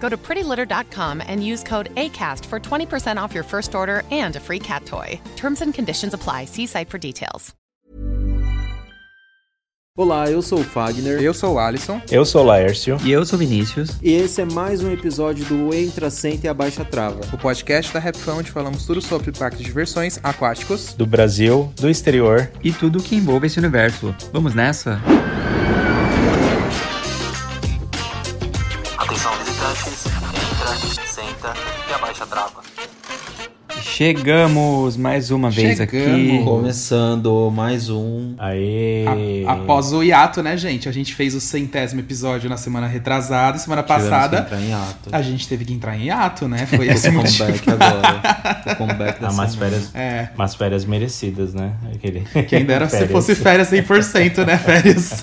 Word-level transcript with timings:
Go 0.00 0.08
to 0.08 0.16
prettylitter.com 0.16 1.22
and 1.24 1.44
use 1.44 1.62
code 1.62 1.94
ACAST 1.94 2.44
for 2.46 2.58
20% 2.58 3.16
off 3.22 3.32
your 3.32 3.44
first 3.44 3.74
order 3.74 4.02
and 4.10 4.34
a 4.34 4.40
free 4.40 4.58
cat 4.58 4.84
toy. 4.86 5.20
Terms 5.36 5.62
and 5.62 5.72
conditions 5.72 6.14
apply. 6.14 6.46
See 6.46 6.66
site 6.66 6.88
for 6.90 6.98
details. 6.98 7.54
Olá, 9.98 10.30
eu 10.30 10.40
sou 10.40 10.60
o 10.60 10.64
Fagner. 10.64 11.20
Eu 11.20 11.34
sou 11.34 11.54
o 11.54 11.58
Alisson. 11.58 12.00
Eu 12.10 12.24
sou 12.24 12.42
o 12.42 12.46
Laércio. 12.46 12.96
E 13.04 13.10
eu 13.10 13.26
sou 13.26 13.36
o 13.36 13.40
Vinícius. 13.40 13.98
E 14.00 14.12
esse 14.12 14.40
é 14.40 14.44
mais 14.46 14.82
um 14.82 14.90
episódio 14.90 15.44
do 15.44 15.74
Entra, 15.74 16.08
Senta 16.08 16.46
e 16.46 16.48
Abaixa 16.48 16.84
Trava. 16.84 17.20
O 17.32 17.36
podcast 17.36 17.92
da 17.92 18.00
Rapfã, 18.00 18.34
onde 18.34 18.50
falamos 18.50 18.86
tudo 18.86 19.02
sobre 19.02 19.30
parques 19.32 19.58
de 19.58 19.66
diversões 19.66 20.18
aquáticos. 20.22 20.94
Do 20.94 21.04
Brasil, 21.04 21.70
do 21.76 21.90
exterior. 21.90 22.50
E 22.64 22.72
tudo 22.72 23.02
que 23.02 23.16
envolve 23.16 23.48
esse 23.48 23.58
universo. 23.58 24.14
Vamos 24.32 24.54
nessa? 24.54 24.92
Atenção 24.94 25.49
Chegamos 34.04 34.96
mais 34.96 35.30
uma 35.30 35.50
vez 35.50 35.76
Chegamos. 35.76 36.08
aqui. 36.38 36.42
Começando 36.42 37.52
mais 37.54 37.90
um. 37.90 38.34
Aê! 38.38 39.04
A- 39.46 39.52
após 39.52 39.92
o 39.92 40.02
hiato, 40.02 40.42
né, 40.42 40.56
gente? 40.56 40.88
A 40.88 40.92
gente 40.92 41.14
fez 41.14 41.34
o 41.34 41.40
centésimo 41.40 42.00
episódio 42.00 42.48
na 42.48 42.56
semana 42.56 42.86
retrasada, 42.86 43.58
semana 43.58 43.82
passada. 43.82 44.40
Tivemos 44.40 44.48
que 44.48 44.54
entrar 44.56 44.62
em 44.62 44.72
ato. 44.88 45.10
A 45.12 45.20
gente 45.20 45.46
teve 45.46 45.66
que 45.66 45.74
entrar 45.74 45.98
em 45.98 46.04
hiato, 46.06 46.48
né? 46.48 46.64
Foi 46.64 46.88
esse 46.88 47.08
o 47.10 47.12
o 47.12 47.14
motivo. 47.16 47.44
comeback 47.44 47.70
agora. 47.70 48.72
O 48.72 48.76
comeback 48.76 49.20
da 49.20 49.28
Ah, 49.28 49.32
umas 49.32 49.50
semana. 49.52 49.70
férias, 49.70 49.94
É. 49.94 50.28
umas 50.34 50.54
férias 50.54 50.84
merecidas, 50.86 51.52
né? 51.52 51.72
Aquele... 51.94 52.20
Quem 52.48 52.64
dera 52.64 52.86
se 52.86 52.92
Férias. 52.92 53.12
fosse 53.12 53.34
férias 53.34 53.68
100%, 53.70 54.46
né? 54.46 54.56
Férias. 54.56 55.22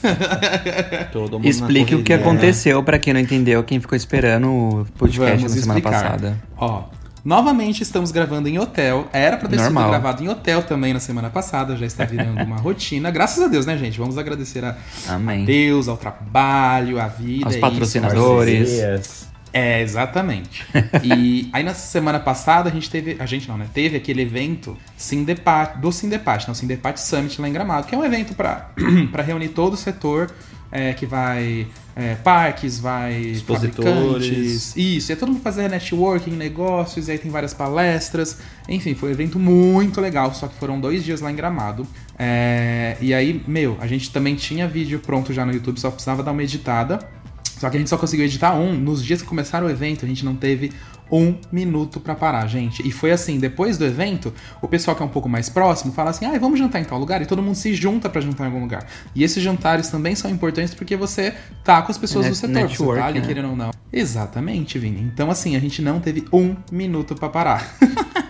Todo 1.12 1.40
mundo 1.40 1.48
Explique 1.48 1.96
o 1.96 2.04
que 2.04 2.14
correria. 2.16 2.18
aconteceu 2.32 2.84
pra 2.84 3.00
quem 3.00 3.12
não 3.12 3.20
entendeu, 3.22 3.64
quem 3.64 3.80
ficou 3.80 3.96
esperando 3.96 4.48
o 4.52 4.86
podcast 5.00 5.38
Vamos 5.38 5.56
na 5.56 5.62
semana 5.64 5.80
explicar. 5.80 6.04
passada. 6.04 6.38
Ó, 6.60 6.84
novamente 7.28 7.84
estamos 7.84 8.10
gravando 8.10 8.48
em 8.48 8.58
hotel. 8.58 9.10
Era 9.12 9.36
pra 9.36 9.50
ter 9.50 9.58
Normal. 9.58 9.84
sido 9.84 9.90
gravado 9.92 10.24
em 10.24 10.30
hotel 10.30 10.64
também 10.64 10.94
na 10.94 11.00
semana 11.02 11.30
passada, 11.30 11.76
já 11.76 11.86
está 11.86 12.06
virando 12.06 12.42
uma 12.42 12.56
rotina. 12.58 13.12
Graças 13.12 13.44
a 13.44 13.50
Deus, 13.50 13.66
né, 13.66 13.78
gente? 13.78 14.00
Vamos 14.00 14.18
agradecer 14.18 14.64
a 14.64 14.78
Amém. 15.10 15.44
Deus, 15.44 15.90
ao 15.90 15.98
trabalho, 15.98 17.02
à 17.02 17.08
vida. 17.08 17.48
Aos 17.48 17.56
é 17.56 17.60
patrocinadores. 17.60 19.28
É, 19.52 19.82
exatamente. 19.82 20.66
e 21.04 21.50
aí 21.52 21.64
na 21.64 21.74
semana 21.74 22.20
passada 22.20 22.70
a 22.70 22.72
gente 22.72 22.90
teve. 22.90 23.18
A 23.20 23.26
gente 23.26 23.46
não, 23.50 23.58
né? 23.58 23.68
Teve 23.74 23.98
aquele 23.98 24.22
evento 24.22 24.78
Sindepat, 24.96 25.80
do 25.80 25.92
Sindepat, 25.92 26.48
não, 26.48 26.56
Sindepat 26.56 26.98
Summit 26.98 27.42
lá 27.42 27.50
em 27.50 27.52
Gramado, 27.52 27.88
que 27.88 27.94
é 27.94 27.98
um 27.98 28.06
evento 28.06 28.36
para 28.36 28.72
reunir 29.22 29.50
todo 29.50 29.74
o 29.74 29.78
setor 29.78 30.32
é, 30.72 30.94
que 30.94 31.06
vai. 31.06 31.68
é, 31.96 32.16
parques, 32.16 32.80
vai. 32.80 33.16
Expositores. 33.16 33.94
fabricantes. 33.94 34.76
Isso, 34.76 35.12
e 35.12 35.14
é 35.14 35.16
todo 35.16 35.32
mundo 35.32 35.42
fazer 35.42 35.70
networking, 35.70 36.32
negócios, 36.32 37.08
e 37.08 37.12
aí 37.12 37.18
tem 37.18 37.32
várias 37.32 37.54
palestras. 37.54 38.40
Enfim, 38.68 38.94
foi 38.96 39.10
um 39.10 39.12
evento 39.12 39.40
muito 39.40 40.02
legal, 40.02 40.34
só 40.34 40.48
que 40.48 40.56
foram 40.56 40.80
dois 40.80 41.04
dias 41.04 41.22
lá 41.22 41.32
em 41.32 41.36
Gramado. 41.36 41.88
É, 42.18 42.98
e 43.00 43.14
aí, 43.14 43.42
meu, 43.48 43.78
a 43.80 43.88
gente 43.88 44.12
também 44.12 44.36
tinha 44.36 44.68
vídeo 44.68 45.00
pronto 45.00 45.34
já 45.34 45.46
no 45.46 45.54
YouTube, 45.54 45.80
só 45.80 45.90
precisava 45.90 46.24
dar 46.24 46.32
uma 46.32 46.44
editada. 46.44 47.00
Só 47.60 47.70
que 47.70 47.76
a 47.76 47.80
gente 47.80 47.90
só 47.90 47.98
conseguiu 47.98 48.26
editar 48.26 48.54
um. 48.54 48.74
Nos 48.74 49.04
dias 49.04 49.22
que 49.22 49.28
começaram 49.28 49.66
o 49.66 49.70
evento, 49.70 50.06
a 50.06 50.08
gente 50.08 50.24
não 50.24 50.36
teve 50.36 50.72
um 51.12 51.36
minuto 51.52 52.00
pra 52.00 52.16
parar, 52.16 52.46
gente. 52.48 52.88
E 52.88 52.92
foi 52.92 53.12
assim, 53.12 53.40
depois 53.40 53.78
do 53.78 53.86
evento, 53.86 54.34
o 54.62 54.68
pessoal 54.68 54.96
que 54.96 55.04
é 55.04 55.06
um 55.06 55.10
pouco 55.10 55.28
mais 55.30 55.50
próximo 55.50 55.92
fala 55.94 56.10
assim: 56.10 56.26
ah, 56.26 56.38
vamos 56.40 56.60
jantar 56.60 56.82
em 56.82 56.86
tal 56.86 57.00
lugar? 57.00 57.22
E 57.22 57.26
todo 57.26 57.42
mundo 57.42 57.56
se 57.56 57.74
junta 57.74 58.10
pra 58.10 58.22
jantar 58.22 58.44
em 58.44 58.48
algum 58.48 58.62
lugar. 58.62 58.86
E 59.16 59.24
esses 59.24 59.42
jantares 59.42 59.90
também 59.90 60.16
são 60.16 60.30
importantes 60.30 60.74
porque 60.74 60.96
você 60.96 61.34
tá 61.64 61.82
com 61.82 61.92
as 61.92 61.98
pessoas 61.98 62.26
Net- 62.26 62.34
do 62.34 62.36
setor, 62.38 62.54
você 62.54 62.62
network, 62.62 63.00
tá 63.02 63.06
ali 63.08 63.20
né? 63.20 63.26
querendo 63.28 63.50
ou 63.50 63.56
não. 63.56 63.72
Exatamente, 63.92 64.78
Vini. 64.78 65.02
Então, 65.02 65.30
assim, 65.32 65.56
a 65.56 65.60
gente 65.60 65.82
não 65.82 66.00
teve 66.00 66.26
um 66.32 66.56
minuto 66.72 67.16
pra 67.16 67.30
parar. 67.30 67.76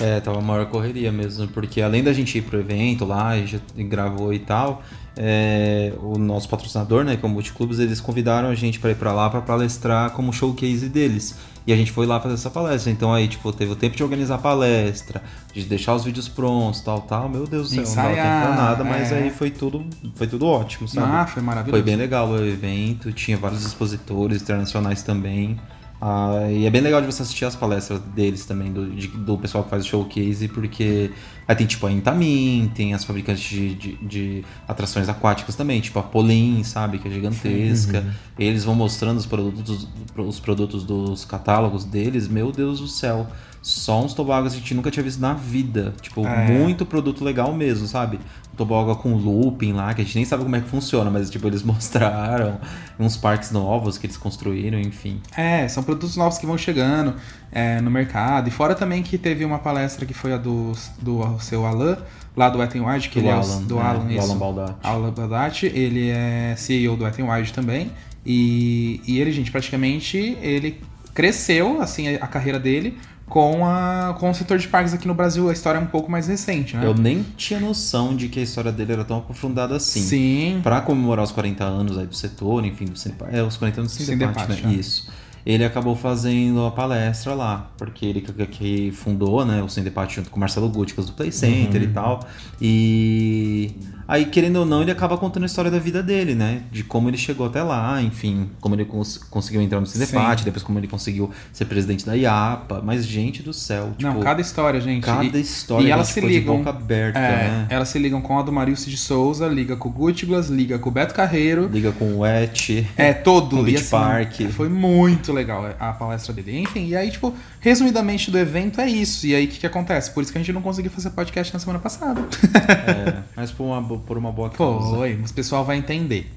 É, 0.00 0.20
tava 0.20 0.38
a 0.38 0.40
maior 0.40 0.64
correria 0.66 1.10
mesmo, 1.10 1.48
porque 1.48 1.82
além 1.82 2.04
da 2.04 2.12
gente 2.12 2.38
ir 2.38 2.42
pro 2.42 2.60
evento 2.60 3.04
lá, 3.04 3.30
a 3.30 3.36
gente 3.38 3.60
gravou 3.78 4.32
e 4.32 4.38
tal, 4.38 4.80
é, 5.16 5.92
o 6.00 6.16
nosso 6.16 6.48
patrocinador, 6.48 7.02
né, 7.02 7.16
que 7.16 7.26
é 7.26 7.28
o 7.28 7.32
Multiclubes, 7.32 7.80
eles 7.80 8.00
convidaram 8.00 8.48
a 8.48 8.54
gente 8.54 8.78
para 8.78 8.92
ir 8.92 8.94
pra 8.94 9.12
lá 9.12 9.28
para 9.28 9.40
palestrar 9.40 10.10
como 10.10 10.32
showcase 10.32 10.88
deles. 10.88 11.34
E 11.68 11.72
a 11.72 11.76
gente 11.76 11.92
foi 11.92 12.06
lá 12.06 12.18
fazer 12.18 12.32
essa 12.32 12.48
palestra. 12.48 12.90
Então 12.90 13.12
aí, 13.12 13.28
tipo, 13.28 13.52
teve 13.52 13.70
o 13.70 13.76
tempo 13.76 13.94
de 13.94 14.02
organizar 14.02 14.36
a 14.36 14.38
palestra, 14.38 15.22
de 15.52 15.66
deixar 15.66 15.94
os 15.94 16.02
vídeos 16.02 16.26
prontos, 16.26 16.80
tal, 16.80 17.02
tal. 17.02 17.28
Meu 17.28 17.46
Deus 17.46 17.68
do 17.68 17.74
céu, 17.74 17.84
não 17.84 17.94
dava 17.94 18.08
tempo 18.08 18.20
Ensaiar, 18.20 18.46
pra 18.46 18.56
nada, 18.56 18.84
mas 18.84 19.12
é. 19.12 19.18
aí 19.18 19.30
foi 19.30 19.50
tudo, 19.50 19.84
foi 20.14 20.26
tudo 20.26 20.46
ótimo, 20.46 20.88
sabe? 20.88 21.06
Ah, 21.12 21.26
foi 21.26 21.42
maravilhoso. 21.42 21.78
Foi 21.78 21.82
bem 21.82 21.94
legal 21.94 22.26
o 22.26 22.42
evento, 22.42 23.12
tinha 23.12 23.36
vários 23.36 23.66
expositores 23.66 24.40
internacionais 24.40 25.02
também. 25.02 25.60
Ah, 26.00 26.46
e 26.50 26.64
é 26.64 26.70
bem 26.70 26.80
legal 26.80 27.00
de 27.00 27.06
você 27.08 27.22
assistir 27.22 27.44
as 27.44 27.56
palestras 27.56 27.98
deles 28.00 28.44
também, 28.46 28.72
do, 28.72 28.88
de- 28.88 29.08
do 29.08 29.36
pessoal 29.36 29.64
que 29.64 29.70
faz 29.70 29.84
o 29.84 29.88
showcase, 29.88 30.46
porque 30.46 31.10
aí 31.46 31.56
tem 31.56 31.66
tipo 31.66 31.84
a 31.88 31.90
Intamin, 31.92 32.70
tem 32.72 32.94
as 32.94 33.04
fabricantes 33.04 33.42
de, 33.42 33.74
de- 33.74 33.96
de 33.96 34.44
atrações 34.68 35.08
aquáticas 35.08 35.56
também, 35.56 35.80
tipo 35.80 35.98
a 35.98 36.02
Polin, 36.04 36.62
sabe, 36.62 36.98
que 36.98 37.08
é 37.08 37.10
gigantesca. 37.10 38.04
Eles 38.38 38.62
vão 38.64 38.76
mostrando 38.76 39.18
os 39.18 39.26
produtos, 39.26 39.88
os 40.16 40.38
produtos 40.38 40.84
dos 40.84 41.24
catálogos 41.24 41.84
deles, 41.84 42.28
meu 42.28 42.52
Deus 42.52 42.78
do 42.80 42.86
céu. 42.86 43.26
Só 43.60 44.02
uns 44.04 44.14
tobogãs 44.14 44.52
que 44.52 44.58
a 44.58 44.60
gente 44.60 44.74
nunca 44.74 44.90
tinha 44.92 45.02
visto 45.02 45.18
na 45.20 45.34
vida. 45.34 45.92
Tipo, 46.00 46.24
É. 46.24 46.46
muito 46.46 46.86
produto 46.86 47.24
legal 47.24 47.52
mesmo, 47.52 47.88
sabe? 47.88 48.20
Tobogã 48.58 48.94
com 48.94 49.14
looping 49.14 49.72
lá, 49.72 49.94
que 49.94 50.02
a 50.02 50.04
gente 50.04 50.16
nem 50.16 50.24
sabe 50.26 50.42
como 50.42 50.54
é 50.56 50.60
que 50.60 50.68
funciona, 50.68 51.10
mas 51.10 51.30
tipo, 51.30 51.46
eles 51.46 51.62
mostraram 51.64 52.58
uns 52.98 53.16
parques 53.16 53.50
novos 53.50 53.96
que 53.96 54.06
eles 54.06 54.16
construíram, 54.16 54.78
enfim. 54.78 55.20
É, 55.36 55.66
são 55.68 55.82
produtos 55.82 56.16
novos 56.16 56.36
que 56.36 56.44
vão 56.44 56.58
chegando 56.58 57.14
é, 57.50 57.80
no 57.80 57.90
mercado. 57.90 58.48
E 58.48 58.50
fora 58.50 58.74
também 58.74 59.02
que 59.02 59.16
teve 59.16 59.44
uma 59.44 59.58
palestra 59.58 60.04
que 60.04 60.12
foi 60.12 60.32
a 60.34 60.36
do, 60.36 60.72
do 61.00 61.38
seu 61.40 61.64
Alan, 61.64 61.96
lá 62.36 62.50
do 62.50 62.58
Wet 62.58 62.76
n 62.76 62.84
Wild, 62.86 63.08
que 63.08 63.20
Do 63.20 63.26
ele 63.26 63.28
é 63.28 63.34
o- 63.34 63.40
Alan, 63.40 63.62
do 63.62 63.78
é, 63.78 63.82
Alan, 63.82 64.04
do. 64.06 64.20
Alan 64.20 64.36
Baldatti. 64.38 64.78
Alan 64.82 65.10
Baldatti, 65.12 65.66
ele 65.66 66.10
é 66.10 66.54
CEO 66.56 66.96
do 66.96 67.04
Wet 67.04 67.20
n 67.22 67.30
Wild 67.30 67.52
também. 67.52 67.90
E, 68.26 69.00
e 69.06 69.18
ele, 69.20 69.32
gente, 69.32 69.50
praticamente, 69.50 70.36
ele 70.42 70.80
cresceu, 71.14 71.80
assim, 71.80 72.14
a 72.16 72.26
carreira 72.26 72.58
dele 72.58 72.98
com, 73.28 73.64
a, 73.66 74.16
com 74.18 74.30
o 74.30 74.34
setor 74.34 74.58
de 74.58 74.66
parques 74.68 74.92
aqui 74.94 75.06
no 75.06 75.14
Brasil. 75.14 75.48
A 75.48 75.52
história 75.52 75.78
é 75.78 75.80
um 75.80 75.86
pouco 75.86 76.10
mais 76.10 76.26
recente, 76.26 76.76
né? 76.76 76.86
Eu 76.86 76.94
nem 76.94 77.22
tinha 77.36 77.60
noção 77.60 78.16
de 78.16 78.28
que 78.28 78.40
a 78.40 78.42
história 78.42 78.72
dele 78.72 78.92
era 78.92 79.04
tão 79.04 79.18
aprofundada 79.18 79.76
assim. 79.76 80.00
Sim. 80.00 80.60
Pra 80.62 80.80
comemorar 80.80 81.24
os 81.24 81.32
40 81.32 81.64
anos 81.64 81.98
aí 81.98 82.06
do 82.06 82.14
setor, 82.16 82.64
enfim, 82.64 82.86
do 82.86 82.98
Cinepa- 82.98 83.28
é, 83.30 83.42
os 83.42 83.56
40 83.56 83.80
anos 83.82 83.96
do 83.96 84.02
Cinepat, 84.02 84.48
né? 84.62 84.72
é. 84.72 84.74
Isso. 84.74 85.10
ele 85.46 85.64
acabou 85.64 85.94
fazendo 85.96 86.64
a 86.66 86.70
palestra 86.70 87.32
lá, 87.34 87.70
porque 87.78 88.04
ele 88.04 88.20
que, 88.20 88.46
que 88.46 88.90
fundou, 88.92 89.44
né, 89.46 89.62
o 89.62 89.68
Sem 89.68 89.82
Debate 89.84 90.16
junto 90.16 90.28
com 90.30 90.36
o 90.36 90.40
Marcelo 90.40 90.68
Gutticas 90.68 91.06
do 91.06 91.12
Play 91.12 91.32
Center 91.32 91.80
Uhum. 91.82 91.88
e 91.88 91.92
tal. 91.92 92.20
E 92.60 93.70
aí, 94.08 94.24
querendo 94.24 94.56
ou 94.56 94.64
não, 94.66 94.80
ele 94.82 94.90
acaba 94.90 95.16
contando 95.18 95.42
a 95.42 95.46
história 95.46 95.70
da 95.70 95.78
vida 95.78 96.02
dele, 96.02 96.34
né? 96.34 96.62
De 96.72 96.82
como 96.82 97.08
ele 97.10 97.16
chegou 97.18 97.46
até 97.46 97.62
lá, 97.62 98.02
enfim, 98.02 98.48
como 98.60 98.74
ele 98.74 98.84
cons- 98.86 99.18
conseguiu 99.30 99.60
entrar 99.62 99.80
no. 99.80 99.86
Debate, 99.86 100.44
depois 100.44 100.62
como 100.62 100.78
ele 100.78 100.88
conseguiu 100.88 101.30
ser 101.52 101.66
presidente 101.66 102.04
da 102.06 102.14
IAPA. 102.16 102.80
Mas, 102.84 103.04
gente 103.06 103.42
do 103.42 103.52
céu, 103.52 103.92
tipo, 103.96 104.02
Não, 104.10 104.20
cada 104.20 104.40
história, 104.40 104.80
gente. 104.80 105.04
cada 105.04 105.36
E- 105.36 105.40
história, 105.40 105.86
E 105.86 105.90
elas 105.90 106.08
se 106.08 106.20
de 106.20 106.26
ligam. 106.26 106.56
boca 106.58 106.70
aberta, 106.70 107.18
é, 107.18 107.48
né? 107.48 107.66
Elas 107.68 107.88
se 107.90 107.98
ligam 107.98 108.20
com 108.22 108.38
a 108.38 108.42
do 108.42 108.50
Marilce 108.52 108.88
de 108.88 108.96
Souza, 108.96 109.46
liga 109.46 109.76
com 109.76 109.88
o 109.88 109.92
Gutglas, 109.92 110.48
liga 110.48 110.78
com 110.78 110.88
o 110.88 110.92
Beto 110.92 111.14
Carreiro. 111.14 111.68
liga 111.70 111.92
com 111.92 112.16
o 112.18 112.24
Et. 112.26 112.86
É, 112.96 113.12
todo. 113.12 113.56
Com 113.56 113.62
o 113.62 113.64
Beach 113.64 113.84
Park. 113.84 114.40
Foi 114.52 114.68
muito 114.68 115.32
legal 115.32 115.64
a 115.78 115.92
palestra 115.92 116.32
dele. 116.32 116.58
Enfim, 116.60 116.86
e 116.88 116.96
aí, 116.96 117.10
tipo, 117.10 117.34
resumidamente 117.60 118.30
do 118.30 118.38
evento 118.38 118.80
é 118.80 118.88
isso. 118.88 119.26
E 119.26 119.34
aí, 119.34 119.44
o 119.44 119.48
que, 119.48 119.58
que 119.58 119.66
acontece? 119.66 120.10
Por 120.12 120.22
isso 120.22 120.32
que 120.32 120.38
a 120.38 120.40
gente 120.40 120.52
não 120.52 120.62
conseguiu 120.62 120.90
fazer 120.90 121.10
podcast 121.10 121.52
na 121.52 121.58
semana 121.60 121.78
passada. 121.78 122.20
É, 122.54 123.22
mas 123.36 123.50
por 123.50 123.64
uma, 123.64 123.80
bo- 123.80 123.97
por 124.06 124.16
uma 124.18 124.32
boa 124.32 124.50
causa. 124.50 124.96
Foi, 124.96 125.16
mas 125.20 125.30
o 125.30 125.34
pessoal 125.34 125.64
vai 125.64 125.76
entender. 125.76 126.30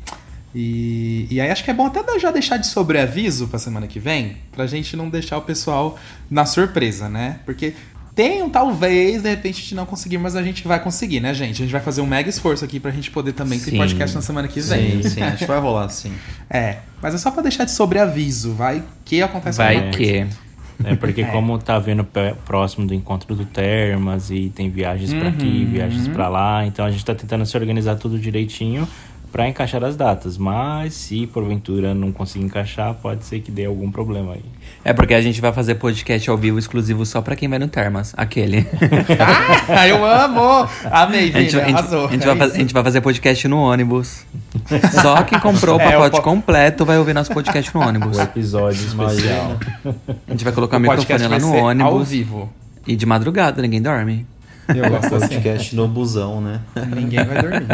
E, 0.54 1.28
e 1.32 1.40
aí 1.40 1.50
acho 1.50 1.64
que 1.64 1.72
é 1.72 1.74
bom 1.74 1.86
até 1.86 2.02
já 2.20 2.30
deixar 2.30 2.58
de 2.58 2.68
sobreaviso 2.68 3.48
pra 3.48 3.58
semana 3.58 3.88
que 3.88 4.00
vem, 4.00 4.38
pra 4.52 4.68
gente 4.68 4.98
não 4.98 5.10
deixar 5.10 5.38
o 5.38 5.42
pessoal 5.42 5.98
na 6.30 6.46
surpresa, 6.46 7.08
né? 7.08 7.40
Porque 7.46 7.74
tem 8.14 8.44
um 8.44 8.50
talvez, 8.50 9.22
de 9.24 9.30
repente, 9.30 9.60
a 9.60 9.62
gente 9.62 9.76
não 9.76 9.86
conseguir, 9.86 10.18
mas 10.18 10.36
a 10.36 10.44
gente 10.44 10.68
vai 10.68 10.82
conseguir, 10.82 11.22
né, 11.22 11.34
gente? 11.34 11.62
A 11.62 11.66
gente 11.66 11.72
vai 11.72 11.80
fazer 11.82 12.02
um 12.02 12.06
mega 12.06 12.30
esforço 12.30 12.66
aqui 12.66 12.80
pra 12.80 12.92
gente 12.92 13.10
poder 13.10 13.32
também 13.32 13.58
ter 13.60 13.72
Sim. 13.72 13.78
podcast 13.78 14.16
na 14.16 14.22
semana 14.22 14.48
que 14.50 14.60
vem. 14.60 15.02
Sim, 15.02 15.10
sim, 15.10 15.22
acho 15.22 15.38
que 15.38 15.46
vai 15.46 15.60
rolar 15.60 15.88
sim. 15.90 16.12
É, 16.50 16.80
mas 17.02 17.16
é 17.16 17.18
só 17.18 17.32
pra 17.32 17.42
deixar 17.42 17.64
de 17.64 17.72
sobreaviso, 17.72 18.54
vai 18.54 18.84
que 19.06 19.22
acontece 19.22 19.58
Vai 19.58 19.76
alguma 19.76 19.94
que. 19.94 20.20
coisa. 20.20 20.51
É 20.84 20.96
porque 20.96 21.22
É. 21.22 21.26
como 21.26 21.58
tá 21.58 21.78
vindo 21.80 22.04
pé- 22.04 22.34
próximo 22.46 22.86
do 22.88 22.94
encontro 22.94 23.34
do 23.36 23.46
Termas 23.46 24.30
e 24.32 24.50
tem 24.54 24.70
viagens 24.70 25.14
pra 25.14 25.30
aqui, 25.30 25.64
Uhum. 25.66 25.72
viagens 25.72 26.08
pra 26.08 26.28
lá, 26.28 26.66
então 26.66 26.86
a 26.86 26.92
gente 26.92 27.04
tá 27.06 27.14
tentando 27.16 27.46
se 27.46 27.56
organizar 27.58 27.96
tudo 27.96 28.18
direitinho 28.20 28.88
pra 29.32 29.48
encaixar 29.48 29.84
as 29.84 29.96
datas. 29.96 30.38
Mas 30.38 30.94
se 30.94 31.26
porventura 31.28 31.94
não 31.94 32.12
conseguir 32.12 32.46
encaixar, 32.46 32.94
pode 32.96 33.24
ser 33.26 33.40
que 33.40 33.52
dê 33.52 33.66
algum 33.66 33.90
problema 33.92 34.34
aí. 34.34 34.44
É 34.84 34.94
porque 34.94 35.14
a 35.14 35.22
gente 35.22 35.40
vai 35.40 35.54
fazer 35.54 35.76
podcast 35.76 36.30
ao 36.30 36.38
vivo 36.38 36.58
exclusivo 36.58 37.06
só 37.06 37.22
pra 37.22 37.36
quem 37.36 37.48
vai 37.48 37.60
no 37.60 37.68
Termas. 37.68 38.14
Aquele. 38.18 38.66
Ah, 39.70 39.88
eu 39.88 40.04
amo! 40.06 40.68
Amei, 40.92 41.30
A 41.34 41.42
gente, 41.42 41.58
a 41.60 41.66
gente- 41.66 41.74
arrasou. 41.78 42.08
a 42.08 42.12
gente 42.12 42.28
É 42.28 42.34
vai, 42.36 42.48
a 42.48 42.54
gente 42.54 42.74
vai 42.74 42.84
fazer 42.84 43.02
podcast 43.02 43.48
no 43.48 43.58
ônibus. 43.58 44.26
Só 45.02 45.22
quem 45.24 45.40
comprou 45.40 45.78
o 45.78 45.82
É, 45.82 45.88
o 45.88 45.92
pacote 45.92 46.18
po- 46.18 46.22
completo 46.24 46.86
vai 46.86 46.98
ouvir 46.98 47.14
nosso 47.14 47.32
podcast 47.34 47.74
no 47.74 47.82
ônibus. 47.82 48.18
O 48.18 48.22
episódio 48.22 48.86
especial. 48.86 49.58
A 50.28 50.32
gente 50.32 50.44
vai 50.44 50.52
colocar 50.54 50.78
o, 50.78 50.80
O 50.80 50.82
microfone 50.82 51.28
lá 51.28 51.40
no 51.40 51.52
ser 51.52 51.58
ao 51.60 51.66
ônibus. 51.66 52.10
vivo. 52.10 52.50
E 52.88 52.96
de 52.96 53.06
madrugada, 53.06 53.62
ninguém 53.62 53.82
dorme. 53.82 54.26
Eu 54.68 54.90
gosto 54.90 55.16
assim. 55.16 55.28
Podcast 55.36 55.76
no 55.76 55.88
busão, 55.88 56.42
né? 56.42 56.60
Ninguém 56.96 57.24
vai 57.24 57.42
dormir. 57.42 57.68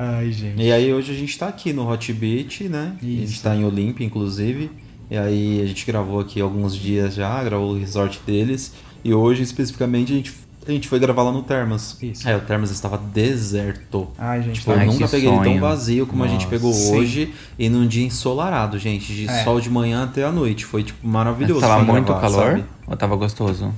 Ai, 0.00 0.30
gente. 0.30 0.62
E 0.62 0.70
aí 0.70 0.92
hoje 0.94 1.10
a 1.12 1.14
gente 1.16 1.36
tá 1.36 1.48
aqui 1.48 1.72
no 1.72 1.90
Hot 1.90 2.12
Beach, 2.12 2.68
né? 2.68 2.92
A 3.02 3.04
gente 3.04 3.24
Isso. 3.24 3.42
tá 3.42 3.56
em 3.56 3.64
Olímpia, 3.64 4.04
inclusive. 4.04 4.70
E 5.10 5.16
aí 5.16 5.60
a 5.60 5.66
gente 5.66 5.84
gravou 5.84 6.20
aqui 6.20 6.40
alguns 6.40 6.76
dias 6.76 7.14
já, 7.16 7.42
gravou 7.42 7.72
o 7.72 7.78
resort 7.78 8.20
deles. 8.24 8.74
E 9.02 9.12
hoje, 9.12 9.42
especificamente, 9.42 10.12
a 10.12 10.16
gente, 10.16 10.32
a 10.68 10.70
gente 10.70 10.86
foi 10.86 11.00
gravar 11.00 11.24
lá 11.24 11.32
no 11.32 11.42
Termas. 11.42 11.96
Isso. 12.00 12.28
É, 12.28 12.36
o 12.36 12.40
Termas 12.40 12.70
estava 12.70 12.96
deserto. 12.96 14.06
Ai, 14.16 14.40
gente. 14.42 14.60
Tipo, 14.60 14.66
tá 14.66 14.72
eu 14.74 14.78
Ai, 14.80 14.86
nunca 14.86 15.04
que 15.06 15.10
peguei 15.10 15.28
ele 15.28 15.36
tão 15.38 15.44
sonho. 15.46 15.60
vazio 15.60 16.06
como 16.06 16.22
a 16.22 16.28
gente 16.28 16.42
Nossa. 16.44 16.50
pegou 16.50 16.72
Sim. 16.72 16.96
hoje. 16.96 17.34
E 17.58 17.68
num 17.68 17.86
dia 17.86 18.06
ensolarado, 18.06 18.78
gente. 18.78 19.12
De 19.12 19.26
É. 19.28 19.42
sol 19.42 19.60
de 19.60 19.68
manhã 19.68 20.04
até 20.04 20.22
a 20.24 20.30
noite. 20.30 20.64
Foi, 20.64 20.84
tipo, 20.84 20.98
Mas 21.02 21.12
maravilhoso. 21.12 21.60
tava 21.60 21.84
pra 21.84 21.92
muito 21.92 22.06
gravar, 22.06 22.20
calor? 22.20 22.50
sabe? 22.52 22.64
Ou 22.86 22.96
tava 22.96 23.16
gostoso? 23.16 23.72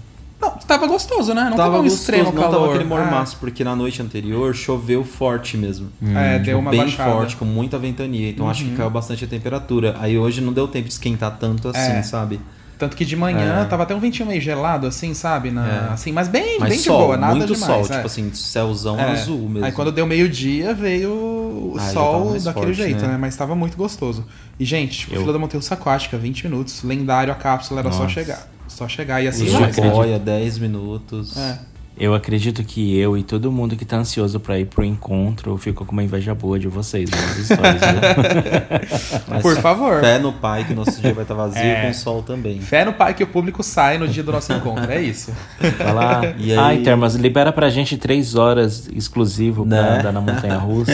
Tava 0.66 0.86
gostoso, 0.86 1.34
né? 1.34 1.42
Não 1.44 1.50
tava, 1.50 1.62
Tava 1.64 1.78
um 1.78 1.82
gostoso, 1.82 2.00
extremo 2.02 2.24
não 2.32 2.32
calor. 2.42 2.50
tava 2.52 2.66
aquele 2.68 2.84
Ah, 2.84 2.86
mormaço, 2.86 3.36
porque 3.40 3.64
na 3.64 3.74
noite 3.74 4.00
anterior 4.00 4.54
choveu 4.54 5.02
forte 5.04 5.56
mesmo. 5.56 5.88
é, 6.14 6.34
Tipo, 6.34 6.44
deu 6.46 6.58
uma 6.58 6.70
bem 6.70 6.80
baixada. 6.80 7.10
Uhum. 7.10 7.16
forte, 7.16 7.36
com 7.36 7.44
muita 7.44 7.78
ventania. 7.78 8.30
Então 8.30 8.48
acho 8.48 8.64
que 8.64 8.76
caiu 8.76 8.90
bastante 8.90 9.24
a 9.24 9.28
temperatura. 9.28 9.96
Aí 9.98 10.16
hoje 10.18 10.40
não 10.40 10.52
deu 10.52 10.68
tempo 10.68 10.86
de 10.86 10.92
esquentar 10.92 11.36
tanto 11.38 11.68
assim, 11.68 11.92
É. 11.92 12.02
sabe? 12.02 12.40
Tanto 12.80 12.96
que 12.96 13.04
de 13.04 13.14
manhã 13.14 13.60
É. 13.60 13.64
tava 13.66 13.82
até 13.82 13.94
um 13.94 14.00
ventinho 14.00 14.26
meio 14.26 14.40
gelado, 14.40 14.86
assim, 14.86 15.12
sabe? 15.12 15.50
Na, 15.50 15.68
É. 15.90 15.92
Assim, 15.92 16.10
mas 16.12 16.26
bem, 16.28 16.58
Mas 16.58 16.70
bem 16.70 16.78
de 16.78 16.84
sol, 16.84 16.98
boa, 17.02 17.16
nada 17.18 17.34
muito 17.34 17.52
demais. 17.54 17.86
sol, 17.86 17.94
é. 17.94 17.96
tipo 17.98 18.06
assim, 18.06 18.32
céuzão 18.32 18.98
É. 18.98 19.10
azul 19.12 19.48
mesmo. 19.50 19.66
Aí 19.66 19.70
quando 19.72 19.92
deu 19.92 20.06
meio-dia 20.06 20.72
veio 20.72 21.10
o 21.10 21.74
Ah, 21.78 21.90
sol 21.92 22.32
daquele 22.40 22.52
forte, 22.52 22.72
jeito, 22.74 23.02
né? 23.02 23.08
né? 23.08 23.16
Mas 23.20 23.36
tava 23.36 23.54
muito 23.54 23.76
gostoso. 23.76 24.24
E, 24.58 24.64
gente, 24.64 25.00
tipo, 25.00 25.14
Eu- 25.14 25.20
fila 25.20 25.32
da 25.34 25.38
Monteiro 25.38 25.64
Aquática, 25.70 26.16
20 26.16 26.44
minutos. 26.44 26.82
Lendário 26.82 27.30
a 27.32 27.36
cápsula, 27.36 27.80
era 27.80 27.92
só 27.92 28.04
Nossa. 28.04 28.14
chegar. 28.14 28.48
Só 28.66 28.88
chegar 28.88 29.22
e 29.22 29.28
assim. 29.28 29.46
Jiboia, 29.46 30.18
10 30.18 30.58
minutos. 30.58 31.36
É. 31.36 31.58
Eu 32.00 32.14
acredito 32.14 32.64
que 32.64 32.96
eu 32.98 33.14
e 33.18 33.22
todo 33.22 33.52
mundo 33.52 33.76
que 33.76 33.84
tá 33.84 33.98
ansioso 33.98 34.40
pra 34.40 34.58
ir 34.58 34.64
pro 34.64 34.82
encontro 34.82 35.56
ficou 35.58 35.86
com 35.86 35.92
uma 35.92 36.02
inveja 36.02 36.34
boa 36.34 36.58
de 36.58 36.66
vocês 36.66 37.10
nas 37.10 37.36
histórias. 37.36 37.74
viu? 37.80 39.20
Mas 39.28 39.42
Por 39.42 39.54
favor. 39.56 40.00
Fé 40.00 40.18
no 40.18 40.32
pai 40.32 40.64
que 40.64 40.72
nosso 40.72 40.98
dia 41.00 41.12
vai 41.12 41.24
estar 41.24 41.34
vazio 41.34 41.60
É. 41.62 41.86
com 41.86 41.92
sol 41.92 42.22
também. 42.22 42.58
Fé 42.60 42.86
no 42.86 42.94
pai 42.94 43.12
que 43.12 43.22
o 43.22 43.26
público 43.26 43.62
sai 43.62 43.98
no 43.98 44.08
dia 44.08 44.22
do 44.22 44.32
nosso 44.32 44.50
encontro, 44.52 44.90
é 44.90 45.00
isso. 45.02 45.30
Falar, 45.76 46.40
E 46.40 46.52
aí- 46.56 46.58
ai, 46.58 46.78
Termas, 46.78 47.14
libera 47.16 47.52
pra 47.52 47.68
gente 47.68 47.98
três 47.98 48.34
horas 48.34 48.88
exclusivo 48.96 49.66
pra 49.66 49.82
Né? 49.82 49.98
andar 49.98 50.12
na 50.12 50.20
montanha 50.22 50.56
russa. 50.58 50.92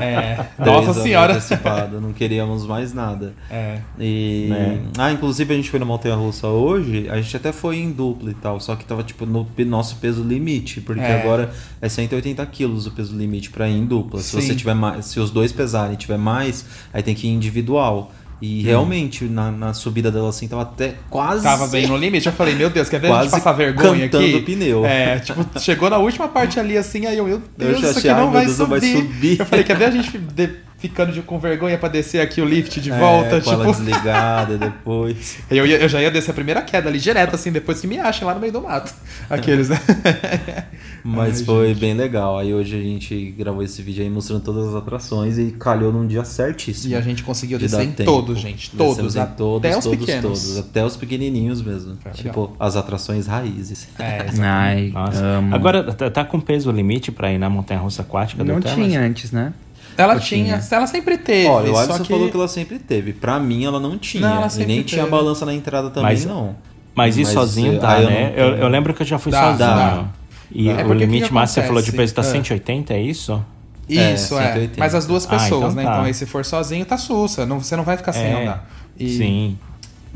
É. 0.00 0.46
Nossa 0.58 0.90
horas 0.90 0.96
senhora. 1.02 1.32
antecipado, 1.34 2.00
não 2.00 2.12
queríamos 2.14 2.66
mais 2.66 2.94
nada. 2.94 3.34
É. 3.50 3.78
E. 4.00 4.46
Né? 4.48 4.80
Ah, 4.96 5.12
inclusive 5.12 5.52
a 5.52 5.56
gente 5.56 5.68
foi 5.70 5.78
na 5.78 5.84
Montanha 5.86 6.14
Russa 6.14 6.46
hoje, 6.48 7.06
a 7.10 7.20
gente 7.20 7.36
até 7.36 7.52
foi 7.52 7.76
em 7.76 7.92
dupla 7.92 8.30
e 8.30 8.34
tal, 8.34 8.58
só 8.60 8.74
que 8.74 8.84
tava 8.84 9.02
tipo 9.02 9.26
no 9.26 9.46
nosso 9.66 9.96
peso 10.06 10.22
limite, 10.22 10.80
porque 10.80 11.00
É. 11.02 11.20
agora 11.20 11.50
é 11.80 11.88
180 11.88 12.44
quilos 12.46 12.86
o 12.86 12.90
peso 12.92 13.16
limite 13.16 13.50
pra 13.50 13.68
ir 13.68 13.76
em 13.76 13.84
dupla. 13.84 14.20
Se 14.20 14.30
Sim. 14.30 14.40
você 14.40 14.54
tiver 14.54 14.74
mais, 14.74 15.06
se 15.06 15.18
os 15.18 15.30
dois 15.30 15.50
pesarem 15.52 15.94
e 15.94 15.96
tiver 15.96 16.16
mais, 16.18 16.64
aí 16.92 17.02
tem 17.02 17.14
que 17.14 17.26
ir 17.26 17.30
individual. 17.30 18.12
E 18.40 18.62
realmente, 18.62 19.24
na, 19.24 19.50
na 19.50 19.72
subida 19.72 20.10
dela 20.12 20.28
assim, 20.28 20.46
tava 20.46 20.60
até 20.62 20.94
quase. 21.08 21.42
Tava 21.42 21.66
bem 21.68 21.86
no 21.86 21.96
limite. 21.96 22.26
Eu 22.26 22.32
falei, 22.34 22.54
meu 22.54 22.68
Deus, 22.68 22.86
quer 22.88 23.00
ver 23.00 23.06
a 23.10 23.22
gente 23.22 23.30
Quase 23.30 23.44
passar 23.44 23.52
vergonha 23.52 24.08
cantando 24.10 24.26
aqui? 24.26 24.34
o 24.36 24.42
pneu. 24.44 24.84
É, 24.84 25.18
tipo, 25.20 25.58
chegou 25.58 25.88
na 25.88 25.96
última 25.98 26.28
parte 26.28 26.60
ali 26.60 26.76
assim, 26.76 27.06
aí 27.06 27.16
eu, 27.16 27.24
meu 27.26 27.40
Deus, 27.56 27.80
já 27.80 27.88
isso 27.88 27.98
achei, 27.98 28.10
aqui 28.10 28.20
não 28.20 28.30
vai, 28.30 28.44
Deus, 28.44 28.58
não 28.58 28.66
vai 28.66 28.80
subir. 28.80 28.96
subir. 28.96 29.40
Eu 29.40 29.46
falei, 29.46 29.64
quer 29.64 29.76
ver 29.78 29.84
a 29.86 29.90
gente 29.90 30.18
de- 30.18 30.65
ficando 30.88 31.12
de- 31.12 31.22
com 31.22 31.38
vergonha 31.38 31.76
pra 31.78 31.88
descer 31.88 32.20
aqui 32.20 32.40
o 32.40 32.44
lift 32.44 32.80
de 32.80 32.90
É, 32.90 32.98
volta? 32.98 33.36
ela 33.36 33.40
tipo, 33.40 33.64
desligada 33.64 34.56
depois. 34.58 35.38
eu, 35.50 35.66
ia- 35.66 35.78
eu 35.78 35.88
já 35.88 36.00
ia 36.02 36.10
descer 36.10 36.30
a 36.30 36.34
primeira 36.34 36.62
queda 36.62 36.88
ali 36.88 36.98
direto, 36.98 37.34
assim, 37.34 37.50
depois 37.52 37.80
que 37.80 37.86
me 37.86 37.98
achem 37.98 38.26
lá 38.26 38.34
no 38.34 38.40
meio 38.40 38.52
do 38.52 38.60
mato. 38.62 38.92
Aqueles, 39.30 39.68
né? 39.68 39.78
Mas 41.04 41.38
Ai, 41.40 41.44
foi 41.44 41.68
gente. 41.68 41.80
bem 41.80 41.94
legal. 41.94 42.36
Aí 42.38 42.52
hoje 42.52 42.76
a 42.76 42.82
gente 42.82 43.30
gravou 43.38 43.62
esse 43.62 43.80
vídeo 43.80 44.02
aí 44.02 44.10
mostrando 44.10 44.40
todas 44.42 44.68
as 44.68 44.74
atrações 44.74 45.38
e 45.38 45.52
calhou 45.52 45.92
num 45.92 46.04
dia 46.06 46.24
certíssimo. 46.24 46.92
E 46.92 46.96
a 46.96 47.00
gente 47.00 47.22
conseguiu 47.22 47.58
de 47.58 47.64
descer 47.66 47.76
dar 47.78 47.84
em 47.84 47.92
tempo. 47.92 48.10
todos, 48.10 48.38
gente. 48.40 48.70
Todos. 48.72 49.14
em 49.14 49.20
Até 49.20 49.34
todos, 49.36 49.76
os 49.76 49.84
todos, 49.84 49.98
pequenos. 50.00 50.22
todos. 50.22 50.58
Até 50.58 50.84
os 50.84 50.96
pequenininhos 50.96 51.62
mesmo. 51.62 51.96
Foi 52.02 52.10
tipo, 52.12 52.40
legal. 52.40 52.56
as 52.58 52.76
atrações 52.76 53.26
raízes. 53.28 53.86
É, 53.98 54.26
Ai, 54.40 54.90
Nossa. 54.92 55.24
amo. 55.24 55.54
Agora, 55.54 55.84
tá, 55.92 56.10
tá 56.10 56.24
com 56.24 56.40
peso 56.40 56.70
limite 56.72 57.12
pra 57.12 57.32
ir 57.32 57.38
na 57.38 57.48
montanha 57.48 57.78
russa 57.78 58.02
aquática 58.02 58.42
Não 58.42 58.60
tinha 58.60 59.00
antes, 59.00 59.30
né? 59.30 59.52
Ela 59.96 60.18
tinha, 60.20 60.58
tinha. 60.58 60.76
ela 60.76 60.86
sempre 60.86 61.18
teve. 61.18 61.48
Olha, 61.48 61.70
o 61.70 61.74
só 61.74 61.80
Alisson 61.82 62.02
que... 62.04 62.08
falou 62.12 62.28
que 62.30 62.36
ela 62.36 62.48
sempre 62.48 62.78
teve. 62.78 63.12
Pra 63.12 63.38
mim, 63.40 63.64
ela 63.64 63.78
não 63.80 63.96
tinha. 63.98 64.26
Não, 64.28 64.36
ela 64.36 64.48
e 64.56 64.64
nem 64.66 64.82
tinha 64.82 65.02
teve. 65.04 65.10
balança 65.10 65.44
na 65.46 65.54
entrada 65.54 65.90
também, 65.90 66.10
Mas- 66.10 66.24
não. 66.24 66.56
Mas 66.94 67.18
ir 67.18 67.24
Mas, 67.24 67.32
sozinho 67.34 67.74
eh, 67.74 67.78
dá, 67.78 68.00
eu 68.00 68.08
né? 68.08 68.32
não 68.34 68.42
Eu, 68.44 68.56
eu 68.56 68.68
lembro 68.68 68.94
que 68.94 69.02
eu 69.02 69.06
já 69.06 69.18
fui 69.18 69.30
Dá, 69.30 69.42
sozinho. 69.52 69.58
dá. 69.58 70.04
E 70.50 70.68
É 70.70 70.82
o 70.84 70.94
limite 70.94 71.30
máximo, 71.32 71.62
você 71.62 71.66
falou 71.66 71.82
de 71.82 71.92
peso, 71.92 72.14
tá 72.14 72.22
É. 72.22 72.24
180, 72.24 72.94
é 72.94 73.02
isso? 73.02 73.44
Isso, 73.86 74.00
É, 74.00 74.12
é. 74.12 74.16
180. 74.52 74.72
Mas 74.78 74.94
as 74.94 75.06
duas 75.06 75.26
Ah, 75.26 75.28
pessoas, 75.28 75.72
então 75.72 75.74
né? 75.74 75.82
tá. 75.84 75.90
Então 75.92 76.04
aí 76.04 76.14
se 76.14 76.24
for 76.24 76.42
sozinho, 76.44 76.86
tá 76.86 76.96
sussa. 76.96 77.44
Não, 77.44 77.60
você 77.60 77.76
não 77.76 77.84
vai 77.84 77.96
ficar 77.98 78.12
sem 78.12 78.22
É, 78.22 78.42
andar. 78.42 78.66
E- 78.98 79.08
Sim. 79.10 79.58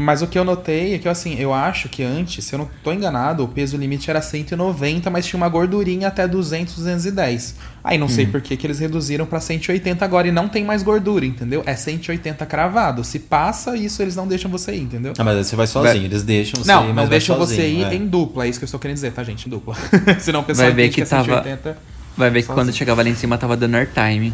Mas 0.00 0.22
o 0.22 0.26
que 0.26 0.38
eu 0.38 0.44
notei 0.44 0.94
é 0.94 0.98
que, 0.98 1.08
assim, 1.08 1.36
eu 1.38 1.52
acho 1.52 1.88
que 1.88 2.02
antes, 2.02 2.44
se 2.44 2.54
eu 2.54 2.58
não 2.58 2.68
tô 2.82 2.92
enganado, 2.92 3.44
o 3.44 3.48
peso 3.48 3.76
limite 3.76 4.08
era 4.10 4.20
190, 4.22 5.10
mas 5.10 5.26
tinha 5.26 5.36
uma 5.36 5.48
gordurinha 5.48 6.08
até 6.08 6.26
200, 6.26 6.74
210. 6.76 7.54
Aí 7.84 7.96
não 7.98 8.06
Hum. 8.06 8.10
sei 8.10 8.26
por 8.26 8.40
que 8.40 8.56
que 8.56 8.66
eles 8.66 8.78
reduziram 8.78 9.26
pra 9.26 9.40
180 9.40 10.04
agora 10.04 10.28
e 10.28 10.32
não 10.32 10.48
tem 10.48 10.64
mais 10.64 10.82
gordura, 10.82 11.24
entendeu? 11.24 11.62
É 11.66 11.74
180 11.76 12.44
cravado. 12.46 13.04
Se 13.04 13.18
passa 13.18 13.76
isso, 13.76 14.02
eles 14.02 14.16
não 14.16 14.26
deixam 14.26 14.50
você 14.50 14.72
ir, 14.74 14.80
entendeu? 14.82 15.12
Ah, 15.18 15.24
mas 15.24 15.36
aí 15.36 15.44
você 15.44 15.56
vai 15.56 15.66
sozinho. 15.66 16.04
Eles 16.04 16.22
deixam 16.22 16.62
você 16.62 16.72
não, 16.72 16.84
ir, 16.84 16.86
não 16.88 16.94
mas 16.94 17.04
vai 17.04 17.10
deixam 17.10 17.36
você 17.38 17.68
ir 17.68 17.84
é. 17.84 17.94
em 17.94 18.06
dupla, 18.06 18.46
é 18.46 18.48
isso 18.48 18.58
que 18.58 18.64
eu 18.64 18.66
estou 18.66 18.80
querendo 18.80 18.94
dizer, 18.96 19.12
tá, 19.12 19.22
gente? 19.24 19.46
Em 19.46 19.50
dupla. 19.50 19.74
Senão 20.20 20.40
o 20.40 20.44
pessoal 20.44 20.66
Vai 20.68 20.74
ver 20.74 20.82
entende 20.86 20.94
que 20.96 21.02
é 21.02 21.04
tava- 21.06 21.24
180. 21.42 21.78
Vai 22.16 22.30
ver 22.30 22.42
que 22.42 22.48
quando 22.48 22.72
chegava 22.72 23.02
lá 23.02 23.08
em 23.08 23.14
cima 23.14 23.38
tava 23.38 23.56
dando 23.56 23.76
airtime. 23.76 24.32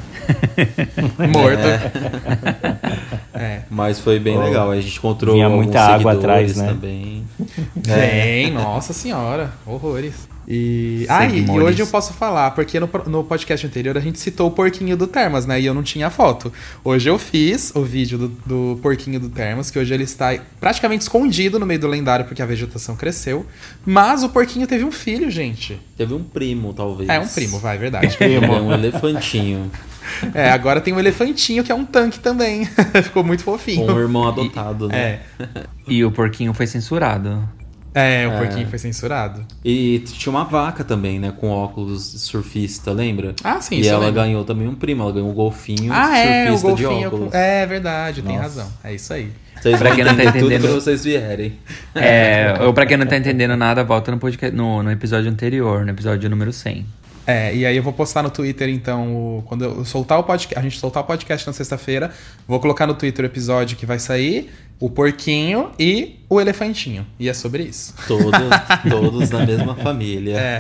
Morto. 1.33 1.67
É. 3.35 3.61
Mas 3.71 4.01
foi 4.01 4.19
bem 4.19 4.39
legal. 4.39 4.71
A 4.71 4.81
gente 4.81 4.97
encontrou 4.99 5.35
Vinha 5.35 5.49
muita 5.49 5.81
água 5.81 6.13
atrás, 6.13 6.57
né? 6.57 6.69
também. 6.69 7.25
Vem, 7.77 8.51
nossa 8.51 8.93
senhora, 8.93 9.53
horrores. 9.67 10.29
E, 10.49 11.07
ah, 11.09 11.27
e, 11.27 11.45
e 11.45 11.51
hoje 11.51 11.83
eu 11.83 11.87
posso 11.89 12.13
falar, 12.13 12.53
porque 12.53 12.79
no, 12.79 12.89
no 13.07 13.25
podcast 13.25 13.67
anterior 13.67 13.97
a 13.97 14.01
gente 14.01 14.19
citou 14.21 14.49
o 14.49 14.51
porquinho 14.51 14.97
do 14.97 15.07
Termas, 15.07 15.45
né? 15.45 15.61
E 15.61 15.67
eu 15.67 15.75
não 15.75 15.83
tinha 15.83 16.09
foto. 16.09 16.53
Hoje 16.85 17.11
eu 17.11 17.19
fiz 17.19 17.73
o 17.75 17.83
vídeo 17.83 18.17
do, 18.17 18.29
do 18.29 18.79
porquinho 18.81 19.19
do 19.19 19.29
Termas, 19.29 19.71
que 19.71 19.79
hoje 19.79 19.93
ele 19.93 20.05
está 20.05 20.39
praticamente 20.61 21.03
escondido 21.03 21.59
no 21.59 21.67
meio 21.67 21.81
do 21.81 21.89
lendário 21.89 22.25
porque 22.25 22.41
a 22.41 22.47
vegetação 22.47 22.95
cresceu. 22.95 23.45
Mas 23.85 24.23
o 24.23 24.29
porquinho 24.29 24.67
teve 24.67 24.85
um 24.85 24.93
filho, 24.93 25.31
gente. 25.31 25.81
Teve 25.97 26.15
um 26.15 26.23
primo, 26.23 26.73
talvez. 26.73 27.09
É, 27.09 27.19
um 27.19 27.27
primo, 27.27 27.59
vai, 27.59 27.77
verdade. 27.77 28.17
Ele 28.21 28.37
é 28.37 28.51
um 28.51 28.71
elefantinho. 28.73 29.71
é, 30.33 30.51
agora 30.51 30.81
tem 30.81 30.95
um 30.95 31.01
elefantinho 31.01 31.65
que 31.65 31.73
é 31.73 31.75
um 31.75 31.85
tanque 31.85 32.21
também. 32.21 32.65
Ficou 33.03 33.25
muito 33.25 33.43
fofinho. 33.43 33.93
um 33.93 33.99
irmão 33.99 34.29
adotado, 34.29 34.87
né? 34.87 35.21
É. 35.41 35.67
E 35.89 36.05
o 36.05 36.13
porquinho 36.13 36.55
foi 36.55 36.69
censurado. 36.69 37.49
É, 37.99 38.29
o 38.29 38.33
porquinho 38.39 38.69
foi 38.69 38.79
censurado. 38.79 39.43
E 39.65 40.01
tinha 40.07 40.31
uma 40.31 40.45
vaca 40.45 40.85
também, 40.85 41.19
né? 41.19 41.33
Com 41.35 41.49
óculos 41.49 42.05
surfista, 42.21 42.93
lembra? 42.93 43.35
Ah, 43.43 43.59
sim, 43.61 43.77
E 43.81 43.89
ela 43.89 44.01
lembro. 44.07 44.15
ganhou 44.17 44.45
também 44.45 44.69
um 44.69 44.75
primo. 44.75 45.03
Ela 45.03 45.13
ganhou 45.13 45.31
um 45.31 45.35
golfinho 45.35 45.91
Ah, 45.93 46.17
é, 46.19 46.45
o 46.53 46.59
surfista 46.59 46.75
de 46.77 46.83
golfinho. 46.85 47.09
óculos. 47.09 47.31
com- 47.31 47.37
É 47.37 47.65
verdade, 47.67 48.21
tem 48.21 48.37
razão. 48.37 48.71
É 48.85 48.95
isso 48.95 49.13
aí. 49.15 49.31
Vocês 49.61 49.79
Pra 49.79 49.95
quem 49.95 50.05
não 50.05 50.15
tá 50.15 50.25
tudo 50.25 50.37
entendendo- 50.37 50.61
quando 50.69 50.75
vocês 50.75 51.05
vierem. 51.05 51.55
É, 51.95 52.55
ou 52.61 52.75
pra 52.75 52.85
quem 52.85 52.99
não 52.99 53.07
tá 53.07 53.17
entendendo 53.17 53.57
nada, 53.57 53.83
volta 53.83 54.11
no, 54.13 54.19
podcast, 54.19 54.55
no, 54.55 54.83
no 54.83 54.91
episódio 54.91 55.31
anterior, 55.31 55.85
no 55.85 55.91
episódio 55.91 56.29
número 56.29 56.53
100. 56.53 56.85
É, 57.27 57.53
e 57.53 57.67
aí 57.67 57.77
eu 57.77 57.83
vou 57.83 57.93
postar 57.93 58.23
no 58.23 58.31
Twitter, 58.31 58.69
então, 58.69 59.09
o- 59.39 59.43
quando 59.47 59.65
eu 59.65 59.85
soltar 59.85 60.17
o 60.19 60.23
podcast, 60.23 60.57
a 60.57 60.63
gente 60.63 60.79
soltar 60.79 61.03
o 61.03 61.07
podcast 61.07 61.45
na 61.47 61.53
sexta-feira, 61.53 62.13
vou 62.47 62.61
colocar 62.61 62.87
no 62.87 62.95
Twitter 62.95 63.25
o 63.25 63.27
episódio 63.27 63.77
que 63.77 63.85
vai 63.85 63.99
sair, 63.99 64.49
o 64.79 64.91
porquinho 64.91 65.71
e 65.79 66.17
o 66.29 66.41
elefantinho. 66.41 67.07
E 67.21 67.29
é 67.29 67.33
sobre 67.33 67.63
isso. 67.63 67.95
Todos, 68.09 68.33
todos 68.91 69.31
da 69.31 69.47
mesma 69.47 69.77
família. 69.77 70.37
É, 70.37 70.59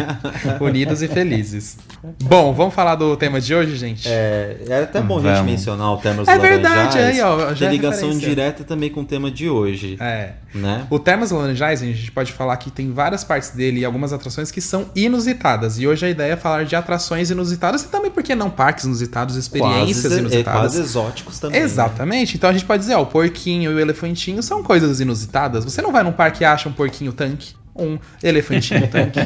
unidos 0.60 1.02
e 1.02 1.08
felizes. 1.08 1.76
Bom, 2.22 2.54
vamos 2.54 2.72
falar 2.72 2.94
do 2.94 3.16
tema 3.16 3.40
de 3.40 3.52
hoje, 3.52 3.76
gente? 3.76 4.08
É, 4.08 4.58
é 4.68 4.82
até 4.84 5.00
bom 5.00 5.18
a 5.18 5.22
gente 5.22 5.32
Vamos. 5.32 5.50
mencionar 5.50 5.92
o 5.92 5.96
tema 5.96 6.18
dos 6.18 6.28
É 6.28 6.38
verdade, 6.38 6.98
aí, 6.98 7.20
ó, 7.20 7.48
já 7.52 7.54
Tem 7.56 7.68
é 7.68 7.70
ligação 7.72 8.08
referência. 8.08 8.28
direta 8.28 8.64
também 8.64 8.90
com 8.90 9.00
o 9.00 9.04
tema 9.04 9.28
de 9.28 9.48
hoje. 9.50 9.96
É. 10.00 10.34
Né? 10.54 10.86
O 10.88 10.98
Termas 11.00 11.32
Laranjais, 11.32 11.82
a 11.82 11.84
gente 11.84 12.12
pode 12.12 12.32
falar 12.32 12.56
que 12.58 12.70
tem 12.70 12.92
várias 12.92 13.24
partes 13.24 13.50
dele 13.50 13.80
e 13.80 13.84
algumas 13.84 14.12
atrações 14.12 14.50
que 14.52 14.60
são 14.60 14.86
inusitadas. 14.94 15.78
E 15.80 15.86
hoje 15.86 16.06
a 16.06 16.08
ideia 16.08 16.32
é 16.34 16.36
falar 16.36 16.64
de 16.64 16.76
atrações 16.76 17.28
inusitadas 17.30 17.82
e 17.82 17.88
também, 17.88 18.10
por 18.10 18.22
que 18.22 18.34
não, 18.36 18.48
parques 18.48 18.84
inusitados, 18.84 19.34
experiências 19.36 20.02
quase, 20.02 20.14
é, 20.14 20.18
inusitadas. 20.20 20.60
quase 20.60 20.80
exóticos 20.80 21.38
também. 21.40 21.58
né? 21.58 21.66
Exatamente. 21.66 22.36
Então 22.36 22.48
a 22.48 22.52
gente 22.52 22.64
pode 22.64 22.80
dizer, 22.82 22.94
ó, 22.94 23.02
o 23.02 23.06
porquinho 23.06 23.72
e 23.72 23.74
o 23.74 23.80
elefantinho 23.80 24.05
são 24.42 24.62
coisas 24.62 25.00
inusitadas. 25.00 25.64
Você 25.64 25.82
não 25.82 25.92
vai 25.92 26.02
num 26.02 26.12
parque 26.12 26.42
e 26.42 26.44
acha 26.44 26.68
um 26.68 26.72
porquinho 26.72 27.12
tanque, 27.12 27.54
um 27.74 27.98
elefantinho 28.22 28.86
tanque, 28.88 29.20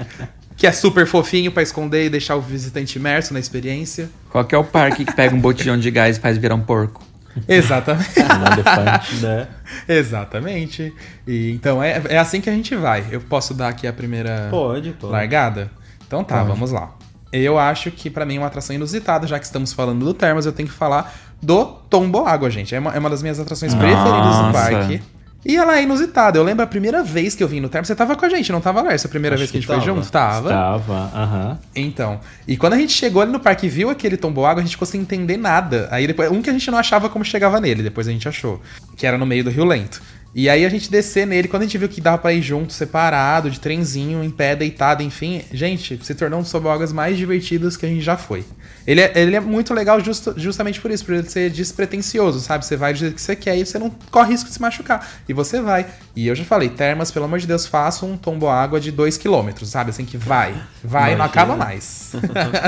que 0.56 0.66
é 0.66 0.72
super 0.72 1.06
fofinho 1.06 1.52
pra 1.52 1.62
esconder 1.62 2.06
e 2.06 2.10
deixar 2.10 2.36
o 2.36 2.40
visitante 2.40 2.98
imerso 2.98 3.32
na 3.32 3.40
experiência. 3.40 4.10
Qual 4.30 4.44
que 4.44 4.54
é 4.54 4.58
o 4.58 4.64
parque 4.64 5.04
que 5.04 5.14
pega 5.14 5.34
um 5.34 5.40
botijão 5.40 5.78
de 5.78 5.90
gás 5.90 6.16
e 6.16 6.20
faz 6.20 6.36
virar 6.36 6.54
um 6.54 6.60
porco? 6.62 7.02
Exatamente. 7.46 8.08
Um 8.18 8.52
elefante. 8.52 9.14
Né? 9.16 9.48
Exatamente. 9.88 10.92
E, 11.26 11.52
então 11.52 11.82
é, 11.82 12.02
é 12.08 12.18
assim 12.18 12.40
que 12.40 12.50
a 12.50 12.52
gente 12.52 12.74
vai. 12.74 13.04
Eu 13.10 13.20
posso 13.20 13.54
dar 13.54 13.68
aqui 13.68 13.86
a 13.86 13.92
primeira 13.92 14.48
Pode, 14.50 14.92
pode. 14.92 15.12
largada? 15.12 15.70
Então 16.06 16.24
tá, 16.24 16.42
vamos 16.42 16.70
lá. 16.72 16.94
Eu 17.32 17.58
acho 17.58 17.90
que 17.90 18.08
pra 18.08 18.24
mim 18.24 18.36
é 18.36 18.38
uma 18.38 18.46
atração 18.46 18.74
inusitada, 18.74 19.26
já 19.26 19.38
que 19.38 19.44
estamos 19.44 19.72
falando 19.72 20.04
do 20.04 20.14
Termas, 20.14 20.46
eu 20.46 20.52
tenho 20.52 20.68
que 20.68 20.74
falar 20.74 21.14
do 21.42 21.64
Tombo 21.88 22.26
Água, 22.26 22.50
gente. 22.50 22.74
É 22.74 22.78
uma, 22.78 22.94
é 22.94 22.98
uma 22.98 23.10
das 23.10 23.22
minhas 23.22 23.38
atrações 23.38 23.74
preferidas 23.74 24.04
do 24.04 24.42
Nossa. 24.42 24.52
parque. 24.52 25.00
E 25.46 25.56
ela 25.56 25.78
é 25.78 25.82
inusitada. 25.84 26.36
Eu 26.36 26.42
lembro 26.42 26.64
a 26.64 26.66
primeira 26.66 27.02
vez 27.02 27.34
que 27.34 27.42
eu 27.42 27.48
vim 27.48 27.60
no 27.60 27.68
Termas. 27.68 27.86
Você 27.86 27.94
tava 27.94 28.16
com 28.16 28.26
a 28.26 28.28
gente, 28.28 28.50
não 28.50 28.60
tava 28.60 28.82
lá? 28.82 28.92
Essa 28.92 29.08
primeira 29.08 29.34
Acho 29.34 29.42
vez 29.42 29.50
que 29.50 29.56
a 29.56 29.60
que 29.60 29.66
gente 29.66 29.66
foi 29.68 29.76
tava. 29.76 30.00
junto? 30.00 30.10
Tava. 30.10 30.48
Tava, 30.50 31.10
aham. 31.14 31.58
Então. 31.76 32.20
E 32.46 32.56
quando 32.56 32.72
a 32.72 32.76
gente 32.76 32.92
chegou 32.92 33.22
ali 33.22 33.30
no 33.30 33.38
parque 33.38 33.66
e 33.66 33.68
viu 33.68 33.88
aquele 33.88 34.16
tomboágua, 34.16 34.60
a 34.60 34.64
gente 34.64 34.72
ficou 34.72 34.86
sem 34.86 35.00
entender 35.00 35.36
nada. 35.36 35.88
Aí 35.92 36.06
depois, 36.08 36.30
um 36.30 36.42
que 36.42 36.50
a 36.50 36.52
gente 36.52 36.68
não 36.70 36.76
achava 36.76 37.08
como 37.08 37.24
chegava 37.24 37.60
nele, 37.60 37.84
depois 37.84 38.08
a 38.08 38.10
gente 38.10 38.28
achou. 38.28 38.60
Que 38.96 39.06
era 39.06 39.16
no 39.16 39.24
meio 39.24 39.44
do 39.44 39.50
Rio 39.50 39.64
Lento. 39.64 40.02
E 40.40 40.48
aí 40.48 40.64
a 40.64 40.68
gente 40.68 40.88
descer 40.88 41.26
nele, 41.26 41.48
quando 41.48 41.62
a 41.62 41.64
gente 41.64 41.76
viu 41.78 41.88
que 41.88 42.00
dava 42.00 42.16
pra 42.16 42.32
ir 42.32 42.40
junto, 42.40 42.72
separado, 42.72 43.50
de 43.50 43.58
trenzinho, 43.58 44.22
em 44.22 44.30
pé, 44.30 44.54
deitado, 44.54 45.02
enfim, 45.02 45.42
gente, 45.52 45.98
se 46.00 46.14
tornou 46.14 46.38
um 46.38 46.42
dos 46.42 46.52
tomboáguas 46.52 46.92
mais 46.92 47.16
divertidos 47.18 47.76
que 47.76 47.84
a 47.84 47.88
gente 47.88 48.02
já 48.02 48.16
foi. 48.16 48.44
Ele 48.86 49.00
é, 49.00 49.12
ele 49.16 49.34
é 49.34 49.40
muito 49.40 49.74
legal 49.74 49.98
justo- 50.00 50.34
justamente 50.36 50.80
por 50.80 50.92
isso, 50.92 51.04
por 51.04 51.14
ele 51.16 51.28
ser 51.28 51.50
despretensioso, 51.50 52.38
sabe? 52.38 52.64
Você 52.64 52.76
vai 52.76 52.92
do 52.92 53.00
jeito 53.00 53.16
que 53.16 53.20
você 53.20 53.34
quer 53.34 53.58
e 53.58 53.66
você 53.66 53.80
não 53.80 53.90
corre 54.12 54.30
risco 54.30 54.46
de 54.48 54.54
se 54.54 54.62
machucar. 54.62 55.04
E 55.28 55.32
você 55.32 55.60
vai. 55.60 55.86
E 56.14 56.28
eu 56.28 56.36
já 56.36 56.44
falei, 56.44 56.68
Termas, 56.68 57.10
pelo 57.10 57.24
amor 57.24 57.40
de 57.40 57.46
Deus, 57.48 57.66
faça 57.66 58.06
um 58.06 58.16
tomboágua 58.16 58.78
de 58.78 58.92
2km, 58.92 59.64
sabe? 59.64 59.90
Assim 59.90 60.04
que 60.04 60.16
vai. 60.16 60.54
Vai 60.84 61.14
e 61.14 61.16
não 61.16 61.24
Imagina. 61.24 61.24
acaba 61.24 61.56
mais. 61.56 62.12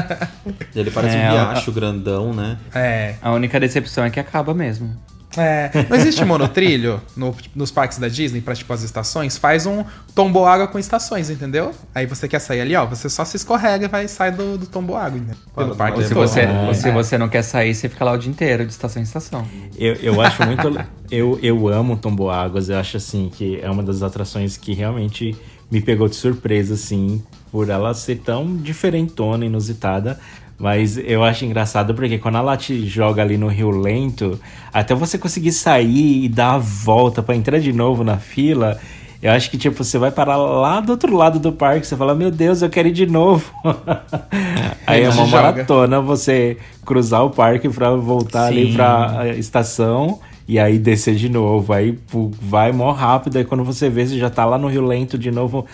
Ele 0.75 0.91
parece 0.91 1.17
É, 1.17 1.21
um 1.29 1.33
riacho 1.33 1.71
grandão, 1.71 2.35
né? 2.35 2.59
É. 2.75 3.15
A 3.23 3.31
única 3.33 3.61
decepção 3.61 4.05
é 4.05 4.11
que 4.11 4.19
acaba 4.19 4.53
mesmo. 4.53 4.95
É. 5.37 5.71
Não 5.89 5.97
existe 5.97 6.25
monotrilho 6.25 7.01
no- 7.17 7.35
nos 7.55 7.71
parques 7.71 7.99
da 7.99 8.09
Disney 8.09 8.41
pra, 8.41 8.55
tipo, 8.55 8.73
as 8.73 8.83
estações? 8.83 9.37
Faz 9.39 9.65
um 9.65 9.85
tomboágua 10.15 10.67
com 10.67 10.79
estações, 10.79 11.31
entendeu? 11.31 11.73
Aí 11.95 12.05
você 12.07 12.27
quer 12.27 12.41
sair 12.41 12.61
ali, 12.61 12.75
ó, 12.75 12.85
você 12.85 13.09
só 13.09 13.25
se 13.25 13.37
escorrega 13.37 13.85
e 13.85 13.89
vai 13.89 14.09
sair 14.09 14.33
do, 14.33 14.59
do 14.59 14.67
tomboágua, 14.67 15.19
entendeu? 15.19 15.37
Pelo 15.55 15.77
parque 15.77 16.03
Se 16.05 16.13
você, 16.15 16.41
É. 16.41 16.75
se 16.75 16.91
você 16.91 17.17
não 17.17 17.29
quer 17.29 17.43
sair, 17.43 17.75
você 17.75 17.89
fica 17.89 18.05
lá 18.05 18.13
o 18.13 18.19
dia 18.19 18.31
inteiro, 18.31 18.67
de 18.67 18.73
estação 18.73 19.01
em 19.01 19.05
estação. 19.05 19.47
Eu, 19.79 19.95
eu 19.97 20.21
acho 20.21 20.45
muito. 20.45 20.69
eu, 21.11 21.39
eu 21.43 21.69
amo 21.69 21.97
Tomboáguas. 21.97 22.69
Eu 22.69 22.79
acho 22.79 22.97
assim 22.97 23.31
que 23.33 23.61
é 23.63 23.71
uma 23.71 23.83
das 23.83 24.03
atrações 24.03 24.57
que 24.57 24.73
realmente 24.75 25.37
me 25.71 25.81
pegou 25.81 26.09
de 26.09 26.17
surpresa, 26.17 26.75
assim, 26.75 27.23
por 27.53 27.69
ela 27.69 27.95
ser 27.95 28.17
tão 28.19 28.57
diferentona, 28.57 29.45
inusitada. 29.47 30.19
Mas 30.61 30.99
eu 30.99 31.25
acho 31.25 31.47
engraçado 31.47 31.95
porque 31.95 32.19
quando 32.19 32.37
ela 32.37 32.55
te 32.55 32.87
joga 32.87 33.23
ali 33.23 33.39
no 33.39 33.49
Rio 33.49 33.71
Lento, 33.71 34.39
até 34.71 34.95
você 34.95 35.17
conseguir 35.17 35.53
sair 35.53 36.25
e 36.25 36.29
dar 36.29 36.57
a 36.57 36.59
volta 36.59 37.23
pra 37.23 37.35
entrar 37.35 37.59
de 37.59 37.73
novo 37.73 38.05
na 38.05 38.19
fila, 38.19 38.79
eu 39.23 39.33
acho 39.33 39.51
que 39.51 39.57
tipo, 39.57 39.83
você 39.83 39.97
vai 39.97 40.11
parar 40.11 40.37
lá 40.37 40.81
do 40.81 40.91
outro 40.93 41.17
lado 41.17 41.39
do 41.39 41.51
parque, 41.51 41.87
você 41.87 41.97
fala, 41.97 42.15
meu 42.15 42.31
Deus, 42.31 42.61
eu 42.61 42.69
quero 42.69 42.89
ir 42.89 42.93
de 42.93 43.07
novo. 43.07 43.51
Aí 44.87 45.03
é 45.03 45.09
uma 45.09 45.25
joga. 45.25 45.43
maratona 45.43 45.99
você 45.99 46.59
cruzar 46.85 47.25
o 47.25 47.31
parque 47.31 47.67
pra 47.71 47.93
voltar 47.93 48.49
ali 48.49 48.67
Sim. 48.67 48.75
pra 48.75 49.21
eh, 49.23 49.39
estação 49.39 50.21
e 50.49 50.59
aí 50.59 50.79
descer 50.79 51.15
de 51.15 51.29
novo. 51.29 51.73
Aí 51.73 51.97
vai 52.43 52.73
mó 52.73 52.91
rápido, 52.91 53.37
aí 53.39 53.45
quando 53.45 53.63
você 53.63 53.89
vê, 53.89 54.05
você 54.05 54.19
já 54.19 54.29
tá 54.29 54.45
lá 54.45 54.59
no 54.59 54.67
Rio 54.67 54.85
Lento 54.85 55.17
de 55.17 55.31
novo, 55.31 55.65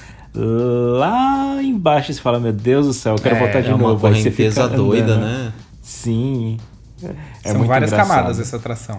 lá 0.41 1.63
embaixo. 1.63 2.13
Você 2.13 2.21
fala, 2.21 2.39
meu 2.41 2.53
Deus 2.53 2.87
do 2.87 2.93
céu, 2.93 3.15
eu 3.17 3.23
quero 3.23 3.37
É, 3.37 3.39
voltar 3.39 3.61
de 3.61 3.71
É 3.71 3.75
uma 3.75 3.89
novo. 3.89 4.01
Você 4.01 4.21
correnteza 4.23 4.65
fica 4.65 4.77
doida, 4.77 5.15
andando. 5.15 5.25
né? 5.27 5.53
Sim. 5.83 6.57
É 7.03 7.49
São 7.49 7.59
muito 7.59 7.69
várias 7.69 7.91
engraçado. 7.93 8.17
camadas 8.17 8.41
essa 8.41 8.57
atração. 8.57 8.97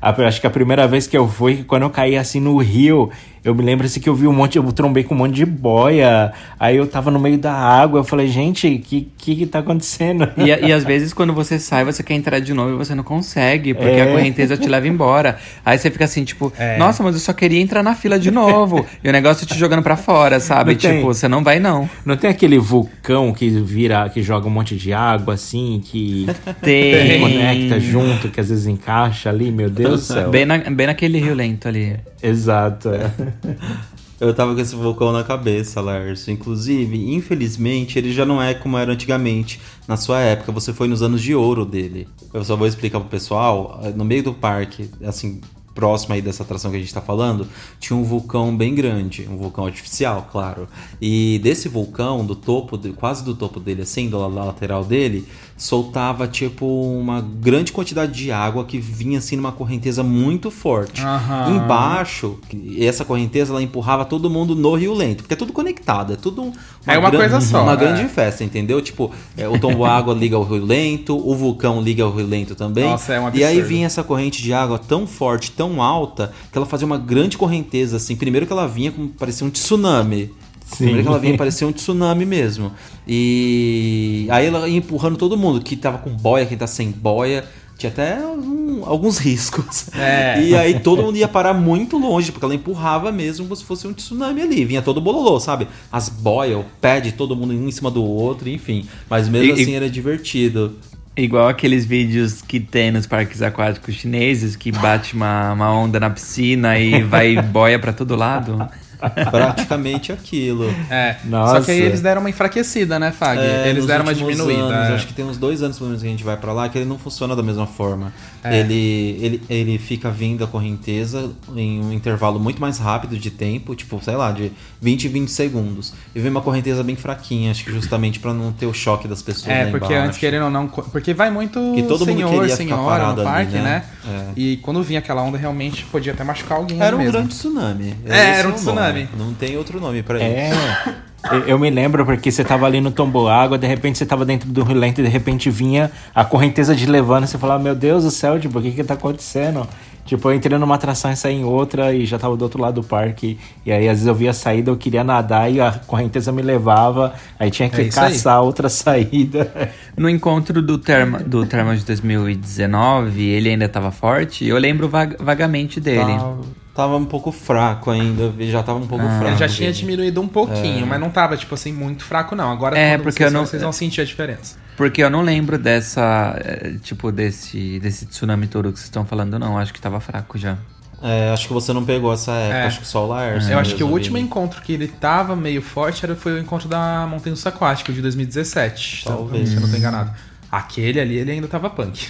Ah, 0.00 0.14
acho 0.26 0.40
que 0.40 0.46
a 0.46 0.50
primeira 0.50 0.88
vez 0.88 1.06
que 1.06 1.16
eu 1.16 1.28
fui, 1.28 1.62
quando 1.64 1.82
eu 1.82 1.90
caí 1.90 2.16
assim 2.16 2.40
no 2.40 2.56
rio, 2.56 3.10
eu 3.44 3.54
me 3.54 3.62
lembro 3.62 3.86
assim 3.86 4.00
que 4.00 4.08
eu 4.08 4.14
vi 4.14 4.26
um 4.26 4.32
monte, 4.32 4.56
eu 4.56 4.72
trombei 4.72 5.02
com 5.04 5.14
um 5.14 5.18
monte 5.18 5.34
de 5.34 5.46
boia. 5.46 6.32
Aí 6.58 6.76
eu 6.76 6.86
tava 6.86 7.10
no 7.10 7.18
meio 7.18 7.38
da 7.38 7.52
água, 7.52 8.00
eu 8.00 8.04
falei, 8.04 8.28
gente, 8.28 8.66
o 8.66 8.78
que, 8.80 9.08
que 9.16 9.36
que 9.36 9.46
tá 9.46 9.60
acontecendo? 9.60 10.28
E, 10.36 10.44
e 10.66 10.72
às 10.72 10.84
vezes 10.84 11.12
quando 11.12 11.32
você 11.32 11.58
sai, 11.58 11.84
você 11.84 12.02
quer 12.02 12.14
entrar 12.14 12.38
de 12.40 12.52
novo 12.52 12.74
e 12.74 12.76
você 12.76 12.94
não 12.94 13.02
consegue, 13.04 13.72
porque 13.74 13.88
É. 13.90 14.02
a 14.02 14.06
correnteza 14.12 14.56
te 14.56 14.68
leva 14.68 14.86
embora. 14.88 15.38
Aí 15.64 15.78
você 15.78 15.90
fica 15.90 16.04
assim, 16.04 16.24
tipo, 16.24 16.52
É. 16.58 16.76
nossa, 16.78 17.02
mas 17.02 17.14
eu 17.14 17.20
só 17.20 17.32
queria 17.32 17.60
entrar 17.60 17.82
na 17.82 17.94
fila 17.94 18.18
de 18.18 18.30
novo. 18.30 18.84
e 19.02 19.08
o 19.08 19.12
negócio 19.12 19.46
te 19.46 19.56
jogando 19.58 19.82
pra 19.82 19.96
fora, 19.96 20.38
sabe? 20.40 20.72
Não 20.72 20.78
tem. 20.80 20.94
Tipo, 20.96 21.06
você 21.06 21.26
não 21.28 21.42
vai 21.42 21.58
não. 21.58 21.88
Não 22.04 22.16
tem 22.16 22.28
aquele 22.30 22.58
vulcão 22.58 23.32
que 23.32 23.48
vira, 23.48 24.08
que 24.08 24.22
joga 24.22 24.46
um 24.46 24.50
monte 24.50 24.76
de 24.76 24.92
água 24.92 25.34
assim, 25.34 25.80
que 25.84 26.26
Tem. 26.62 27.20
conecta 27.20 27.80
junto, 27.80 28.28
que 28.28 28.40
às 28.40 28.48
vezes 28.48 28.66
encaixa 28.66 29.28
ali, 29.30 29.50
meu 29.50 29.70
Deus 29.70 29.90
do 29.90 29.98
céu. 30.14 30.30
Bem, 30.30 30.44
na- 30.44 30.58
bem 30.58 30.86
naquele 30.86 31.18
rio 31.18 31.34
lento 31.34 31.66
ali. 31.68 31.96
Exato. 32.22 32.88
é. 32.90 33.12
Eu 34.20 34.34
tava 34.34 34.54
com 34.54 34.60
esse 34.60 34.74
vulcão 34.76 35.12
na 35.12 35.24
cabeça, 35.24 35.80
Lárcio. 35.80 36.30
Inclusive, 36.30 37.14
infelizmente, 37.14 37.98
ele 37.98 38.12
já 38.12 38.26
não 38.26 38.40
é 38.42 38.52
como 38.52 38.76
era 38.76 38.92
antigamente. 38.92 39.58
Na 39.88 39.96
sua 39.96 40.20
época, 40.20 40.52
você 40.52 40.74
foi 40.74 40.88
nos 40.88 41.00
anos 41.02 41.22
de 41.22 41.34
ouro 41.34 41.64
dele. 41.64 42.06
Eu 42.34 42.44
só 42.44 42.54
vou 42.54 42.66
explicar 42.66 43.00
pro 43.00 43.08
pessoal. 43.08 43.80
No 43.96 44.04
meio 44.04 44.22
do 44.22 44.34
parque, 44.34 44.90
assim, 45.02 45.40
próximo 45.74 46.12
aí 46.12 46.20
dessa 46.20 46.42
atração 46.42 46.70
que 46.70 46.76
a 46.76 46.80
gente 46.80 46.92
tá 46.92 47.00
falando, 47.00 47.48
tinha 47.78 47.96
um 47.96 48.02
vulcão 48.02 48.54
bem 48.54 48.74
grande, 48.74 49.26
um 49.30 49.38
vulcão 49.38 49.64
artificial, 49.64 50.28
claro. 50.30 50.68
E 51.00 51.40
desse 51.42 51.66
vulcão, 51.66 52.22
do 52.26 52.34
topo, 52.34 52.76
quase 52.96 53.24
do 53.24 53.34
topo 53.34 53.58
dele, 53.58 53.80
assim, 53.82 54.10
do 54.10 54.18
la- 54.18 54.44
lateral 54.44 54.84
dele, 54.84 55.26
soltava 55.60 56.26
tipo 56.26 56.64
uma 56.66 57.20
grande 57.20 57.70
quantidade 57.70 58.12
de 58.12 58.32
água 58.32 58.64
que 58.64 58.78
vinha 58.78 59.18
assim 59.18 59.36
numa 59.36 59.52
correnteza 59.52 60.02
muito 60.02 60.50
forte. 60.50 61.02
Aham. 61.02 61.54
Embaixo, 61.54 62.38
essa 62.78 63.04
correnteza 63.04 63.52
ela 63.52 63.62
empurrava 63.62 64.06
todo 64.06 64.30
mundo 64.30 64.54
no 64.56 64.74
Rio 64.74 64.94
Lento, 64.94 65.18
porque 65.22 65.34
é 65.34 65.36
tudo 65.36 65.52
conectado, 65.52 66.14
é 66.14 66.16
tudo 66.16 66.42
um- 66.44 66.52
É 66.86 66.96
uma 66.96 67.10
coisa 67.10 67.42
só, 67.42 67.62
uma 67.62 67.74
é. 67.74 67.76
grande 67.76 68.06
festa, 68.08 68.42
entendeu? 68.42 68.80
Tipo, 68.80 69.10
é, 69.36 69.46
o 69.46 69.58
tombo 69.58 69.84
água 69.84 70.14
liga 70.14 70.34
ao 70.34 70.44
Rio 70.44 70.64
Lento, 70.64 71.14
o 71.14 71.34
vulcão 71.34 71.82
liga 71.82 72.04
ao 72.04 72.10
Rio 72.10 72.26
Lento 72.26 72.54
também. 72.54 72.84
Nossa, 72.84 73.12
é 73.12 73.20
um 73.20 73.30
E 73.34 73.44
aí 73.44 73.60
vinha 73.60 73.84
essa 73.84 74.02
corrente 74.02 74.42
de 74.42 74.54
água 74.54 74.78
tão 74.78 75.06
forte, 75.06 75.50
tão 75.50 75.82
alta, 75.82 76.32
que 76.50 76.56
ela 76.56 76.66
fazia 76.66 76.86
uma 76.86 76.96
grande 76.96 77.36
correnteza, 77.36 77.98
assim. 77.98 78.16
Primeiro 78.16 78.46
que 78.46 78.52
ela 78.52 78.66
vinha 78.66 78.90
como 78.90 79.08
parecia 79.08 79.46
um 79.46 79.50
tsunami. 79.50 80.30
Sim. 80.70 80.76
Primeiro 80.84 81.02
que 81.02 81.08
ela 81.08 81.18
vinha 81.18 81.36
parecia 81.36 81.66
um 81.66 81.72
tsunami 81.72 82.24
mesmo. 82.24 82.72
E 83.06 84.26
aí 84.30 84.46
ela 84.46 84.68
ia 84.68 84.78
empurrando 84.78 85.16
todo 85.16 85.36
mundo, 85.36 85.60
que 85.60 85.76
tava 85.76 85.98
com 85.98 86.10
boia, 86.10 86.46
quem 86.46 86.56
tá 86.56 86.66
sem 86.66 86.90
boia. 86.90 87.44
Tinha 87.76 87.90
até 87.90 88.18
um- 88.26 88.82
alguns 88.84 89.16
riscos. 89.18 89.88
É. 89.96 90.40
E 90.42 90.54
aí 90.54 90.80
todo 90.80 91.02
mundo 91.02 91.16
ia 91.16 91.26
parar 91.26 91.54
muito 91.54 91.96
longe, 91.96 92.30
porque 92.30 92.44
ela 92.44 92.54
empurrava 92.54 93.10
mesmo 93.10 93.46
como 93.46 93.56
se 93.56 93.64
fosse 93.64 93.86
um 93.86 93.92
tsunami 93.92 94.42
ali. 94.42 94.64
Vinha 94.66 94.82
todo 94.82 95.00
bololô, 95.00 95.40
sabe? 95.40 95.66
As 95.90 96.08
boias, 96.10 96.58
o 96.60 96.64
pé 96.80 97.00
de 97.00 97.12
todo 97.12 97.34
mundo 97.34 97.54
um 97.54 97.66
em 97.68 97.70
cima 97.70 97.90
do 97.90 98.04
outro, 98.04 98.48
enfim. 98.50 98.86
Mas 99.08 99.28
mesmo 99.28 99.46
E- 99.56 99.58
e- 99.60 99.62
assim 99.62 99.74
era 99.74 99.88
divertido. 99.88 100.76
Igual 101.16 101.48
aqueles 101.48 101.84
vídeos 101.86 102.40
que 102.42 102.60
tem 102.60 102.90
nos 102.92 103.06
parques 103.06 103.40
aquáticos 103.42 103.94
chineses, 103.94 104.56
que 104.56 104.70
bate 104.70 105.14
uma, 105.14 105.52
uma 105.52 105.72
onda 105.74 105.98
na 105.98 106.08
piscina 106.10 106.78
e 106.78 107.02
vai 107.02 107.40
boia 107.42 107.78
pra 107.78 107.92
todo 107.92 108.14
lado. 108.14 108.58
Praticamente 109.30 110.12
aquilo. 110.12 110.64
É. 110.90 111.16
Nossa. 111.24 111.56
Só 111.56 111.64
que 111.64 111.70
aí 111.70 111.80
eles 111.80 112.00
deram 112.00 112.20
uma 112.20 112.30
enfraquecida, 112.30 112.98
né, 112.98 113.12
Fag? 113.12 113.40
É, 113.40 113.68
eles 113.68 113.86
deram 113.86 114.04
uma 114.04 114.14
diminuída. 114.14 114.62
anos, 114.62 114.90
é. 114.90 114.94
Acho 114.94 115.06
que 115.06 115.14
tem 115.14 115.24
uns 115.24 115.36
dois 115.36 115.62
anos 115.62 115.78
pelo 115.78 115.88
menos 115.90 116.02
que 116.02 116.08
a 116.08 116.10
gente 116.10 116.24
vai 116.24 116.36
pra 116.36 116.52
lá 116.52 116.68
que 116.68 116.78
ele 116.78 116.84
não 116.84 116.98
funciona 116.98 117.34
da 117.34 117.42
mesma 117.42 117.66
forma. 117.66 118.12
É. 118.42 118.60
Ele, 118.60 119.18
ele, 119.20 119.42
ele 119.48 119.78
fica 119.78 120.10
vindo 120.10 120.42
a 120.44 120.46
correnteza 120.46 121.30
em 121.54 121.80
um 121.80 121.92
intervalo 121.92 122.38
muito 122.38 122.60
mais 122.60 122.78
rápido 122.78 123.18
de 123.18 123.30
tempo, 123.30 123.74
tipo, 123.74 124.00
sei 124.02 124.16
lá, 124.16 124.32
de 124.32 124.52
20 124.80 125.04
e 125.04 125.08
20 125.08 125.28
segundos. 125.30 125.92
E 126.14 126.20
vem 126.20 126.30
uma 126.30 126.40
correnteza 126.40 126.82
bem 126.82 126.96
fraquinha, 126.96 127.50
acho 127.50 127.64
que 127.64 127.72
justamente 127.72 128.18
pra 128.18 128.32
não 128.32 128.52
ter 128.52 128.66
o 128.66 128.72
choque 128.72 129.06
das 129.06 129.22
pessoas. 129.22 129.54
É, 129.54 129.66
porque 129.66 129.86
embaixo. 129.86 130.06
antes, 130.06 130.18
querendo 130.18 130.44
ou 130.44 130.50
não, 130.50 130.66
porque 130.68 131.12
vai 131.12 131.30
muito 131.30 131.72
Que 131.74 131.82
todo 131.82 132.06
mundo 132.06 132.16
senhor, 132.16 132.30
queria 132.30 132.56
ficar 132.56 132.56
senhora 132.56 132.84
parado 132.84 133.22
no 133.22 133.28
ali, 133.28 133.44
parque, 133.46 133.56
né? 133.56 133.62
né? 133.62 133.84
É. 134.10 134.26
E 134.36 134.56
quando 134.58 134.82
vinha 134.82 134.98
aquela 134.98 135.22
onda, 135.22 135.38
realmente 135.38 135.84
podia 135.86 136.12
até 136.12 136.24
machucar 136.24 136.58
alguém 136.58 136.80
Era 136.80 136.94
um 136.94 136.98
mesmo. 136.98 137.12
grande 137.12 137.28
tsunami. 137.28 137.94
É, 138.06 138.38
era 138.38 138.48
um 138.48 138.52
o 138.52 138.54
tsunami. 138.54 139.04
nome. 139.04 139.08
Não 139.16 139.34
tem 139.34 139.56
outro 139.56 139.80
nome 139.80 140.02
pra 140.02 140.16
ele. 140.18 140.24
É. 140.24 140.50
Eu- 141.30 141.40
Eu 141.48 141.58
me 141.58 141.68
lembro 141.68 142.04
porque 142.06 142.30
você 142.32 142.42
tava 142.42 142.64
ali 142.64 142.80
no 142.80 142.90
tomboágua, 142.90 143.58
de 143.58 143.66
repente 143.66 143.98
você 143.98 144.06
tava 144.06 144.24
dentro 144.24 144.48
do 144.48 144.62
Rio 144.62 144.74
Lento 144.74 145.02
e 145.02 145.04
de 145.04 145.10
repente 145.10 145.50
vinha 145.50 145.90
a 146.14 146.24
correnteza 146.24 146.74
de 146.74 146.86
levando 146.86 147.24
e 147.24 147.26
você 147.28 147.36
falava, 147.36 147.62
meu 147.62 147.74
Deus 147.74 148.04
do 148.04 148.10
céu, 148.10 148.40
tipo, 148.40 148.58
o 148.58 148.62
que 148.62 148.70
que 148.70 148.82
tá 148.82 148.94
acontecendo? 148.94 149.68
Tipo, 150.10 150.28
eu 150.28 150.34
entrei 150.34 150.58
numa 150.58 150.74
atração 150.74 151.12
e 151.12 151.16
saí 151.16 151.36
em 151.36 151.44
outra 151.44 151.94
e 151.94 152.04
já 152.04 152.18
tava 152.18 152.36
do 152.36 152.42
outro 152.42 152.60
lado 152.60 152.80
do 152.80 152.82
parque. 152.84 153.38
E 153.64 153.70
aí, 153.70 153.86
às 153.88 153.92
vezes, 153.98 154.06
eu 154.08 154.14
via 154.14 154.30
a 154.30 154.32
saída, 154.32 154.68
eu 154.68 154.76
queria 154.76 155.04
nadar 155.04 155.48
e 155.52 155.60
a 155.60 155.70
correnteza 155.86 156.32
me 156.32 156.42
levava. 156.42 157.14
Aí 157.38 157.48
tinha 157.48 157.70
que 157.70 157.80
É 157.80 157.84
isso 157.84 158.00
aí. 158.00 158.12
caçar 158.12 158.42
outra 158.42 158.66
saída. 158.68 159.70
No 159.96 160.08
encontro 160.10 160.60
do 160.60 160.76
Terma, 160.78 161.20
do 161.20 161.46
Terma 161.46 161.76
de 161.76 161.84
2019, 161.84 163.22
ele 163.22 163.50
ainda 163.50 163.68
tava 163.68 163.92
forte. 163.92 164.44
Eu 164.44 164.58
lembro 164.58 164.88
vag- 164.88 165.16
vagamente 165.20 165.78
dele. 165.80 166.12
Tava, 166.12 166.38
tava 166.74 166.96
um 166.96 167.04
pouco 167.04 167.30
fraco 167.30 167.92
ainda, 167.92 168.32
já 168.40 168.64
tava 168.64 168.80
um 168.80 168.86
pouco 168.88 169.04
fraco. 169.04 169.26
Ele 169.28 169.36
já 169.36 169.48
tinha 169.48 169.72
diminuído 169.72 170.20
um 170.20 170.26
pouquinho, 170.26 170.86
mas 170.88 170.98
não 170.98 171.10
tava, 171.10 171.36
tipo 171.36 171.54
assim, 171.54 171.72
muito 171.72 172.02
fraco, 172.04 172.34
não. 172.34 172.50
Agora, 172.50 172.76
É, 172.76 172.98
porque 172.98 173.12
vocês, 173.22 173.32
eu 173.32 173.38
não- 173.38 173.46
vocês 173.46 173.62
vão 173.62 173.70
sentir 173.72 174.00
a 174.00 174.04
diferença. 174.04 174.56
Porque 174.80 175.02
eu 175.04 175.10
não 175.10 175.20
lembro 175.20 175.58
dessa. 175.58 176.34
eh, 176.42 176.72
Tipo, 176.82 177.12
desse, 177.12 177.78
desse 177.80 178.06
tsunami 178.06 178.46
todo 178.46 178.72
que 178.72 178.78
vocês 178.78 178.86
estão 178.86 179.04
falando, 179.04 179.38
não. 179.38 179.58
Acho 179.58 179.74
que 179.74 179.80
tava 179.80 180.00
fraco 180.00 180.38
já. 180.38 180.56
É, 181.02 181.30
acho 181.34 181.48
que 181.48 181.52
você 181.52 181.70
não 181.74 181.84
pegou 181.84 182.10
essa 182.14 182.32
época, 182.32 182.56
É. 182.58 182.66
acho 182.66 182.80
que 182.80 182.86
só 182.86 183.04
o 183.04 183.08
Laércio. 183.08 183.52
Eu 183.52 183.58
acho 183.58 183.74
que 183.74 183.84
o 183.84 183.88
último 183.88 184.16
encontro 184.16 184.62
que 184.62 184.72
ele 184.72 184.88
tava 184.88 185.36
meio 185.36 185.60
forte 185.60 186.02
era, 186.02 186.16
foi 186.16 186.32
o 186.32 186.38
encontro 186.38 186.66
da 186.66 187.06
Montanha 187.06 187.34
Russa 187.34 187.50
Aquática, 187.50 187.92
de 187.92 188.00
2017. 188.00 189.04
Talvez. 189.04 189.50
Se 189.50 189.56
eu 189.56 189.60
não 189.60 189.70
tô 189.70 189.76
enganado. 189.76 190.10
Aquele 190.52 190.98
ali, 191.00 191.16
ele 191.16 191.30
ainda 191.30 191.46
tava 191.46 191.70
punk. 191.70 192.08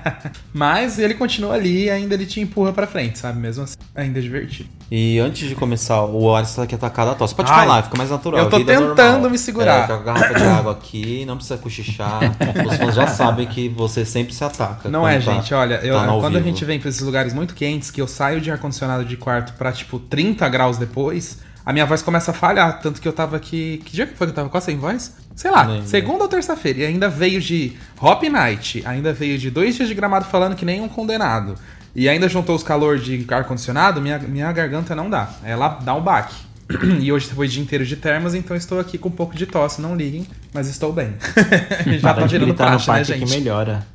Mas 0.52 0.98
ele 0.98 1.14
continua 1.14 1.54
ali 1.54 1.84
e 1.84 1.90
ainda 1.90 2.14
ele 2.14 2.26
te 2.26 2.40
empurra 2.40 2.72
pra 2.72 2.86
frente, 2.86 3.18
sabe? 3.18 3.38
Mesmo 3.38 3.64
assim, 3.64 3.76
ainda 3.94 4.18
é 4.18 4.22
divertido. 4.22 4.68
E 4.90 5.18
antes 5.18 5.48
de 5.48 5.54
começar, 5.54 6.04
o 6.04 6.34
Alisson 6.34 6.56
tá 6.56 6.62
aqui 6.64 6.74
atacado 6.74 7.10
a 7.10 7.14
tosse. 7.14 7.34
Pode 7.34 7.50
Ai, 7.50 7.60
falar, 7.66 7.82
fica 7.84 7.96
mais 7.96 8.10
natural. 8.10 8.40
eu 8.44 8.50
tô 8.50 8.58
vida 8.58 8.72
tentando 8.74 9.12
normal. 9.12 9.30
me 9.30 9.38
segurar. 9.38 9.84
É, 9.84 9.86
com 9.86 9.92
a 9.94 9.98
garrafa 10.02 10.34
de 10.34 10.44
água 10.44 10.72
aqui, 10.72 11.24
não 11.26 11.36
precisa 11.36 11.58
cochichar. 11.58 12.20
Os 12.66 12.76
fãs 12.76 12.94
já 12.94 13.06
sabem 13.06 13.46
que 13.46 13.68
você 13.68 14.04
sempre 14.04 14.34
se 14.34 14.44
ataca. 14.44 14.88
Não 14.88 15.06
é, 15.06 15.14
tá- 15.14 15.20
gente, 15.20 15.52
olha, 15.54 15.76
eu- 15.82 15.94
tá 15.94 16.06
quando 16.06 16.26
a 16.36 16.40
vivo. 16.40 16.44
gente 16.44 16.64
vem 16.64 16.78
pra 16.80 16.88
esses 16.88 17.00
lugares 17.02 17.32
muito 17.32 17.54
quentes, 17.54 17.90
que 17.90 18.00
eu 18.00 18.06
saio 18.08 18.40
de 18.40 18.50
ar-condicionado 18.50 19.04
de 19.04 19.16
quarto 19.16 19.52
pra, 19.54 19.72
tipo, 19.72 19.98
30 19.98 20.48
graus 20.48 20.76
depois, 20.78 21.38
a 21.64 21.72
minha 21.72 21.84
voz 21.86 22.00
começa 22.02 22.30
a 22.30 22.34
falhar. 22.34 22.80
Tanto 22.80 23.00
que 23.00 23.08
eu 23.08 23.12
tava 23.12 23.36
aqui. 23.36 23.82
Que 23.84 23.92
dia 23.92 24.06
que 24.06 24.14
foi 24.16 24.26
que 24.26 24.30
eu 24.32 24.34
tava 24.36 24.48
quase 24.48 24.66
sem 24.66 24.76
voz? 24.78 25.14
Sei 25.38 25.52
lá, 25.52 25.82
segunda 25.86 26.24
ou 26.24 26.28
terça-feira. 26.28 26.80
E 26.80 26.84
ainda 26.84 27.08
veio 27.08 27.40
de 27.40 27.74
Hop 28.02 28.24
Night, 28.24 28.82
ainda 28.84 29.12
veio 29.12 29.38
de 29.38 29.52
dois 29.52 29.76
dias 29.76 29.88
de 29.88 29.94
gramado 29.94 30.24
falando 30.24 30.56
que 30.56 30.64
nem 30.64 30.80
um 30.80 30.88
condenado. 30.88 31.54
E 31.94 32.08
ainda 32.08 32.28
juntou 32.28 32.56
os 32.56 32.64
calor 32.64 32.98
de 32.98 33.24
ar-condicionado, 33.30 34.00
minha, 34.00 34.18
minha 34.18 34.50
garganta 34.50 34.96
não 34.96 35.08
dá. 35.08 35.30
Ela 35.44 35.78
dá 35.80 35.94
um 35.94 36.02
baque. 36.02 36.34
E 37.00 37.12
hoje 37.12 37.28
foi 37.28 37.46
o 37.46 37.48
dia 37.48 37.62
inteiro 37.62 37.86
de 37.86 37.94
termas, 37.94 38.34
então 38.34 38.56
estou 38.56 38.80
aqui 38.80 38.98
com 38.98 39.08
um 39.10 39.12
pouco 39.12 39.36
de 39.36 39.46
tosse, 39.46 39.80
não 39.80 39.94
liguem, 39.94 40.26
mas 40.52 40.68
estou 40.68 40.92
bem. 40.92 41.14
Já 42.00 42.12
tá 42.14 42.26
virando 42.26 42.48
no 42.48 42.54
praxe, 42.54 42.90
né, 42.90 42.96
parque 42.96 43.12
que 43.12 43.18
gente? 43.20 43.30
melhora. 43.30 43.86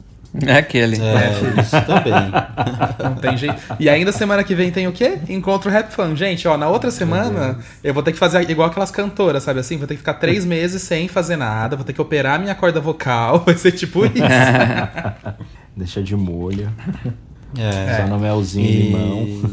É 0.42 0.58
aquele. 0.58 1.00
É, 1.00 1.62
isso 1.62 1.86
também. 1.86 2.14
Não 3.04 3.16
tem 3.16 3.38
jeito. 3.38 3.56
E 3.80 3.88
ainda 3.88 4.12
semana 4.12 4.44
que 4.44 4.56
vem 4.56 4.72
tem 4.72 4.88
o 4.88 4.92
quê? 4.92 5.20
Encontro 5.30 5.70
Rap 5.70 5.92
Fan. 5.92 6.16
Gente, 6.16 6.48
ó, 6.48 6.58
na 6.58 6.68
outra 6.68 6.90
semana 6.90 7.60
eu 7.84 7.94
vou 7.94 8.02
ter 8.02 8.12
que 8.12 8.18
fazer 8.18 8.50
igual 8.50 8.68
aquelas 8.68 8.90
cantoras, 8.90 9.44
sabe 9.44 9.60
assim? 9.60 9.78
Vou 9.78 9.88
ter 9.88 9.94
que 9.94 10.00
ficar 10.00 10.16
três 10.16 10.44
meses 10.44 10.82
sem 10.82 11.08
fazer 11.08 11.36
nada, 11.36 11.76
vou 11.76 11.86
ter 11.86 11.94
que 11.94 12.02
operar 12.02 12.40
minha 12.40 12.56
corda 12.56 12.82
vocal, 12.82 13.40
vai 13.46 13.56
ser 13.56 13.74
tipo 13.74 14.06
isso. 14.06 14.14
Deixa 15.78 16.02
de 16.02 16.16
molho. 16.16 16.72
É. 17.58 17.98
Só 17.98 18.08
no 18.08 18.20
melzinho 18.20 18.66
e 18.66 18.82
limão. 18.82 19.52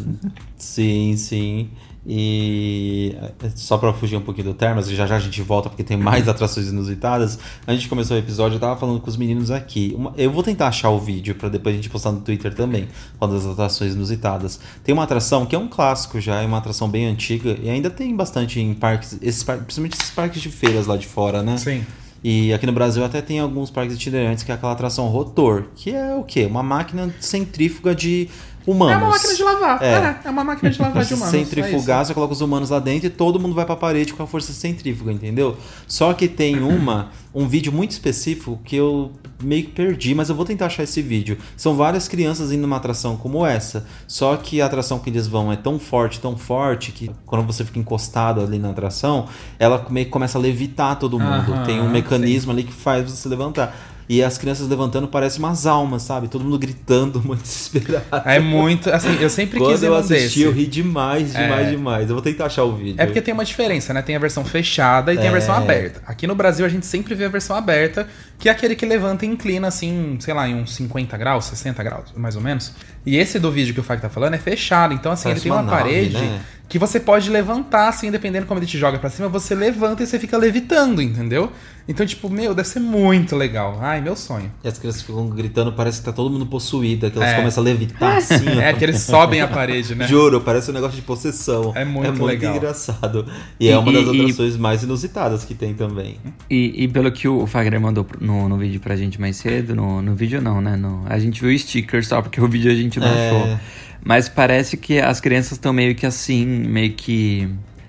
Sim, 0.56 1.14
sim. 1.16 1.70
E 2.06 3.14
é, 3.42 3.50
só 3.54 3.76
pra 3.76 3.92
fugir 3.92 4.16
um 4.16 4.20
pouquinho 4.22 4.48
do 4.48 4.54
Termas, 4.54 4.88
já 4.88 5.06
já 5.06 5.16
a 5.16 5.18
gente 5.18 5.40
volta 5.42 5.68
porque 5.68 5.84
tem 5.84 5.96
mais 5.96 6.26
atrações 6.28 6.68
inusitadas. 6.68 7.38
A 7.66 7.72
gente 7.72 7.88
começou 7.88 8.16
o 8.16 8.20
episódio, 8.20 8.56
eu 8.56 8.60
tava 8.60 8.78
falando 8.78 9.00
com 9.00 9.08
os 9.08 9.16
meninos 9.16 9.50
aqui. 9.50 9.94
Uma- 9.96 10.12
eu 10.16 10.30
vou 10.30 10.42
tentar 10.42 10.68
achar 10.68 10.90
o 10.90 10.98
vídeo 10.98 11.34
pra 11.34 11.48
depois 11.48 11.74
a 11.74 11.76
gente 11.76 11.90
postar 11.90 12.12
no 12.12 12.20
Twitter 12.20 12.54
também, 12.54 12.88
falando 13.18 13.36
das 13.36 13.46
atrações 13.46 13.94
inusitadas. 13.94 14.60
Tem 14.82 14.92
uma 14.92 15.04
atração 15.04 15.44
que 15.46 15.54
é 15.54 15.58
um 15.58 15.68
clássico 15.68 16.20
já, 16.20 16.40
é 16.42 16.46
uma 16.46 16.58
atração 16.58 16.88
bem 16.88 17.06
antiga 17.06 17.56
e 17.62 17.68
ainda 17.68 17.90
tem 17.90 18.14
bastante 18.16 18.58
em 18.60 18.72
parques, 18.74 19.18
esses 19.20 19.42
principalmente 19.42 19.94
esses 19.98 20.10
parques 20.10 20.40
de 20.40 20.48
feiras 20.50 20.86
lá 20.86 20.96
de 20.96 21.06
fora, 21.06 21.42
né? 21.42 21.56
Sim. 21.58 21.84
E 22.22 22.52
aqui 22.52 22.66
no 22.66 22.72
Brasil 22.72 23.02
até 23.02 23.22
tem 23.22 23.40
alguns 23.40 23.70
parques 23.70 23.94
itinerantes 23.96 24.42
que 24.44 24.52
é 24.52 24.54
aquela 24.54 24.72
atração 24.72 25.06
rotor, 25.08 25.64
que 25.74 25.90
é 25.94 26.14
o 26.14 26.22
quê? 26.22 26.44
Uma 26.44 26.62
máquina 26.62 27.14
centrífuga 27.18 27.94
de 27.94 28.28
humanos. 28.66 28.94
É 28.94 28.98
uma 28.98 29.10
máquina 29.10 29.34
de 29.34 29.42
lavar. 29.42 29.82
É. 29.82 29.92
É, 29.92 30.20
é 30.24 30.30
uma 30.30 30.44
máquina 30.44 30.70
de 30.70 30.80
lavar 30.80 31.04
de 31.04 31.14
humanos. 31.14 31.34
é 31.34 31.38
centrifugar, 31.38 32.04
você 32.04 32.14
coloca 32.14 32.32
os 32.32 32.40
humanos 32.40 32.70
lá 32.70 32.78
dentro 32.78 33.06
e 33.06 33.10
todo 33.10 33.38
mundo 33.38 33.54
vai 33.54 33.64
pra 33.64 33.76
parede 33.76 34.12
com 34.12 34.22
a 34.22 34.26
força 34.26 34.52
centrífuga, 34.52 35.12
entendeu? 35.12 35.56
Só 35.86 36.12
que 36.12 36.28
tem 36.28 36.62
uma, 36.62 37.10
um 37.34 37.46
vídeo 37.46 37.72
muito 37.72 37.92
específico 37.92 38.58
que 38.64 38.76
eu 38.76 39.12
meio 39.42 39.64
que 39.64 39.70
perdi, 39.70 40.14
mas 40.14 40.28
eu 40.28 40.34
vou 40.34 40.44
tentar 40.44 40.66
achar 40.66 40.82
esse 40.82 41.00
vídeo. 41.00 41.38
São 41.56 41.74
várias 41.74 42.08
crianças 42.08 42.52
indo 42.52 42.62
numa 42.62 42.76
atração 42.76 43.16
como 43.16 43.44
essa, 43.46 43.86
só 44.06 44.36
que 44.36 44.60
a 44.60 44.66
atração 44.66 44.98
que 44.98 45.10
eles 45.10 45.26
vão 45.26 45.52
é 45.52 45.56
tão 45.56 45.78
forte, 45.78 46.20
tão 46.20 46.36
forte, 46.36 46.92
que 46.92 47.10
quando 47.26 47.46
você 47.46 47.64
fica 47.64 47.78
encostado 47.78 48.40
ali 48.40 48.58
na 48.58 48.70
atração, 48.70 49.26
ela 49.58 49.84
meio 49.90 50.06
que 50.06 50.12
começa 50.12 50.38
a 50.38 50.40
levitar 50.40 50.98
todo 50.98 51.18
mundo. 51.18 51.52
Aham, 51.52 51.64
tem 51.64 51.80
um 51.80 51.88
mecanismo 51.88 52.52
ali 52.52 52.64
que 52.64 52.72
faz 52.72 53.10
você 53.10 53.28
levantar. 53.28 53.89
E 54.12 54.24
as 54.24 54.36
crianças 54.36 54.66
levantando 54.66 55.06
parecem 55.06 55.38
umas 55.38 55.68
almas, 55.68 56.02
sabe? 56.02 56.26
Todo 56.26 56.42
mundo 56.42 56.58
gritando, 56.58 57.22
muito 57.24 57.42
desesperado. 57.42 58.04
É 58.24 58.40
muito. 58.40 58.90
Assim, 58.90 59.16
eu 59.20 59.30
sempre 59.30 59.60
Quando 59.60 59.70
quis 59.70 59.82
ir 59.84 59.86
eu 59.86 59.94
assisti, 59.94 60.22
desse. 60.24 60.42
eu 60.42 60.50
ri 60.52 60.66
demais, 60.66 61.32
demais, 61.32 61.68
É. 61.68 61.70
demais. 61.70 62.08
Eu 62.08 62.16
vou 62.16 62.22
tentar 62.22 62.46
achar 62.46 62.64
o 62.64 62.74
vídeo. 62.74 62.96
É 62.98 63.06
porque 63.06 63.20
tem 63.22 63.32
uma 63.32 63.44
diferença, 63.44 63.94
né? 63.94 64.02
Tem 64.02 64.16
a 64.16 64.18
versão 64.18 64.44
fechada 64.44 65.14
e 65.14 65.16
tem 65.16 65.26
a 65.26 65.28
É. 65.28 65.32
versão 65.32 65.54
aberta. 65.54 66.02
Aqui 66.04 66.26
no 66.26 66.34
Brasil 66.34 66.66
a 66.66 66.68
gente 66.68 66.86
sempre 66.86 67.14
vê 67.14 67.26
a 67.26 67.28
versão 67.28 67.54
aberta, 67.54 68.08
que 68.36 68.48
é 68.48 68.52
aquele 68.52 68.74
que 68.74 68.84
levanta 68.84 69.24
e 69.24 69.28
inclina 69.28 69.68
assim, 69.68 70.16
sei 70.18 70.34
lá, 70.34 70.48
em 70.48 70.56
uns 70.56 70.74
50 70.74 71.16
graus, 71.16 71.44
60 71.44 71.80
graus, 71.84 72.12
mais 72.16 72.34
ou 72.34 72.42
menos. 72.42 72.72
E 73.06 73.16
esse 73.16 73.38
do 73.38 73.50
vídeo 73.50 73.72
que 73.74 73.80
o 73.80 73.82
Fag 73.82 74.00
tá 74.02 74.08
falando 74.08 74.34
é 74.34 74.38
fechado. 74.38 74.92
Então, 74.94 75.10
assim, 75.12 75.24
Parece 75.24 75.40
ele 75.40 75.42
tem 75.42 75.52
uma, 75.52 75.62
uma 75.62 75.70
nave, 75.70 75.82
parede 75.82 76.18
né? 76.18 76.40
que 76.68 76.78
você 76.78 77.00
pode 77.00 77.28
levantar, 77.30 77.88
assim, 77.88 78.10
dependendo 78.12 78.46
como 78.46 78.60
ele 78.60 78.66
te 78.66 78.78
joga 78.78 78.98
pra 78.98 79.10
cima, 79.10 79.28
você 79.28 79.54
levanta 79.56 80.02
e 80.04 80.06
você 80.06 80.18
fica 80.20 80.36
levitando, 80.38 81.02
entendeu? 81.02 81.50
Então, 81.88 82.06
tipo, 82.06 82.30
meu, 82.30 82.54
deve 82.54 82.68
ser 82.68 82.78
muito 82.78 83.34
legal. 83.34 83.78
Ai, 83.82 84.00
meu 84.00 84.14
sonho. 84.14 84.52
E 84.62 84.68
as 84.68 84.78
crianças 84.78 85.02
ficam 85.02 85.26
gritando, 85.28 85.72
parece 85.72 85.98
que 85.98 86.04
tá 86.04 86.12
todo 86.12 86.30
mundo 86.30 86.46
possuída, 86.46 87.10
que 87.10 87.18
elas 87.18 87.30
É. 87.30 87.36
começam 87.36 87.62
a 87.62 87.64
levitar 87.64 88.14
assim. 88.18 88.44
ó. 88.48 88.60
É 88.60 88.72
que 88.72 88.84
eles 88.84 89.00
sobem 89.00 89.40
a 89.40 89.48
parede, 89.48 89.96
né? 89.96 90.06
Juro, 90.06 90.40
parece 90.42 90.70
um 90.70 90.74
negócio 90.74 90.94
de 90.94 91.02
possessão. 91.02 91.72
É 91.74 91.84
muito 91.84 92.22
legal. 92.24 92.54
engraçado. 92.54 93.26
E, 93.58 93.66
E- 93.66 93.70
é 93.70 93.76
uma 93.78 93.92
das 93.92 94.06
e- 94.14 94.20
atrações 94.20 94.56
mais 94.56 94.84
inusitadas 94.84 95.44
que 95.44 95.54
tem 95.54 95.74
também. 95.74 96.18
E, 96.48 96.84
e 96.84 96.86
pelo 96.86 97.10
que 97.10 97.26
o 97.26 97.44
Fagner 97.48 97.80
mandou 97.80 98.06
no, 98.20 98.48
no 98.48 98.56
vídeo 98.56 98.78
pra 98.80 98.94
gente 98.94 99.20
mais 99.20 99.36
cedo, 99.38 99.74
no, 99.74 100.00
no 100.00 100.14
vídeo 100.14 100.40
não, 100.40 100.60
né? 100.60 100.76
No, 100.76 101.02
a 101.08 101.18
gente 101.18 101.40
viu 101.44 101.58
stickers 101.58 102.06
só, 102.06 102.22
porque 102.22 102.40
o 102.40 102.46
vídeo 102.46 102.70
a 102.70 102.74
gente 102.74 102.89
não 102.98 103.06
É. 103.06 103.26
achou. 103.28 103.58
Mas 104.02 104.28
parece 104.28 104.76
que 104.76 104.98
as 104.98 105.20
crianças 105.20 105.52
estão 105.52 105.72
meio 105.72 105.94
que 105.94 106.06
assim, 106.06 106.44
meio 106.46 106.92
que 106.94 107.48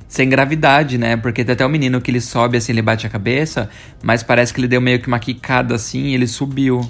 sem 0.09 0.27
gravidade, 0.27 0.97
né? 0.97 1.15
Porque 1.15 1.43
tem 1.45 1.53
até 1.53 1.65
o 1.65 1.69
menino 1.69 2.01
que 2.01 2.11
ele 2.11 2.19
sobe 2.19 2.57
assim, 2.57 2.73
ele 2.73 2.81
bate 2.81 3.07
a 3.07 3.09
cabeça, 3.09 3.69
mas 4.03 4.21
parece 4.21 4.53
que 4.53 4.59
ele 4.59 4.67
deu 4.67 4.81
meio 4.81 4.99
que 4.99 5.07
uma 5.07 5.19
quicada 5.19 5.73
assim 5.73 6.07
e 6.07 6.13
ele 6.13 6.27
subiu. 6.27 6.81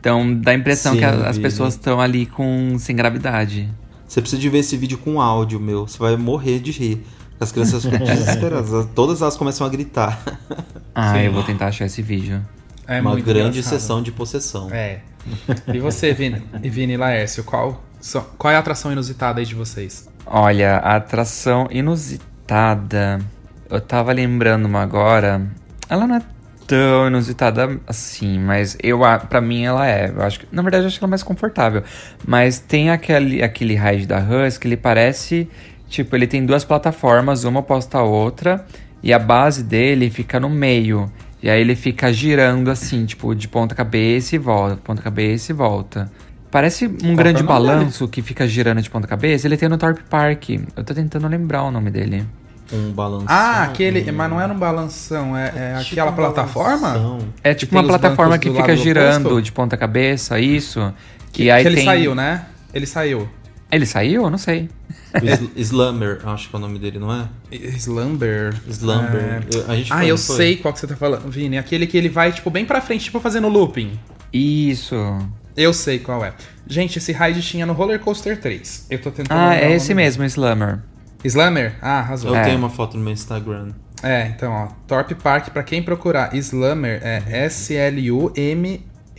Então 0.00 0.34
dá 0.34 0.52
a 0.52 0.54
impressão 0.54 0.92
Sim, 0.94 0.98
que 1.00 1.04
a- 1.04 1.28
as 1.28 1.36
pessoas 1.38 1.74
estão 1.74 2.00
ali 2.00 2.24
com 2.24 2.76
sem 2.78 2.96
gravidade. 2.96 3.68
Você 4.08 4.22
precisa 4.22 4.40
de 4.40 4.48
ver 4.48 4.58
esse 4.60 4.76
vídeo 4.78 4.96
com 4.96 5.20
áudio, 5.20 5.60
meu. 5.60 5.86
Você 5.86 5.98
vai 5.98 6.16
morrer 6.16 6.58
de 6.58 6.70
rir. 6.72 7.04
As 7.38 7.52
crianças 7.52 7.84
ficam 7.84 7.98
desesperadas. 8.04 8.86
Todas 8.94 9.20
elas 9.20 9.36
começam 9.36 9.66
a 9.66 9.70
gritar. 9.70 10.18
Ah, 10.94 11.22
eu 11.22 11.32
vou 11.32 11.42
tentar 11.42 11.66
achar 11.66 11.84
esse 11.84 12.00
vídeo. 12.00 12.40
É 12.88 13.00
uma 13.00 13.10
muito 13.12 13.24
grande 13.26 13.58
engraçado. 13.58 13.78
sessão 13.78 14.02
de 14.02 14.10
possessão. 14.10 14.68
É. 14.72 15.00
E 15.72 15.78
você, 15.78 16.12
Vini, 16.12 16.42
e 16.62 16.68
Vini 16.70 16.96
Laércio, 16.96 17.44
qual, 17.44 17.82
qual 18.38 18.52
é 18.52 18.56
a 18.56 18.58
atração 18.60 18.90
inusitada 18.92 19.40
aí 19.40 19.46
de 19.46 19.54
vocês? 19.54 20.08
Olha, 20.26 20.76
a 20.78 20.96
atração 20.96 21.68
inusitada. 21.70 23.18
Eu 23.68 23.80
tava 23.80 24.12
lembrando 24.12 24.66
uma 24.66 24.82
agora. 24.82 25.42
Ela 25.88 26.06
não 26.06 26.16
é 26.16 26.22
tão 26.66 27.06
inusitada 27.08 27.78
assim, 27.86 28.38
mas 28.38 28.76
eu 28.82 29.04
a- 29.04 29.18
pra 29.18 29.40
mim 29.40 29.64
ela 29.64 29.86
é. 29.88 30.10
Eu 30.10 30.22
acho 30.22 30.40
que, 30.40 30.46
na 30.52 30.62
verdade, 30.62 30.84
eu 30.84 30.88
acho 30.88 30.98
que 30.98 31.04
ela 31.04 31.08
é 31.10 31.12
mais 31.12 31.22
confortável. 31.22 31.82
Mas 32.26 32.58
tem 32.58 32.90
aquele, 32.90 33.42
aquele 33.42 33.74
ride 33.74 34.06
da 34.06 34.18
Hus 34.18 34.56
que 34.58 34.66
ele 34.68 34.76
parece. 34.76 35.48
Tipo, 35.88 36.14
ele 36.16 36.26
tem 36.26 36.44
duas 36.46 36.64
plataformas, 36.64 37.42
uma 37.44 37.60
oposta 37.60 37.98
à 37.98 38.02
outra, 38.04 38.64
e 39.02 39.12
a 39.12 39.18
base 39.18 39.64
dele 39.64 40.08
fica 40.10 40.38
no 40.38 40.48
meio. 40.48 41.10
E 41.42 41.48
aí 41.48 41.60
ele 41.60 41.74
fica 41.74 42.12
girando 42.12 42.70
assim, 42.70 43.06
tipo, 43.06 43.34
de 43.34 43.48
ponta 43.48 43.74
cabeça 43.74 44.36
e 44.36 44.38
volta, 44.38 44.76
ponta 44.76 45.00
cabeça 45.02 45.52
e 45.52 45.54
volta. 45.54 46.10
Parece 46.50 46.86
um 46.86 47.14
grande 47.14 47.40
é 47.40 47.44
o 47.44 47.46
nome 47.46 47.60
dele? 47.60 47.78
balanço 47.78 48.08
que 48.08 48.20
fica 48.22 48.46
girando 48.46 48.82
de 48.82 48.90
ponta 48.90 49.06
cabeça. 49.06 49.46
Ele 49.46 49.56
tem 49.56 49.68
no 49.68 49.78
Torp 49.78 49.98
Park. 50.10 50.50
Eu 50.76 50.84
tô 50.84 50.92
tentando 50.92 51.28
lembrar 51.28 51.62
o 51.62 51.70
nome 51.70 51.90
dele. 51.90 52.26
Um 52.72 52.90
balanço. 52.92 53.26
Ah, 53.28 53.62
aquele. 53.64 54.10
Mas 54.12 54.30
não 54.30 54.40
era 54.40 54.52
um 54.52 54.58
balanção, 54.58 55.36
é, 55.36 55.52
é 55.54 55.78
Tipo 55.78 55.92
aquela 55.92 56.10
um 56.10 56.14
plataforma? 56.14 56.88
balanção. 56.88 57.18
É 57.42 57.54
Que 57.54 57.60
tipo 57.60 57.76
uma 57.76 57.84
plataforma 57.84 58.38
que 58.38 58.50
fica 58.50 58.76
girando 58.76 59.26
oposto? 59.26 59.42
de 59.42 59.52
ponta 59.52 59.76
cabeça, 59.76 60.38
isso. 60.38 60.92
Que, 61.32 61.44
e 61.44 61.50
aí 61.50 61.62
que 61.62 61.68
ele 61.68 61.76
tem... 61.76 61.84
saiu, 61.84 62.14
né? 62.14 62.46
Ele 62.74 62.86
saiu. 62.86 63.28
Ele 63.70 63.86
saiu? 63.86 64.24
Eu 64.24 64.30
não 64.30 64.38
sei. 64.38 64.68
Slumber, 65.56 66.20
acho 66.28 66.48
que 66.48 66.54
é 66.56 66.58
o 66.58 66.60
nome 66.60 66.78
dele, 66.78 66.98
não 66.98 67.12
é? 67.12 67.28
Slumber. 67.76 68.54
Slumber. 68.68 69.20
É. 69.22 69.40
Eu- 69.56 69.70
a 69.70 69.76
gente 69.76 69.92
Ah, 69.92 70.04
eu 70.04 70.16
foi? 70.18 70.36
sei 70.36 70.56
qual 70.56 70.72
que 70.74 70.80
você 70.80 70.86
tá 70.86 70.96
falando, 70.96 71.30
Vini. 71.30 71.56
Aquele 71.58 71.86
que 71.86 71.96
ele 71.96 72.08
vai, 72.08 72.32
tipo, 72.32 72.50
bem 72.50 72.64
pra 72.64 72.80
frente, 72.80 73.04
tipo, 73.04 73.20
fazendo 73.20 73.48
looping. 73.48 73.98
Isso. 74.32 74.94
Eu 75.56 75.72
sei 75.72 75.98
qual 75.98 76.24
é. 76.24 76.32
Gente, 76.66 76.98
esse 76.98 77.12
ride 77.12 77.42
tinha 77.42 77.66
no 77.66 77.72
Roller 77.72 77.98
Coaster 78.00 78.40
3. 78.40 78.86
Eu 78.90 79.00
tô 79.00 79.10
tentando. 79.10 79.36
Ah, 79.38 79.54
é 79.56 79.72
esse 79.74 79.92
mesmo, 79.94 80.24
Slammer. 80.24 80.78
Slammer? 81.24 81.74
Ah, 81.82 81.98
arrasou. 81.98 82.30
Eu 82.30 82.36
É. 82.36 82.44
tenho 82.44 82.56
uma 82.58 82.70
foto 82.70 82.96
no 82.96 83.02
meu 83.02 83.12
Instagram. 83.12 83.72
É, 84.02 84.28
então, 84.28 84.50
ó. 84.52 84.68
Torp 84.86 85.10
Park, 85.22 85.50
pra 85.50 85.62
quem 85.62 85.82
procurar 85.82 86.34
Slammer, 86.36 87.00
é 87.02 87.22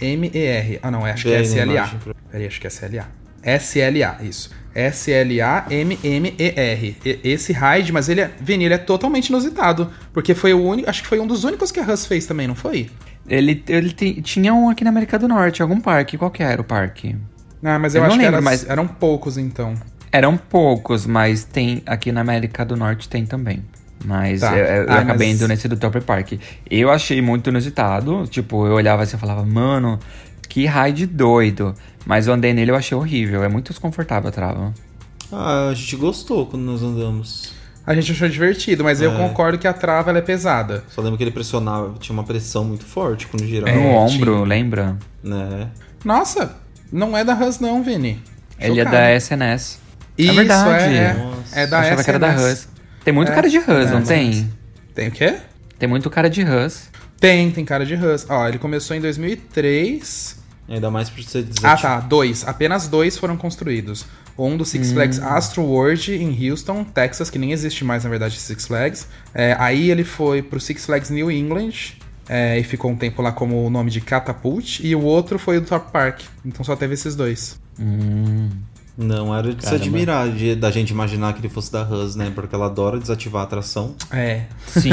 S-L-U-M-M-E-R. 0.01 0.79
Ah, 0.81 0.89
não, 0.91 1.05
acho 1.05 1.23
que 1.23 1.33
é 1.33 1.41
S-L-A. 1.41 1.91
Peraí, 2.31 2.47
acho 2.47 2.59
que 2.59 2.67
é 2.67 2.69
S-L-A. 2.69 3.05
S-L-A, 3.43 4.17
isso. 4.21 4.49
S-L-A-M-M-E-R. 5.71 6.97
Esse 7.23 7.53
ride, 7.53 7.91
mas 7.91 8.09
ele 8.09 8.21
é. 8.21 8.31
Vini, 8.39 8.65
ele 8.65 8.73
é 8.73 8.77
totalmente 8.77 9.27
inusitado. 9.29 9.89
Porque 10.13 10.33
foi 10.33 10.53
o 10.53 10.63
único. 10.63 10.89
Acho 10.89 11.01
que 11.03 11.07
foi 11.07 11.19
um 11.19 11.27
dos 11.27 11.43
únicos 11.43 11.71
que 11.71 11.79
a 11.79 11.83
Hus 11.83 12.05
fez 12.05 12.25
também, 12.25 12.47
não 12.47 12.55
foi? 12.55 12.89
Ele, 13.27 13.63
ele 13.67 13.91
tinha 13.91 14.53
um 14.53 14.69
aqui 14.69 14.83
na 14.83 14.89
América 14.89 15.17
do 15.19 15.27
Norte, 15.27 15.61
algum 15.61 15.79
parque. 15.79 16.17
Qual 16.17 16.31
que 16.31 16.41
era 16.43 16.59
o 16.61 16.63
parque? 16.63 17.15
Ah, 17.63 17.77
mas 17.77 17.93
eu, 17.95 17.99
Eu 18.01 18.03
não 18.03 18.07
acho 18.09 18.17
que 18.19 18.23
lembro, 18.25 18.35
era- 18.37 18.41
mas- 18.43 18.67
eram 18.69 18.87
poucos 18.87 19.37
então. 19.37 19.75
Eram 20.11 20.35
poucos, 20.35 21.05
mas 21.05 21.43
tem 21.43 21.81
aqui 21.85 22.11
na 22.11 22.21
América 22.21 22.65
do 22.65 22.75
Norte 22.75 23.07
tem 23.07 23.25
também. 23.25 23.63
Mas 24.03 24.41
Tá. 24.41 24.57
eu, 24.57 24.65
eu 24.65 24.85
Ah, 24.89 24.99
acabei 24.99 25.27
mas- 25.29 25.37
indo 25.39 25.47
nesse 25.47 25.67
do 25.67 25.77
Top 25.77 26.01
Park. 26.01 26.33
Eu 26.69 26.89
achei 26.89 27.21
muito 27.21 27.49
inusitado. 27.51 28.25
Tipo, 28.27 28.65
eu 28.65 28.73
olhava 28.73 29.03
assim 29.03 29.15
e 29.15 29.19
falava, 29.19 29.45
mano, 29.45 29.99
que 30.49 30.65
ride 30.65 31.05
doido. 31.05 31.75
Mas 32.05 32.27
eu 32.27 32.33
andei 32.33 32.53
nele 32.53 32.71
e 32.71 32.73
eu 32.73 32.75
achei 32.77 32.97
horrível. 32.97 33.43
É 33.43 33.47
muito 33.47 33.69
desconfortável 33.69 34.29
a 34.29 34.31
trava. 34.31 34.73
Ah, 35.31 35.69
a 35.69 35.73
gente 35.73 35.95
gostou 35.95 36.45
quando 36.45 36.63
nós 36.63 36.81
andamos. 36.81 37.53
A 37.85 37.95
gente 37.95 38.11
achou 38.11 38.27
divertido, 38.29 38.83
mas 38.83 39.01
eu 39.01 39.11
É. 39.13 39.17
concordo 39.17 39.57
que 39.57 39.67
a 39.67 39.73
trava 39.73 40.09
ela 40.11 40.19
é 40.19 40.21
pesada. 40.21 40.83
Só 40.89 41.01
lembro 41.01 41.17
que 41.17 41.23
ele 41.23 41.31
pressionava, 41.31 41.95
tinha 41.99 42.13
uma 42.13 42.23
pressão 42.23 42.63
muito 42.63 42.85
forte 42.85 43.27
quando 43.27 43.45
girava. 43.45 43.71
É, 43.71 43.75
no 43.75 43.89
ombro, 43.95 44.33
tinha. 44.35 44.45
lembra? 44.45 44.97
Né? 45.23 45.67
Nossa, 46.03 46.55
não 46.91 47.17
é 47.17 47.23
da 47.23 47.33
Hus 47.33 47.59
não, 47.59 47.81
Vini. 47.83 48.21
Ele 48.59 48.79
é 48.79 48.85
da 48.85 49.11
SNS. 49.11 49.79
Isso, 50.17 50.31
é 50.31 50.33
verdade. 50.35 50.93
é, 50.95 51.13
Nossa. 51.13 51.59
é, 51.59 51.63
é 51.63 51.67
da 51.67 51.77
eu 51.77 51.81
achava 51.81 52.03
que 52.03 52.09
era 52.09 52.19
da 52.19 52.27
SNS. 52.35 52.51
Hus. 52.53 52.67
Tem 53.03 53.13
muito 53.13 53.31
É, 53.31 53.35
cara 53.35 53.49
de 53.49 53.57
Hus, 53.57 53.67
é, 53.67 53.85
não 53.85 53.93
mas- 53.99 54.07
tem? 54.07 54.51
Tem 54.93 55.07
o 55.07 55.11
quê? 55.11 55.35
Tem 55.79 55.89
muito 55.89 56.09
cara 56.09 56.29
de 56.29 56.43
Hus. 56.43 56.83
Tem, 57.19 57.49
tem 57.51 57.65
cara 57.65 57.83
de 57.85 57.95
Hus. 57.95 58.25
Ó, 58.29 58.47
ele 58.47 58.59
começou 58.59 58.95
em 58.95 59.01
2003. 59.01 60.39
Ainda 60.71 60.89
mais 60.89 61.09
por 61.09 61.21
você 61.21 61.43
dizer. 61.43 61.65
Ah, 61.65 61.75
tá. 61.75 61.99
Dois. 61.99 62.47
Apenas 62.47 62.87
dois 62.87 63.17
foram 63.17 63.35
construídos. 63.35 64.05
Um 64.37 64.55
do 64.55 64.63
Six 64.63 64.93
Flags 64.93 65.19
Astro 65.19 65.61
World 65.63 66.13
em 66.13 66.49
Houston, 66.49 66.85
Texas, 66.85 67.29
que 67.29 67.37
nem 67.37 67.51
existe 67.51 67.83
mais, 67.83 68.05
na 68.05 68.09
verdade, 68.09 68.39
Six 68.39 68.65
Flags. 68.65 69.07
É, 69.33 69.55
aí 69.59 69.91
ele 69.91 70.05
foi 70.05 70.41
pro 70.41 70.59
Six 70.59 70.85
Flags 70.85 71.09
New 71.09 71.29
England 71.29 71.97
é, 72.29 72.57
e 72.57 72.63
ficou 72.63 72.89
um 72.89 72.95
tempo 72.95 73.21
lá 73.21 73.33
como 73.33 73.65
o 73.65 73.69
nome 73.69 73.91
de 73.91 73.99
Catapult. 73.99 74.79
E 74.81 74.95
o 74.95 75.01
outro 75.01 75.37
foi 75.37 75.57
o 75.57 75.61
do 75.61 75.67
Top 75.67 75.91
Park. 75.91 76.21
Então 76.45 76.63
só 76.63 76.75
teve 76.75 76.93
esses 76.93 77.15
dois. 77.15 77.59
Não, 78.97 79.33
era 79.35 79.53
de 79.53 79.61
se 79.63 79.69
Caramba. 79.69 79.83
admirar 79.83 80.29
de- 80.29 80.55
da 80.55 80.69
gente 80.69 80.89
imaginar 80.89 81.33
que 81.33 81.39
ele 81.39 81.49
fosse 81.49 81.71
da 81.71 81.81
Hus, 81.83 82.15
né? 82.15 82.31
Porque 82.35 82.53
ela 82.53 82.65
adora 82.65 82.99
desativar 82.99 83.41
a 83.41 83.45
atração. 83.45 83.95
É, 84.11 84.41
Sim. 84.67 84.91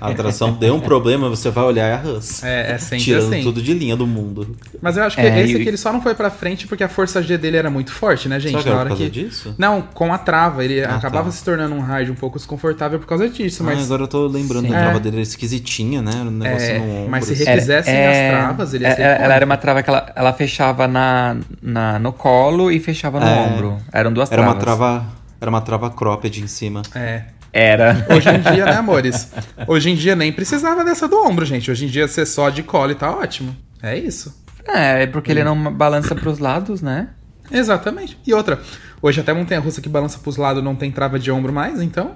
A 0.00 0.08
atração 0.10 0.52
deu 0.52 0.74
um 0.74 0.80
problema, 0.80 1.28
você 1.28 1.50
vai 1.50 1.64
olhar 1.64 1.86
é 1.86 1.94
a 1.94 2.00
Hus. 2.12 2.42
é, 2.44 2.72
é 2.72 2.78
sempre 2.78 3.04
Tirando 3.04 3.32
assim. 3.32 3.42
tudo 3.42 3.62
de 3.62 3.72
linha 3.74 3.96
do 3.96 4.06
mundo. 4.06 4.56
Mas 4.80 4.96
eu 4.96 5.04
acho 5.04 5.16
que 5.16 5.22
É, 5.22 5.40
esse 5.42 5.52
e- 5.54 5.56
aqui 5.56 5.68
ele 5.68 5.76
só 5.76 5.92
não 5.92 6.02
foi 6.02 6.14
pra 6.14 6.30
frente 6.30 6.66
porque 6.66 6.84
a 6.84 6.88
força 6.88 7.22
G 7.22 7.38
dele 7.38 7.56
era 7.56 7.70
muito 7.70 7.90
forte, 7.92 8.28
né, 8.28 8.38
gente? 8.38 8.50
Será 8.52 8.62
que 8.62 8.68
Na 8.68 8.74
hora 8.76 8.88
por 8.90 8.98
causa 8.98 9.10
que. 9.10 9.24
disso? 9.24 9.54
Não, 9.58 9.82
com 9.82 10.12
a 10.12 10.18
trava. 10.18 10.64
Ele 10.64 10.84
Ah, 10.84 10.96
acabava 10.96 11.26
tá. 11.26 11.30
se 11.32 11.42
tornando 11.42 11.74
um 11.74 11.80
ride 11.80 12.10
um 12.10 12.14
pouco 12.14 12.36
desconfortável 12.38 12.98
por 12.98 13.06
causa 13.06 13.28
disso, 13.28 13.62
Ah, 13.62 13.66
mas. 13.66 13.84
agora 13.84 14.02
eu 14.02 14.08
tô 14.08 14.26
lembrando 14.26 14.66
Sim. 14.66 14.72
da 14.72 14.78
trava 14.80 14.96
É. 14.98 15.00
dele, 15.00 15.16
era 15.16 15.22
esquisitinha, 15.22 16.02
né? 16.02 16.12
Era 16.14 16.24
um 16.28 16.30
negócio 16.30 16.66
É, 16.68 16.78
no 16.78 16.84
ombro. 16.98 17.10
mas 17.10 17.24
se 17.24 17.32
assim. 17.32 17.44
re- 17.44 17.54
fizessem 17.54 18.06
as 18.06 18.30
travas, 18.30 18.74
ele 18.74 18.84
ia 18.84 18.90
é- 18.90 18.94
ser 18.94 19.02
ela, 19.02 19.12
icônico. 19.14 19.32
era 19.32 19.46
uma 19.46 19.56
trava 19.56 19.82
que 19.82 19.90
ela, 19.90 20.12
ela 20.14 20.32
fechava 20.32 20.86
na, 20.86 21.36
na, 21.62 21.98
no 21.98 22.12
colo 22.12 22.70
e 22.70 22.78
fechava 22.78 23.21
no 23.22 23.28
É. 23.30 23.40
ombro. 23.40 23.78
Eram 23.92 24.12
duas 24.12 24.30
Era 24.30 24.42
uma 24.42 24.54
travas. 24.54 24.78
trava. 24.78 25.06
Era 25.40 25.50
uma 25.50 25.60
trava 25.60 25.90
cropped 25.90 26.40
em 26.42 26.46
cima. 26.46 26.82
É. 26.94 27.24
Era. 27.52 28.06
Hoje 28.10 28.28
em 28.30 28.40
dia, 28.40 28.64
né, 28.64 28.76
amores? 28.76 29.30
Hoje 29.66 29.90
em 29.90 29.94
dia 29.94 30.16
nem 30.16 30.32
precisava 30.32 30.82
dessa 30.84 31.06
do 31.08 31.16
ombro, 31.22 31.44
gente. 31.44 31.70
Hoje 31.70 31.84
em 31.84 31.88
dia 31.88 32.08
ser 32.08 32.24
só 32.26 32.48
de 32.48 32.62
colo 32.62 32.92
e 32.92 32.94
tá 32.94 33.10
ótimo. 33.10 33.54
É 33.82 33.96
isso. 33.98 34.34
É, 34.66 35.02
é 35.02 35.06
porque 35.06 35.30
ele 35.32 35.42
não 35.44 35.72
balança 35.74 36.14
pros 36.14 36.38
lados, 36.38 36.80
né? 36.80 37.08
Exatamente. 37.50 38.16
E 38.26 38.32
outra, 38.32 38.60
hoje 39.02 39.20
até 39.20 39.32
montanha 39.34 39.60
russa 39.60 39.80
que 39.82 39.88
balança 39.88 40.18
pros 40.20 40.36
lados 40.36 40.62
não 40.64 40.74
tem 40.74 40.90
trava 40.90 41.18
de 41.18 41.30
ombro 41.30 41.52
mais, 41.52 41.82
então. 41.82 42.12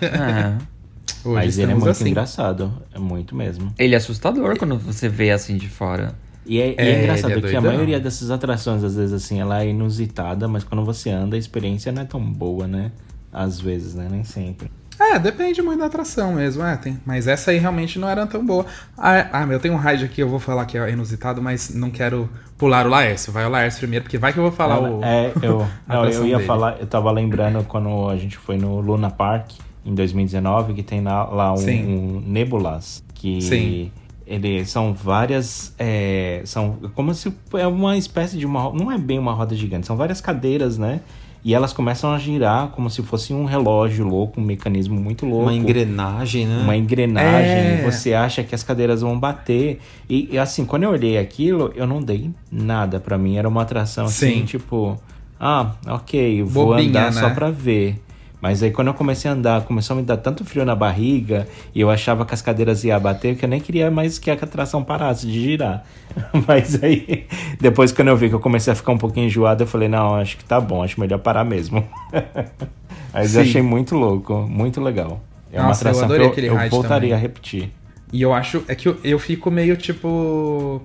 É. 0.00 0.54
Hoje 1.22 1.34
Mas 1.46 1.58
ele 1.58 1.72
é 1.72 1.74
muito 1.74 1.88
assim. 1.88 2.10
engraçado. 2.10 2.82
É 2.94 2.98
muito 2.98 3.34
mesmo. 3.34 3.72
Ele 3.78 3.94
é 3.94 3.96
assustador 3.96 4.58
quando 4.58 4.76
você 4.78 5.08
vê 5.08 5.30
assim 5.30 5.56
de 5.56 5.68
fora. 5.68 6.14
E 6.46 6.60
é, 6.60 6.68
e 6.68 6.74
é 6.76 6.90
É, 6.90 7.02
engraçado 7.02 7.32
ele 7.32 7.46
é 7.46 7.50
que 7.50 7.56
a 7.56 7.60
maioria 7.60 8.00
dessas 8.00 8.30
atrações, 8.30 8.84
às 8.84 8.96
vezes, 8.96 9.12
assim, 9.12 9.40
ela 9.40 9.62
é 9.62 9.68
inusitada, 9.68 10.46
mas 10.46 10.64
quando 10.64 10.84
você 10.84 11.10
anda, 11.10 11.36
a 11.36 11.38
experiência 11.38 11.90
não 11.90 12.02
é 12.02 12.04
tão 12.04 12.20
boa, 12.20 12.66
né? 12.66 12.92
Às 13.32 13.60
vezes, 13.60 13.94
né? 13.94 14.08
Nem 14.10 14.24
sempre. 14.24 14.70
É, 14.98 15.18
depende 15.18 15.60
muito 15.60 15.80
da 15.80 15.86
atração 15.86 16.34
mesmo, 16.34 16.62
é, 16.64 16.76
tem. 16.76 16.98
Mas 17.04 17.26
essa 17.26 17.50
aí 17.50 17.58
realmente 17.58 17.98
não 17.98 18.08
era 18.08 18.26
tão 18.26 18.44
boa. 18.44 18.64
Ah, 18.96 19.28
ah, 19.32 19.46
meu, 19.46 19.58
tem 19.58 19.70
um 19.70 19.76
raid 19.76 20.04
aqui, 20.04 20.20
eu 20.20 20.28
vou 20.28 20.38
falar 20.38 20.64
que 20.66 20.78
é 20.78 20.90
inusitado, 20.90 21.42
mas 21.42 21.74
não 21.74 21.90
quero 21.90 22.28
pular 22.56 22.86
o 22.86 22.90
Laércio. 22.90 23.32
Vai 23.32 23.44
o 23.44 23.48
Laércio 23.48 23.80
primeiro, 23.80 24.04
porque 24.04 24.18
vai 24.18 24.32
que 24.32 24.38
eu 24.38 24.44
vou 24.44 24.52
falar 24.52 24.80
o. 24.80 25.02
É, 25.04 25.32
eu, 25.42 25.66
a 25.88 25.94
não, 25.94 26.04
eu 26.04 26.26
ia 26.26 26.36
dele. 26.36 26.46
falar, 26.46 26.76
eu 26.78 26.86
tava 26.86 27.10
lembrando 27.10 27.64
quando 27.64 28.08
a 28.08 28.16
gente 28.16 28.38
foi 28.38 28.56
no 28.56 28.80
Luna 28.80 29.10
Park 29.10 29.50
em 29.84 29.94
2019, 29.94 30.74
que 30.74 30.82
tem 30.82 31.02
lá, 31.02 31.24
lá 31.24 31.52
um, 31.52 31.58
um 31.58 32.22
Nebulas, 32.24 33.02
que 33.14 33.42
Sim. 33.42 33.90
Ele 34.26 34.64
são 34.64 34.94
várias. 34.94 35.74
é, 35.78 36.42
são 36.44 36.78
como 36.94 37.14
se 37.14 37.32
é 37.54 37.66
uma 37.66 37.96
espécie 37.96 38.38
de 38.38 38.46
uma. 38.46 38.72
Não 38.72 38.90
é 38.90 38.98
bem 38.98 39.18
uma 39.18 39.32
roda 39.32 39.54
gigante, 39.54 39.86
são 39.86 39.96
várias 39.96 40.20
cadeiras, 40.20 40.78
né? 40.78 41.00
E 41.44 41.52
elas 41.52 41.74
começam 41.74 42.10
a 42.10 42.18
girar 42.18 42.68
como 42.68 42.88
se 42.88 43.02
fosse 43.02 43.34
um 43.34 43.44
relógio 43.44 44.06
louco, 44.06 44.40
um 44.40 44.44
mecanismo 44.44 44.98
muito 44.98 45.26
louco. 45.26 45.42
Uma 45.42 45.52
engrenagem, 45.52 46.46
né? 46.46 46.62
Uma 46.62 46.74
engrenagem. 46.74 47.50
É. 47.52 47.82
Você 47.84 48.14
acha 48.14 48.42
que 48.42 48.54
as 48.54 48.62
cadeiras 48.62 49.02
vão 49.02 49.18
bater. 49.20 49.78
E, 50.08 50.30
e, 50.32 50.38
assim, 50.38 50.64
quando 50.64 50.84
eu 50.84 50.90
olhei 50.90 51.18
aquilo, 51.18 51.70
eu 51.76 51.86
não 51.86 52.00
dei 52.00 52.30
nada. 52.50 52.98
Pra 52.98 53.18
mim 53.18 53.36
era 53.36 53.46
uma 53.46 53.60
atração 53.60 54.06
assim, 54.06 54.38
Sim. 54.38 54.44
tipo. 54.46 54.98
Ah, 55.38 55.72
ok, 55.86 56.42
vou 56.44 56.68
Bobinha, 56.68 56.88
andar 56.88 57.12
só 57.12 57.28
né? 57.28 57.34
pra 57.34 57.50
ver. 57.50 58.00
Mas 58.44 58.62
aí 58.62 58.70
quando 58.70 58.88
eu 58.88 58.94
comecei 58.94 59.30
a 59.30 59.32
andar, 59.32 59.62
começou 59.62 59.96
a 59.96 60.00
me 60.00 60.04
dar 60.04 60.18
tanto 60.18 60.44
frio 60.44 60.66
na 60.66 60.76
barriga 60.76 61.48
e 61.74 61.80
eu 61.80 61.88
achava 61.88 62.26
que 62.26 62.34
as 62.34 62.42
cadeiras 62.42 62.84
iam 62.84 63.00
bater 63.00 63.38
que 63.38 63.46
eu 63.46 63.48
nem 63.48 63.58
queria 63.58 63.90
mais 63.90 64.18
que 64.18 64.30
a 64.30 64.34
atração 64.34 64.84
parasse 64.84 65.26
de 65.26 65.42
girar. 65.42 65.82
Mas 66.46 66.84
aí, 66.84 67.26
depois 67.58 67.90
quando 67.90 68.08
eu 68.08 68.16
vi 68.18 68.28
que 68.28 68.34
eu 68.34 68.40
comecei 68.40 68.70
a 68.70 68.76
ficar 68.76 68.92
um 68.92 68.98
pouquinho 68.98 69.28
enjoado, 69.28 69.62
eu 69.62 69.66
falei, 69.66 69.88
não, 69.88 70.16
acho 70.16 70.36
que 70.36 70.44
tá 70.44 70.60
bom, 70.60 70.82
acho 70.82 71.00
melhor 71.00 71.20
parar 71.20 71.42
mesmo. 71.42 71.88
Mas 73.14 73.34
eu 73.34 73.42
Sim. 73.42 73.48
achei 73.48 73.62
muito 73.62 73.94
louco, 73.96 74.34
muito 74.46 74.78
legal. 74.78 75.22
É 75.50 75.58
uma 75.58 75.68
Nossa, 75.68 75.82
eu 75.82 75.88
atração 75.88 76.04
adorei 76.04 76.26
que 76.26 76.32
aquele 76.32 76.48
eu, 76.48 76.60
eu 76.60 76.68
voltaria 76.68 77.08
também. 77.08 77.12
a 77.14 77.16
repetir. 77.16 77.70
E 78.12 78.20
eu 78.20 78.34
acho. 78.34 78.62
É 78.68 78.74
que 78.74 78.88
eu, 78.88 78.98
eu 79.02 79.18
fico 79.18 79.50
meio, 79.50 79.74
tipo. 79.74 80.82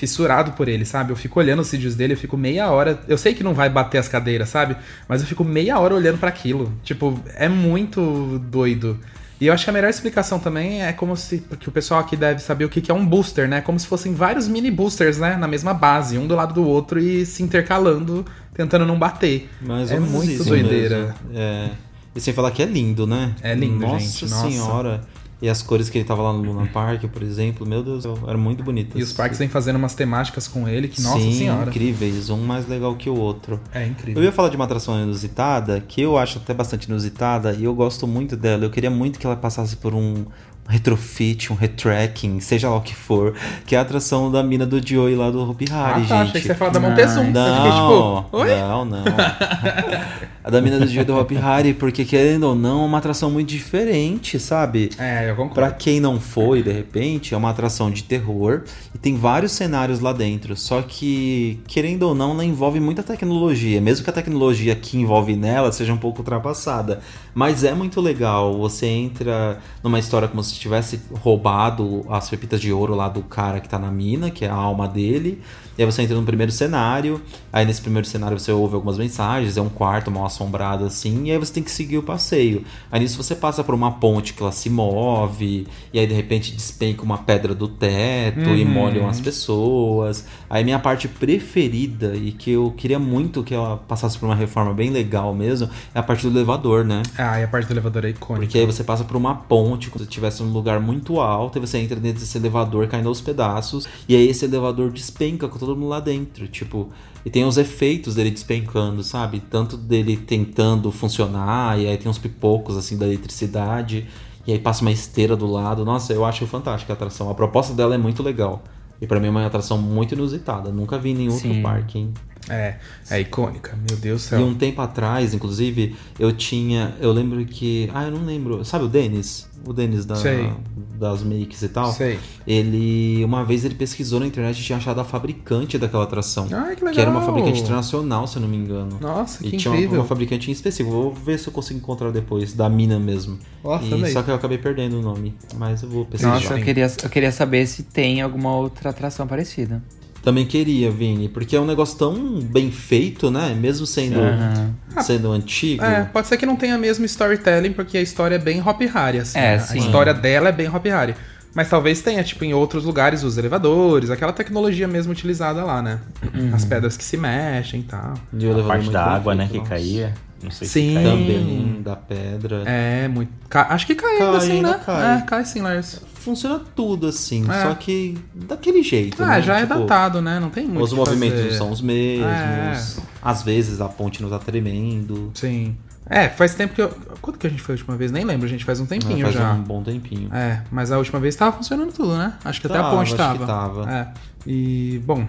Fissurado 0.00 0.52
por 0.52 0.66
ele, 0.66 0.86
sabe? 0.86 1.12
Eu 1.12 1.16
fico 1.16 1.38
olhando 1.38 1.60
os 1.60 1.70
vídeos 1.70 1.94
dele, 1.94 2.14
eu 2.14 2.16
fico 2.16 2.34
meia 2.34 2.70
hora. 2.70 2.98
Eu 3.06 3.18
sei 3.18 3.34
que 3.34 3.44
não 3.44 3.52
vai 3.52 3.68
bater 3.68 3.98
as 3.98 4.08
cadeiras, 4.08 4.48
sabe? 4.48 4.74
Mas 5.06 5.20
eu 5.20 5.26
fico 5.26 5.44
meia 5.44 5.78
hora 5.78 5.94
olhando 5.94 6.16
pra 6.16 6.30
aquilo. 6.30 6.72
Tipo, 6.82 7.20
é 7.34 7.50
muito 7.50 8.40
doido. 8.50 8.98
E 9.38 9.46
eu 9.46 9.52
acho 9.52 9.62
que 9.64 9.68
a 9.68 9.72
melhor 9.74 9.90
explicação 9.90 10.38
também 10.38 10.82
é 10.82 10.90
como 10.94 11.14
se. 11.18 11.42
Porque 11.42 11.68
o 11.68 11.72
pessoal 11.72 12.00
aqui 12.00 12.16
deve 12.16 12.40
saber 12.40 12.64
o 12.64 12.70
que 12.70 12.90
é 12.90 12.94
um 12.94 13.04
booster, 13.04 13.46
né? 13.46 13.60
Como 13.60 13.78
se 13.78 13.86
fossem 13.86 14.14
vários 14.14 14.48
mini 14.48 14.70
boosters, 14.70 15.18
né? 15.18 15.36
Na 15.36 15.46
mesma 15.46 15.74
base, 15.74 16.16
um 16.16 16.26
do 16.26 16.34
lado 16.34 16.54
do 16.54 16.66
outro 16.66 16.98
e 16.98 17.26
se 17.26 17.42
intercalando, 17.42 18.24
tentando 18.54 18.86
não 18.86 18.98
bater. 18.98 19.50
Mais 19.60 19.90
é 19.90 20.00
muito 20.00 20.42
doideira. 20.44 21.14
mesmo. 21.30 21.38
É. 21.38 21.70
E 22.16 22.20
sem 22.22 22.32
falar 22.32 22.52
que 22.52 22.62
é 22.62 22.66
lindo, 22.66 23.06
né? 23.06 23.34
É 23.42 23.54
lindo, 23.54 23.80
Nossa 23.80 23.98
gente, 24.00 24.30
nossa. 24.30 24.50
senhora. 24.50 25.02
E 25.42 25.48
as 25.48 25.62
cores 25.62 25.88
que 25.88 25.96
ele 25.96 26.04
tava 26.04 26.20
lá 26.22 26.32
no 26.34 26.42
Luna 26.42 26.66
Park, 26.66 27.04
por 27.04 27.22
exemplo, 27.22 27.66
meu 27.66 27.82
Deus, 27.82 28.04
era 28.28 28.36
muito 28.36 28.62
bonito. 28.62 28.98
E 28.98 29.02
os 29.02 29.12
parques 29.12 29.38
vêm 29.38 29.48
fazendo 29.48 29.76
umas 29.76 29.94
temáticas 29.94 30.46
com 30.46 30.68
ele 30.68 30.86
que, 30.86 31.00
nossa 31.00 31.18
Sim, 31.20 31.32
senhora. 31.32 31.70
incríveis, 31.70 32.28
um 32.28 32.36
mais 32.44 32.68
legal 32.68 32.94
que 32.94 33.08
o 33.08 33.16
outro. 33.16 33.58
É 33.72 33.86
incrível. 33.86 34.20
Eu 34.22 34.26
ia 34.26 34.32
falar 34.32 34.50
de 34.50 34.56
uma 34.56 34.66
atração 34.66 35.00
inusitada, 35.02 35.80
que 35.80 36.00
eu 36.02 36.18
acho 36.18 36.38
até 36.38 36.52
bastante 36.52 36.84
inusitada, 36.88 37.54
e 37.58 37.64
eu 37.64 37.74
gosto 37.74 38.06
muito 38.06 38.36
dela. 38.36 38.64
Eu 38.64 38.70
queria 38.70 38.90
muito 38.90 39.18
que 39.18 39.24
ela 39.26 39.36
passasse 39.36 39.76
por 39.76 39.94
um 39.94 40.26
retrofit, 40.68 41.52
um 41.52 41.56
retracking, 41.56 42.38
seja 42.38 42.68
lá 42.70 42.76
o 42.76 42.80
que 42.80 42.94
for, 42.94 43.34
que 43.66 43.74
é 43.74 43.78
a 43.78 43.82
atração 43.82 44.30
da 44.30 44.40
mina 44.40 44.64
do 44.64 44.78
Joey 44.86 45.16
lá 45.16 45.28
do 45.28 45.40
Hopi 45.50 45.64
Hari, 45.68 46.04
Ah, 46.04 46.06
tá, 46.06 46.20
achei 46.20 46.26
gente. 46.26 46.32
que 46.34 46.40
você 46.42 46.48
ia 46.50 46.54
falar 46.54 46.70
da 46.70 46.78
Montezum. 46.78 47.24
Eu 47.24 47.32
Não, 47.32 47.56
fiquei 47.56 47.70
tipo, 47.72 48.36
oi? 48.36 48.48
não, 48.60 48.84
não. 48.84 49.04
a 50.42 50.48
da 50.48 50.60
mina 50.60 50.78
do 50.78 50.86
Joey 50.86 51.04
do 51.04 51.16
Hopi 51.16 51.36
Hari, 51.36 51.74
porque 51.74 52.04
querendo 52.04 52.44
ou 52.44 52.54
não, 52.54 52.82
é 52.82 52.86
uma 52.86 52.98
atração 52.98 53.30
muito 53.30 53.48
diferente, 53.48 54.38
sabe? 54.38 54.90
É, 54.98 55.30
eu 55.30 55.36
concordo. 55.36 55.54
Pra 55.54 55.70
quem 55.70 56.00
não 56.00 56.18
foi, 56.18 56.62
de 56.62 56.72
repente, 56.72 57.34
é 57.34 57.36
uma 57.36 57.50
atração 57.50 57.90
de 57.90 58.04
terror 58.04 58.62
e 58.94 58.98
tem 58.98 59.16
vários 59.16 59.52
cenários 59.52 60.00
lá 60.00 60.12
dentro. 60.14 60.56
Só 60.56 60.80
que, 60.80 61.60
querendo 61.66 62.04
ou 62.04 62.14
não, 62.14 62.30
ela 62.32 62.44
envolve 62.44 62.80
muita 62.80 63.02
tecnologia. 63.02 63.80
Mesmo 63.82 64.02
que 64.02 64.10
a 64.10 64.14
tecnologia 64.14 64.74
que 64.74 64.96
envolve 64.96 65.36
nela 65.36 65.70
seja 65.72 65.92
um 65.92 65.98
pouco 65.98 66.20
ultrapassada. 66.20 67.00
Mas 67.34 67.62
é 67.62 67.74
muito 67.74 68.00
legal. 68.00 68.56
Você 68.58 68.86
entra 68.86 69.58
numa 69.82 69.98
história 69.98 70.26
como 70.26 70.42
se 70.42 70.54
tivesse 70.54 71.00
roubado 71.12 72.06
as 72.08 72.30
pepitas 72.30 72.60
de 72.60 72.72
ouro 72.72 72.94
lá 72.94 73.10
do 73.10 73.22
cara 73.22 73.60
que 73.60 73.68
tá 73.68 73.78
na 73.78 73.90
mina, 73.90 74.30
que 74.30 74.46
é 74.46 74.48
a 74.48 74.54
alma 74.54 74.88
dele. 74.88 75.42
E 75.80 75.82
aí 75.82 75.90
você 75.90 76.02
entra 76.02 76.14
no 76.14 76.22
primeiro 76.24 76.52
cenário. 76.52 77.22
Aí 77.50 77.64
nesse 77.64 77.80
primeiro 77.80 78.06
cenário 78.06 78.38
você 78.38 78.52
ouve 78.52 78.74
algumas 78.74 78.98
mensagens. 78.98 79.56
É 79.56 79.62
um 79.62 79.70
quarto 79.70 80.10
mal 80.10 80.26
assombrado 80.26 80.84
assim. 80.84 81.24
E 81.28 81.30
aí 81.32 81.38
você 81.38 81.54
tem 81.54 81.62
que 81.62 81.70
seguir 81.70 81.96
o 81.96 82.02
passeio. 82.02 82.64
Aí 82.92 83.00
nisso 83.00 83.16
você 83.16 83.34
passa 83.34 83.64
por 83.64 83.74
uma 83.74 83.92
ponte 83.92 84.34
que 84.34 84.42
ela 84.42 84.52
se 84.52 84.68
move. 84.68 85.66
E 85.90 85.98
aí 85.98 86.06
de 86.06 86.12
repente 86.12 86.52
despenca 86.54 87.02
uma 87.02 87.16
pedra 87.16 87.54
do 87.54 87.66
teto 87.66 88.40
e 88.50 88.62
Uhum. 88.62 88.68
molham 88.70 89.08
as 89.08 89.20
pessoas. 89.20 90.26
Aí 90.50 90.62
minha 90.64 90.78
parte 90.78 91.08
preferida 91.08 92.14
e 92.14 92.30
que 92.32 92.50
eu 92.50 92.74
queria 92.76 92.98
muito 92.98 93.42
que 93.42 93.54
ela 93.54 93.78
passasse 93.78 94.18
por 94.18 94.26
uma 94.26 94.34
reforma 94.34 94.74
bem 94.74 94.90
legal 94.90 95.34
mesmo 95.34 95.70
é 95.94 95.98
a 95.98 96.02
parte 96.02 96.28
do 96.28 96.36
elevador, 96.36 96.84
né? 96.84 97.02
Ah, 97.16 97.40
e 97.40 97.44
a 97.44 97.48
parte 97.48 97.66
do 97.66 97.72
elevador 97.72 98.04
é 98.04 98.10
icônica. 98.10 98.44
Porque 98.44 98.58
aí 98.58 98.66
você 98.66 98.84
passa 98.84 99.02
por 99.02 99.16
uma 99.16 99.34
ponte, 99.34 99.88
como 99.88 100.04
se 100.04 100.08
estivesse 100.10 100.42
num 100.42 100.52
lugar 100.52 100.78
muito 100.78 101.20
alto, 101.20 101.56
e 101.56 101.60
você 101.60 101.78
entra 101.78 101.98
dentro 101.98 102.20
desse 102.20 102.36
elevador 102.36 102.86
caindo 102.86 103.08
aos 103.08 103.22
pedaços, 103.22 103.86
e 104.06 104.14
aí 104.14 104.28
esse 104.28 104.44
elevador 104.44 104.90
despenca 104.90 105.48
com 105.48 105.58
todo 105.70 105.78
mundo 105.78 105.88
lá 105.90 106.00
dentro, 106.00 106.48
tipo, 106.48 106.88
e 107.24 107.30
tem 107.30 107.44
os 107.44 107.56
efeitos 107.56 108.14
dele 108.14 108.30
despencando, 108.30 109.02
sabe? 109.02 109.40
Tanto 109.40 109.76
dele 109.76 110.16
tentando 110.16 110.90
funcionar, 110.90 111.78
e 111.78 111.86
aí 111.86 111.96
tem 111.96 112.10
uns 112.10 112.18
pipocos 112.18 112.76
assim 112.76 112.96
da 112.96 113.06
eletricidade, 113.06 114.06
e 114.46 114.52
aí 114.52 114.58
passa 114.58 114.82
uma 114.82 114.90
esteira 114.90 115.36
do 115.36 115.46
lado. 115.46 115.84
Nossa, 115.84 116.12
eu 116.12 116.24
acho 116.24 116.46
fantástica 116.46 116.92
a 116.92 116.94
atração. 116.94 117.30
A 117.30 117.34
proposta 117.34 117.74
dela 117.74 117.94
é 117.94 117.98
muito 117.98 118.22
legal. 118.22 118.62
E 119.00 119.06
pra 119.06 119.20
mim 119.20 119.28
é 119.28 119.30
uma 119.30 119.46
atração 119.46 119.78
muito 119.78 120.14
inusitada. 120.14 120.70
Nunca 120.70 120.98
vi 120.98 121.10
em 121.10 121.14
nenhum 121.14 121.32
outro 121.32 121.48
Sim. 121.48 121.62
parque, 121.62 121.98
hein? 121.98 122.14
É, 122.48 122.76
é 123.10 123.20
icônica, 123.20 123.78
meu 123.88 123.98
Deus 123.98 124.22
do 124.22 124.28
céu. 124.28 124.40
E 124.40 124.42
um 124.42 124.54
tempo 124.54 124.80
atrás, 124.80 125.34
inclusive, 125.34 125.94
eu 126.18 126.32
tinha. 126.32 126.94
Eu 127.00 127.12
lembro 127.12 127.44
que. 127.44 127.90
Ah, 127.94 128.04
eu 128.04 128.10
não 128.10 128.24
lembro. 128.24 128.64
Sabe 128.64 128.86
o 128.86 128.88
Denis? 128.88 129.48
O 129.66 129.72
Denis 129.72 130.04
da, 130.04 130.16
Sei. 130.16 130.50
das 130.98 131.22
makes 131.22 131.60
e 131.62 131.68
tal? 131.68 131.92
Sei. 131.92 132.18
Ele. 132.46 133.22
Uma 133.24 133.44
vez 133.44 133.64
ele 133.64 133.74
pesquisou 133.74 134.18
na 134.20 134.26
internet 134.26 134.58
e 134.58 134.62
tinha 134.62 134.78
achado 134.78 135.00
a 135.00 135.04
fabricante 135.04 135.76
daquela 135.78 136.04
atração. 136.04 136.46
Ai, 136.50 136.74
que 136.74 136.80
legal. 136.82 136.94
Que 136.94 137.00
era 137.00 137.10
uma 137.10 137.20
fabricante 137.20 137.60
internacional, 137.60 138.26
se 138.26 138.36
eu 138.36 138.42
não 138.42 138.48
me 138.48 138.56
engano. 138.56 138.98
Nossa, 139.00 139.46
E 139.46 139.50
que 139.50 139.56
tinha 139.56 139.70
uma, 139.70 139.76
incrível. 139.78 140.00
uma 140.00 140.06
fabricante 140.06 140.48
em 140.50 140.52
específico. 140.52 140.90
Vou 140.90 141.12
ver 141.14 141.38
se 141.38 141.46
eu 141.48 141.52
consigo 141.52 141.78
encontrar 141.78 142.10
depois, 142.10 142.52
da 142.54 142.68
mina 142.68 142.98
mesmo. 142.98 143.38
Nossa, 143.62 143.84
E- 143.96 144.12
só 144.12 144.22
que 144.22 144.30
eu 144.30 144.34
acabei 144.34 144.58
perdendo 144.58 144.98
o 144.98 145.02
nome. 145.02 145.34
Mas 145.56 145.82
eu 145.82 145.88
vou 145.88 146.04
pesquisar. 146.06 146.34
Nossa, 146.34 146.58
eu 146.58 146.64
queria, 146.64 146.90
eu 147.02 147.10
queria 147.10 147.30
saber 147.32 147.66
se 147.66 147.82
tem 147.82 148.20
alguma 148.22 148.54
outra 148.56 148.90
atração 148.90 149.26
parecida. 149.26 149.82
Também 150.22 150.44
queria, 150.44 150.90
Vini, 150.90 151.28
porque 151.28 151.56
é 151.56 151.60
um 151.60 151.64
negócio 151.66 151.96
tão 151.98 152.40
bem 152.40 152.70
feito, 152.70 153.30
né? 153.30 153.56
Mesmo 153.58 153.86
sendo, 153.86 154.20
Aham. 154.20 154.74
sendo 155.02 155.32
antigo. 155.32 155.82
É, 155.82 156.04
pode 156.04 156.26
ser 156.28 156.36
que 156.36 156.44
não 156.44 156.56
tenha 156.56 156.76
mesmo 156.76 157.04
storytelling, 157.06 157.72
porque 157.72 157.96
a 157.96 158.02
história 158.02 158.34
é 158.34 158.38
bem 158.38 158.60
Hop 158.60 158.80
Harry, 158.82 159.18
assim. 159.20 159.38
É, 159.38 159.54
A 159.54 159.60
sim. 159.60 159.78
história 159.78 160.12
dela 160.12 160.50
é 160.50 160.52
bem 160.52 160.68
Hop 160.68 160.84
Harry. 160.86 161.14
Mas 161.54 161.68
talvez 161.68 162.00
tenha, 162.02 162.22
tipo, 162.22 162.44
em 162.44 162.54
outros 162.54 162.84
lugares, 162.84 163.24
os 163.24 163.36
elevadores, 163.36 164.08
aquela 164.10 164.32
tecnologia 164.32 164.86
mesmo 164.86 165.10
utilizada 165.10 165.64
lá, 165.64 165.82
né? 165.82 165.98
Uhum. 166.34 166.54
As 166.54 166.64
pedras 166.64 166.96
que 166.96 167.02
se 167.02 167.16
mexem 167.16 167.80
e 167.80 167.82
tal. 167.84 168.14
E 168.32 168.44
o 168.46 168.50
A 168.50 168.52
elevador 168.52 168.66
parte 168.68 168.90
da 168.90 169.04
água, 169.04 169.34
né, 169.34 169.44
feito, 169.48 169.52
que 169.52 169.58
nossa. 169.58 169.70
caía. 169.70 170.14
Não 170.42 170.50
sei 170.50 170.68
Sim. 170.68 170.88
se 170.88 170.94
caía. 170.94 171.10
Também, 171.10 171.82
da 171.82 171.96
pedra. 171.96 172.62
É, 172.66 173.08
muito. 173.08 173.32
ca- 173.48 173.66
Acho 173.70 173.86
que 173.86 173.94
cai, 173.96 174.12
ainda 174.12 174.26
Cai, 174.26 174.36
assim, 174.36 174.52
ainda 174.52 174.70
né? 174.70 174.80
cai. 174.86 175.18
É, 175.18 175.20
cai 175.22 175.44
sim, 175.44 175.60
Lars. 175.60 176.00
Funciona 176.20 176.60
tudo 176.76 177.06
assim, 177.08 177.44
É. 177.50 177.62
só 177.62 177.74
que 177.74 178.16
daquele 178.34 178.82
jeito. 178.82 179.22
Ah, 179.22 179.26
né? 179.28 179.42
já 179.42 179.58
é 179.58 179.66
Tipo, 179.66 179.80
datado, 179.80 180.20
né? 180.20 180.38
Não 180.38 180.50
tem 180.50 180.66
muito. 180.66 180.82
Os 180.84 180.92
movimentos 180.92 181.38
fazer. 181.38 181.50
não 181.50 181.56
são 181.58 181.70
os 181.72 181.80
mesmos. 181.80 182.26
É. 182.26 183.02
Às 183.22 183.42
vezes 183.42 183.80
a 183.80 183.88
ponte 183.88 184.22
não 184.22 184.28
tá 184.30 184.38
tremendo. 184.38 185.30
Sim. 185.34 185.76
É, 186.08 186.28
faz 186.28 186.54
tempo 186.54 186.74
que 186.74 186.82
eu. 186.82 186.88
Quando 187.22 187.38
que 187.38 187.46
a 187.46 187.50
gente 187.50 187.62
foi 187.62 187.74
a 187.74 187.78
última 187.78 187.96
vez? 187.96 188.10
Nem 188.12 188.24
lembro, 188.24 188.46
gente. 188.48 188.64
Faz 188.64 188.80
um 188.80 188.86
tempinho 188.86 189.22
faz 189.22 189.34
já. 189.34 189.52
um 189.52 189.62
bom 189.62 189.82
tempinho. 189.82 190.28
É, 190.34 190.60
mas 190.70 190.90
a 190.92 190.98
última 190.98 191.20
vez 191.20 191.36
tava 191.36 191.56
funcionando 191.56 191.92
tudo, 191.92 192.16
né? 192.16 192.34
Acho 192.44 192.60
que 192.60 192.66
até 192.66 192.76
a 192.78 192.82
Tava, 192.82 192.96
ponte 192.96 193.06
acho 193.08 193.16
tava. 193.16 193.38
que 193.38 193.46
tava. 193.46 193.90
É. 193.92 194.08
E, 194.46 195.00
bom, 195.06 195.26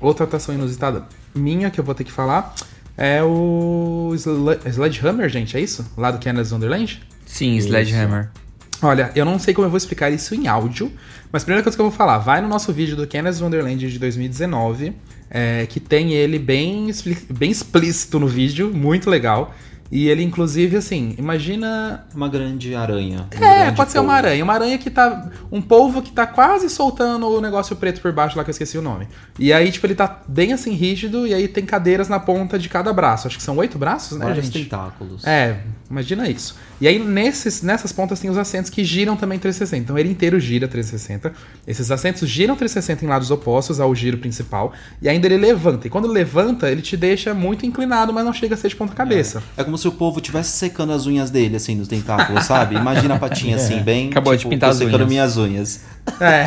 outra 0.00 0.24
atração 0.24 0.54
inusitada 0.54 1.04
minha 1.34 1.68
que 1.70 1.78
eu 1.80 1.84
vou 1.84 1.94
ter 1.94 2.04
que 2.04 2.12
falar 2.12 2.54
é 2.96 3.22
o 3.22 4.12
Sle- 4.14 4.60
Sledgehammer, 4.66 5.28
gente, 5.28 5.56
é 5.56 5.60
isso? 5.60 5.84
Lá 5.96 6.10
do 6.10 6.18
Canada's 6.22 6.52
Wonderland? 6.52 7.02
Sim, 7.26 7.56
Sledgehammer. 7.56 8.30
Olha, 8.82 9.10
eu 9.14 9.24
não 9.24 9.38
sei 9.38 9.52
como 9.52 9.66
eu 9.66 9.70
vou 9.70 9.76
explicar 9.78 10.10
isso 10.10 10.34
em 10.34 10.48
áudio, 10.48 10.90
mas 11.30 11.42
a 11.42 11.44
primeira 11.44 11.62
coisa 11.62 11.76
que 11.76 11.80
eu 11.80 11.88
vou 11.88 11.96
falar, 11.96 12.18
vai 12.18 12.40
no 12.40 12.48
nosso 12.48 12.72
vídeo 12.72 12.96
do 12.96 13.06
Canada's 13.06 13.40
Wonderland 13.40 13.90
de 13.90 13.98
2019, 13.98 14.94
é, 15.30 15.66
que 15.66 15.78
tem 15.78 16.12
ele 16.12 16.38
bem, 16.38 16.90
bem 17.28 17.50
explícito 17.50 18.18
no 18.18 18.26
vídeo, 18.26 18.72
muito 18.74 19.08
legal. 19.10 19.54
E 19.92 20.08
ele, 20.08 20.22
inclusive, 20.22 20.76
assim, 20.76 21.16
imagina 21.18 22.06
Uma 22.14 22.28
grande 22.28 22.76
aranha. 22.76 23.26
um 23.32 23.44
é, 23.44 23.58
grande 23.58 23.76
pode 23.76 23.90
ser 23.90 23.98
uma 23.98 24.14
aranha. 24.14 24.44
Uma 24.44 24.52
aranha 24.54 24.78
que 24.78 24.88
tá. 24.88 25.28
Um 25.50 25.60
polvo 25.60 26.00
que 26.00 26.12
tá 26.12 26.28
quase 26.28 26.70
soltando 26.70 27.26
o 27.26 27.40
negócio 27.40 27.74
preto 27.74 28.00
por 28.00 28.12
baixo 28.12 28.36
lá 28.38 28.44
que 28.44 28.50
eu 28.50 28.52
esqueci 28.52 28.78
o 28.78 28.82
nome. 28.82 29.08
E 29.36 29.52
aí, 29.52 29.70
tipo, 29.72 29.84
ele 29.86 29.96
tá 29.96 30.20
bem 30.28 30.52
assim 30.52 30.74
rígido, 30.74 31.26
e 31.26 31.34
aí 31.34 31.48
tem 31.48 31.66
cadeiras 31.66 32.08
na 32.08 32.20
ponta 32.20 32.56
de 32.56 32.68
cada 32.68 32.92
braço. 32.92 33.26
Acho 33.26 33.36
que 33.36 33.42
são 33.42 33.56
oito 33.56 33.78
braços, 33.78 34.16
né, 34.16 34.26
Vários 34.26 34.46
gente? 34.46 34.62
tentáculos. 34.62 35.26
É, 35.26 35.58
Imagina 35.90 36.28
isso. 36.28 36.54
E 36.80 36.86
aí, 36.86 37.00
nesses, 37.00 37.62
nessas 37.62 37.90
pontas 37.90 38.20
tem 38.20 38.30
os 38.30 38.38
assentos 38.38 38.70
que 38.70 38.84
giram 38.84 39.16
também 39.16 39.40
360. 39.40 39.82
Então, 39.82 39.98
ele 39.98 40.08
inteiro 40.08 40.38
gira 40.38 40.68
360. 40.68 41.32
Esses 41.66 41.90
assentos 41.90 42.28
giram 42.28 42.54
360 42.54 43.04
em 43.04 43.08
lados 43.08 43.28
opostos 43.32 43.80
ao 43.80 43.92
giro 43.92 44.16
principal. 44.18 44.72
E 45.02 45.08
ainda 45.08 45.26
ele 45.26 45.36
levanta. 45.36 45.88
E 45.88 45.90
quando 45.90 46.06
levanta, 46.06 46.70
ele 46.70 46.80
te 46.80 46.96
deixa 46.96 47.34
muito 47.34 47.66
inclinado, 47.66 48.12
mas 48.12 48.24
não 48.24 48.32
chega 48.32 48.54
a 48.54 48.58
ser 48.58 48.68
de 48.68 48.76
ponta 48.76 48.94
cabeça. 48.94 49.42
É 49.56 49.64
como 49.64 49.76
se 49.76 49.88
o 49.88 49.92
povo 49.92 50.20
estivesse 50.20 50.56
secando 50.56 50.92
as 50.92 51.06
unhas 51.06 51.28
dele, 51.28 51.56
assim, 51.56 51.74
nos 51.74 51.88
tentáculos, 51.88 52.44
sabe? 52.44 52.76
Imagina 52.76 53.16
a 53.16 53.18
patinha 53.18 53.56
assim, 53.56 53.80
bem. 53.80 54.10
Acabou 54.10 54.32
de 54.32 54.38
tipo, 54.38 54.50
pintar 54.50 54.68
tô 54.68 54.74
as 54.74 54.78
secando 54.78 54.94
unhas. 54.98 55.08
minhas 55.08 55.36
unhas. 55.36 55.80
É. 56.20 56.46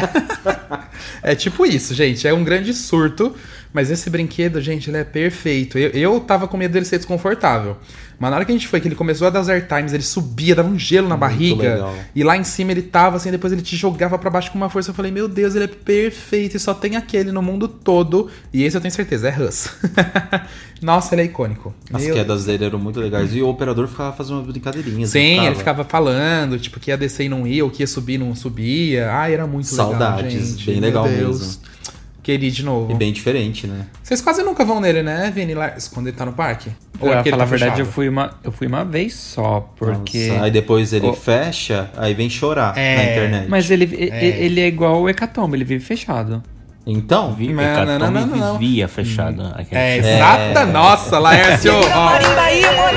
é 1.33 1.35
tipo 1.35 1.65
isso, 1.65 1.93
gente. 1.93 2.25
É 2.25 2.33
um 2.33 2.45
grande 2.45 2.73
surto. 2.73 3.35
Mas 3.73 3.89
esse 3.89 4.07
brinquedo, 4.09 4.61
gente, 4.61 4.89
ele 4.89 4.97
é 4.97 5.03
perfeito. 5.03 5.77
Eu, 5.79 5.89
eu 5.89 6.19
tava 6.19 6.47
com 6.47 6.55
medo 6.55 6.71
dele 6.71 6.85
ser 6.85 6.97
desconfortável. 6.97 7.75
Mas 8.19 8.29
na 8.29 8.37
hora 8.37 8.45
que 8.45 8.51
a 8.51 8.55
gente 8.55 8.67
foi, 8.67 8.79
que 8.79 8.87
ele 8.87 8.95
começou 8.95 9.25
a 9.25 9.29
dar 9.31 9.41
os 9.41 9.49
airtimes, 9.49 9.91
ele 9.91 10.03
subia, 10.03 10.55
dava 10.55 10.69
um 10.69 10.77
gelo 10.77 11.09
na 11.09 11.17
barriga. 11.17 11.73
legal. 11.73 11.95
E 12.15 12.23
lá 12.23 12.37
em 12.37 12.43
cima 12.43 12.71
ele 12.71 12.83
tava 12.83 13.17
assim, 13.17 13.31
depois 13.31 13.51
ele 13.51 13.63
te 13.63 13.75
jogava 13.75 14.17
pra 14.19 14.29
baixo 14.29 14.51
com 14.51 14.57
uma 14.57 14.69
força. 14.69 14.91
Eu 14.91 14.93
falei, 14.93 15.11
meu 15.11 15.27
Deus, 15.27 15.55
ele 15.55 15.65
é 15.65 15.67
perfeito. 15.67 16.55
E 16.55 16.59
só 16.59 16.73
tem 16.73 16.95
aquele 16.95 17.31
no 17.31 17.41
mundo 17.41 17.67
todo. 17.67 18.29
E 18.53 18.63
esse 18.63 18.77
eu 18.77 18.81
tenho 18.81 18.93
certeza, 18.93 19.27
é 19.27 19.31
Russ. 19.31 19.67
Nossa, 20.81 21.15
ele 21.15 21.23
é 21.23 21.25
icônico. 21.25 21.73
As 21.91 22.03
Meu- 22.03 22.13
quedas 22.13 22.45
dele 22.45 22.65
eram 22.65 22.77
muito 22.77 22.99
legais. 22.99 23.33
E 23.35 23.41
o 23.41 23.47
operador 23.47 23.87
ficava 23.87 24.15
fazendo 24.15 24.35
umas 24.37 24.47
brincadeirinhas. 24.47 25.09
Sim, 25.09 25.37
não 25.37 25.45
ele 25.47 25.55
ficava 25.55 25.83
falando, 25.83 26.59
tipo, 26.59 26.79
que 26.79 26.91
ia 26.91 26.97
descer 26.97 27.25
e 27.25 27.29
não 27.29 27.47
ia, 27.47 27.63
ou 27.63 27.71
que 27.71 27.81
ia 27.83 27.87
subir 27.87 28.13
e 28.15 28.17
não 28.17 28.35
subia. 28.35 29.09
Ai, 29.11 29.33
era 29.33 29.47
muito 29.47 29.71
legal, 29.71 29.89
Saudades, 29.91 30.55
bem 30.61 30.75
Meu 30.75 30.83
legal 30.83 31.07
Deus. 31.07 31.39
mesmo. 31.39 31.72
Ir 32.31 32.37
de 32.51 32.63
novo. 32.63 32.91
E 32.91 32.95
bem 32.95 33.11
diferente, 33.11 33.67
né? 33.67 33.85
Vocês 34.01 34.21
quase 34.21 34.41
nunca 34.43 34.63
vão 34.63 34.79
nele, 34.79 35.01
né, 35.03 35.31
Vini 35.33 35.53
Lars, 35.53 35.87
quando 35.87 36.07
ele 36.07 36.15
tá 36.15 36.25
no 36.25 36.33
parque? 36.33 36.71
Ou 36.99 37.09
é 37.13 37.19
ele 37.19 37.29
falar 37.31 37.35
a 37.43 37.45
tá 37.45 37.49
verdade, 37.49 37.71
fechado? 37.73 37.79
eu 37.79 37.85
fui, 37.91 38.07
uma, 38.07 38.33
eu 38.43 38.51
fui 38.51 38.67
uma 38.67 38.85
vez 38.85 39.13
só, 39.15 39.69
porque... 39.77 40.27
Nossa, 40.27 40.43
aí 40.43 40.51
depois 40.51 40.93
ele 40.93 41.07
Oh. 41.07 41.13
fecha, 41.13 41.89
aí 41.97 42.13
vem 42.13 42.29
chorar 42.29 42.77
É, 42.77 42.95
na 42.95 43.03
internet. 43.11 43.49
Mas 43.49 43.69
ele, 43.69 43.85
e- 43.85 44.09
ele 44.45 44.61
é 44.61 44.67
igual 44.67 45.01
o 45.01 45.09
Hecatombe, 45.09 45.57
ele 45.57 45.65
vive 45.65 45.83
fechado. 45.83 46.41
Então, 46.85 47.33
Vive, 47.33 47.53
Não, 47.53 47.63
Hecatombe 47.63 47.97
não, 47.99 48.11
não, 48.11 48.25
não, 48.27 48.37
não. 48.37 48.57
vivia 48.57 48.87
fechado. 48.89 49.41
aquele 49.55 49.79
É, 49.79 49.97
exata. 49.97 50.65
Nossa, 50.65 51.17
Laércio. 51.17 51.71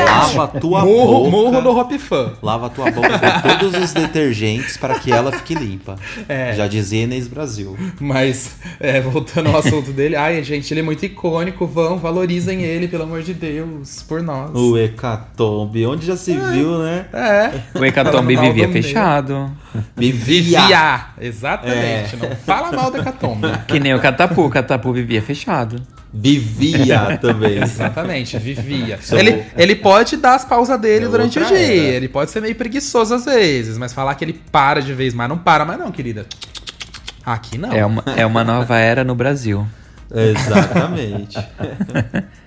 lava 0.05 0.45
a 0.45 0.47
tua 0.49 0.85
murro, 0.85 1.19
boca. 1.19 1.31
murro 1.31 1.63
do 1.63 1.71
Hop 1.79 1.93
Fan. 1.93 2.33
Lava 2.43 2.67
a 2.67 2.69
tua 2.69 2.91
boca 2.91 3.09
com 3.19 3.49
todos 3.59 3.81
os 3.81 3.93
detergentes 3.93 4.77
para 4.77 4.99
que 4.99 5.13
ela 5.13 5.31
fique 5.33 5.55
limpa. 5.55 5.97
É. 6.29 6.53
Já 6.55 6.67
dizia 6.67 7.05
Inês 7.05 7.29
Brasil. 7.29 7.77
Mas, 8.01 8.57
é, 8.81 9.01
voltando 9.01 9.51
ao 9.51 9.59
assunto 9.59 9.93
dele. 9.93 10.17
Ai, 10.17 10.43
gente, 10.43 10.73
ele 10.73 10.81
é 10.81 10.83
muito 10.83 11.05
icônico. 11.07 11.65
Vão, 11.67 11.97
valorizem 11.99 12.63
ele, 12.63 12.89
pelo 12.89 13.05
amor 13.05 13.23
de 13.23 13.35
Deus, 13.35 14.03
por 14.03 14.23
nós. 14.23 14.51
O 14.55 14.77
Hecatombe, 14.77 15.87
onde 15.87 16.07
já 16.07 16.17
se 16.17 16.33
viu, 16.37 16.79
né? 16.79 17.07
É. 17.13 17.79
O 17.79 17.85
Hecatombe 17.85 18.35
vivia 18.37 18.69
fechado. 18.69 19.51
Vivia. 19.97 20.61
Vivia. 20.61 21.07
Exatamente. 21.21 22.17
Não 22.17 22.31
fala 22.37 22.73
mal 22.73 22.91
do 22.91 22.99
Hecatombe. 22.99 23.49
Que 23.67 23.79
nem 23.81 23.95
o 23.95 24.01
Catapu, 24.01 24.43
o 24.43 24.51
Catapu 24.51 24.93
vivia 24.93 25.23
fechado. 25.23 25.81
Vivia 26.13 27.19
também. 27.21 27.63
Exatamente, 27.63 28.39
vivia. 28.39 28.99
Ele, 29.13 29.45
ele 29.57 29.75
pode 29.77 30.17
dar 30.17 30.35
as 30.35 30.45
pausas 30.45 30.81
dele 30.81 31.05
É 31.05 31.09
durante 31.09 31.39
o 31.39 31.45
dia. 31.45 31.59
era. 31.59 31.97
Ele 31.97 32.09
pode 32.09 32.31
ser 32.31 32.41
meio 32.41 32.55
preguiçoso 32.55 33.15
às 33.15 33.25
vezes, 33.25 33.77
mas 33.77 33.93
falar 33.93 34.15
que 34.15 34.25
ele 34.25 34.41
para 34.51 34.81
de 34.81 34.95
vez 34.95 35.13
mais 35.13 35.29
não 35.29 35.37
para 35.37 35.65
mais 35.65 35.79
não, 35.79 35.93
querida. 35.93 36.27
Aqui 37.25 37.59
não. 37.59 37.73
É 37.73 37.85
uma, 37.85 38.05
é 38.17 38.25
uma 38.25 38.45
nova 38.45 38.79
era 38.79 39.05
no 39.05 39.15
Brasil. 39.15 39.67
Exatamente. 40.11 41.37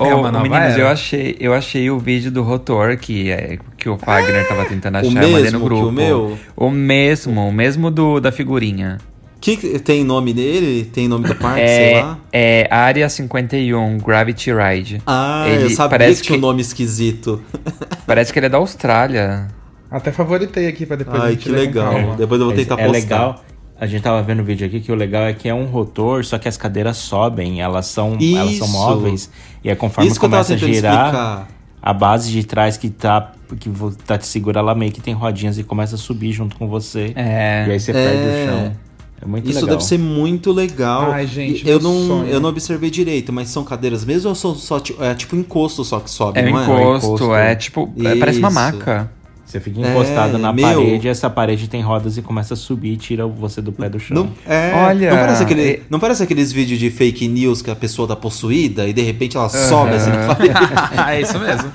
É 0.00 0.14
uma 0.14 0.30
nova 0.30 0.42
meninos, 0.44 0.74
era. 0.74 0.80
eu 0.80 0.88
achei, 0.88 1.36
eu 1.40 1.52
achei 1.54 1.90
o 1.90 1.98
vídeo 1.98 2.30
do 2.30 2.42
Rotor 2.42 2.96
que, 2.96 3.30
é, 3.30 3.58
que 3.76 3.88
o 3.88 3.98
Fagner 3.98 4.46
tava 4.48 4.64
tentando 4.64 4.96
achar, 4.98 5.08
o 5.10 5.14
mandei 5.14 5.50
no 5.50 5.58
que 5.60 5.64
grupo. 5.64 5.86
o 5.88 5.92
meu? 5.92 6.38
O 6.56 6.70
mesmo, 6.70 7.48
o 7.48 7.52
mesmo 7.52 7.90
do, 7.90 8.20
da 8.20 8.30
figurinha. 8.30 8.98
que 9.40 9.56
tem 9.80 10.04
nome 10.04 10.32
dele? 10.32 10.84
Tem 10.92 11.08
nome 11.08 11.26
do 11.28 11.34
parque, 11.34 11.60
sei 11.66 11.92
É, 11.94 12.02
lá? 12.02 12.18
é 12.32 12.68
Área 12.70 13.08
51, 13.08 13.98
Gravity 13.98 14.50
Ride. 14.52 15.02
Ah, 15.06 15.44
Ele 15.48 15.64
eu 15.64 15.70
sabia 15.70 15.98
parece 15.98 16.20
que 16.20 16.26
tinha 16.28 16.38
um 16.38 16.42
nome 16.42 16.60
esquisito. 16.60 17.42
Parece 18.06 18.32
que 18.32 18.38
ele 18.38 18.46
é 18.46 18.48
da 18.48 18.58
Austrália. 18.58 19.48
Até 19.90 20.10
favoritei 20.12 20.66
aqui 20.68 20.86
pra 20.86 20.96
depois 20.96 21.20
a 21.20 21.24
Ai, 21.24 21.30
gente 21.32 21.42
que 21.44 21.48
legal. 21.50 22.14
Depois 22.16 22.40
eu 22.40 22.46
vou 22.46 22.54
Mas 22.56 22.66
tentar 22.66 22.80
é 22.80 22.86
postar. 22.86 22.92
legal. 23.00 23.44
A 23.80 23.86
gente 23.86 24.02
tava 24.02 24.20
vendo 24.22 24.40
o 24.40 24.44
vídeo 24.44 24.66
aqui 24.66 24.80
que 24.80 24.90
o 24.90 24.94
legal 24.94 25.22
é 25.22 25.32
que 25.32 25.48
é 25.48 25.54
um 25.54 25.66
rotor, 25.66 26.24
só 26.24 26.36
que 26.36 26.48
as 26.48 26.56
cadeiras 26.56 26.96
sobem, 26.96 27.60
elas 27.60 27.86
são, 27.86 28.14
elas 28.14 28.56
são 28.56 28.66
Isso. 28.66 28.68
móveis. 28.68 29.30
E 29.62 29.70
aí 29.70 29.76
conforme 29.76 30.10
Isso 30.10 30.18
começa 30.18 30.54
a 30.54 30.56
girar, 30.56 31.06
explicar. 31.06 31.48
a 31.80 31.92
base 31.92 32.30
de 32.32 32.42
trás 32.44 32.76
que 32.76 32.90
tá, 32.90 33.32
que 33.60 33.70
tá 34.04 34.18
te 34.18 34.26
segura, 34.26 34.58
ela 34.58 34.74
meio 34.74 34.90
que 34.90 35.00
tem 35.00 35.14
rodinhas 35.14 35.58
e 35.58 35.62
começa 35.64 35.94
a 35.94 35.98
subir 35.98 36.32
junto 36.32 36.56
com 36.56 36.66
você. 36.66 37.12
É. 37.14 37.66
E 37.68 37.70
aí 37.72 37.78
você 37.80 37.92
É. 37.92 37.94
perde 37.94 38.18
o 38.18 38.46
chão. 38.46 38.72
É 39.20 39.26
muito 39.26 39.46
Isso 39.50 39.60
legal. 39.60 39.70
deve 39.76 39.84
ser 39.84 39.98
muito 39.98 40.52
legal. 40.52 41.10
Ai, 41.10 41.26
gente, 41.26 41.68
eu 41.68 41.80
não, 41.80 42.06
sonho. 42.06 42.26
eu 42.28 42.38
não 42.40 42.48
observei 42.50 42.88
direito, 42.88 43.32
mas 43.32 43.48
são 43.48 43.64
cadeiras 43.64 44.04
mesmo 44.04 44.28
ou 44.28 44.34
são 44.34 44.54
só 44.54 44.78
ti- 44.78 44.94
é 45.00 45.12
tipo 45.14 45.34
encosto 45.34 45.84
só 45.84 45.98
que 45.98 46.08
sobe, 46.08 46.38
É 46.38 46.44
um 46.44 46.50
não 46.52 46.62
encosto, 46.62 47.06
encosto. 47.14 47.34
é 47.34 47.54
tipo, 47.56 47.92
é, 47.98 48.14
parece 48.16 48.38
uma 48.38 48.48
Isso. 48.48 48.54
maca. 48.54 49.10
Você 49.48 49.60
fica 49.60 49.80
encostado 49.80 50.36
É, 50.36 50.38
na 50.38 50.52
meu. 50.52 50.62
parede, 50.82 51.06
e 51.06 51.10
essa 51.10 51.30
parede 51.30 51.68
tem 51.70 51.80
rodas 51.80 52.18
e 52.18 52.22
começa 52.22 52.52
a 52.52 52.56
subir 52.56 52.92
e 52.92 52.96
tira 52.98 53.26
você 53.26 53.62
do 53.62 53.72
pé 53.72 53.88
do 53.88 53.98
chão. 53.98 54.14
Não, 54.14 54.30
é, 54.46 54.72
Olha, 54.74 55.08
não 55.10 55.16
parece, 55.16 55.42
aquele, 55.42 55.62
e- 55.62 55.82
não 55.88 55.98
parece 55.98 56.22
aqueles 56.22 56.52
vídeos 56.52 56.78
de 56.78 56.90
fake 56.90 57.26
news 57.26 57.62
que 57.62 57.70
a 57.70 57.74
pessoa 57.74 58.06
tá 58.06 58.14
possuída 58.14 58.86
e 58.86 58.92
de 58.92 59.00
repente 59.00 59.38
ela 59.38 59.48
sobe 59.48 59.94
assim 59.94 60.10
na 60.10 60.26
parede. 60.34 60.52
é 61.08 61.20
isso 61.22 61.38
mesmo. 61.38 61.72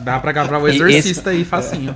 Dá 0.00 0.18
pra 0.20 0.32
gravar 0.32 0.58
o 0.58 0.68
E 0.68 0.72
esse- 0.72 0.82
exorcista 0.84 1.30
aí 1.30 1.44
facinho. 1.46 1.94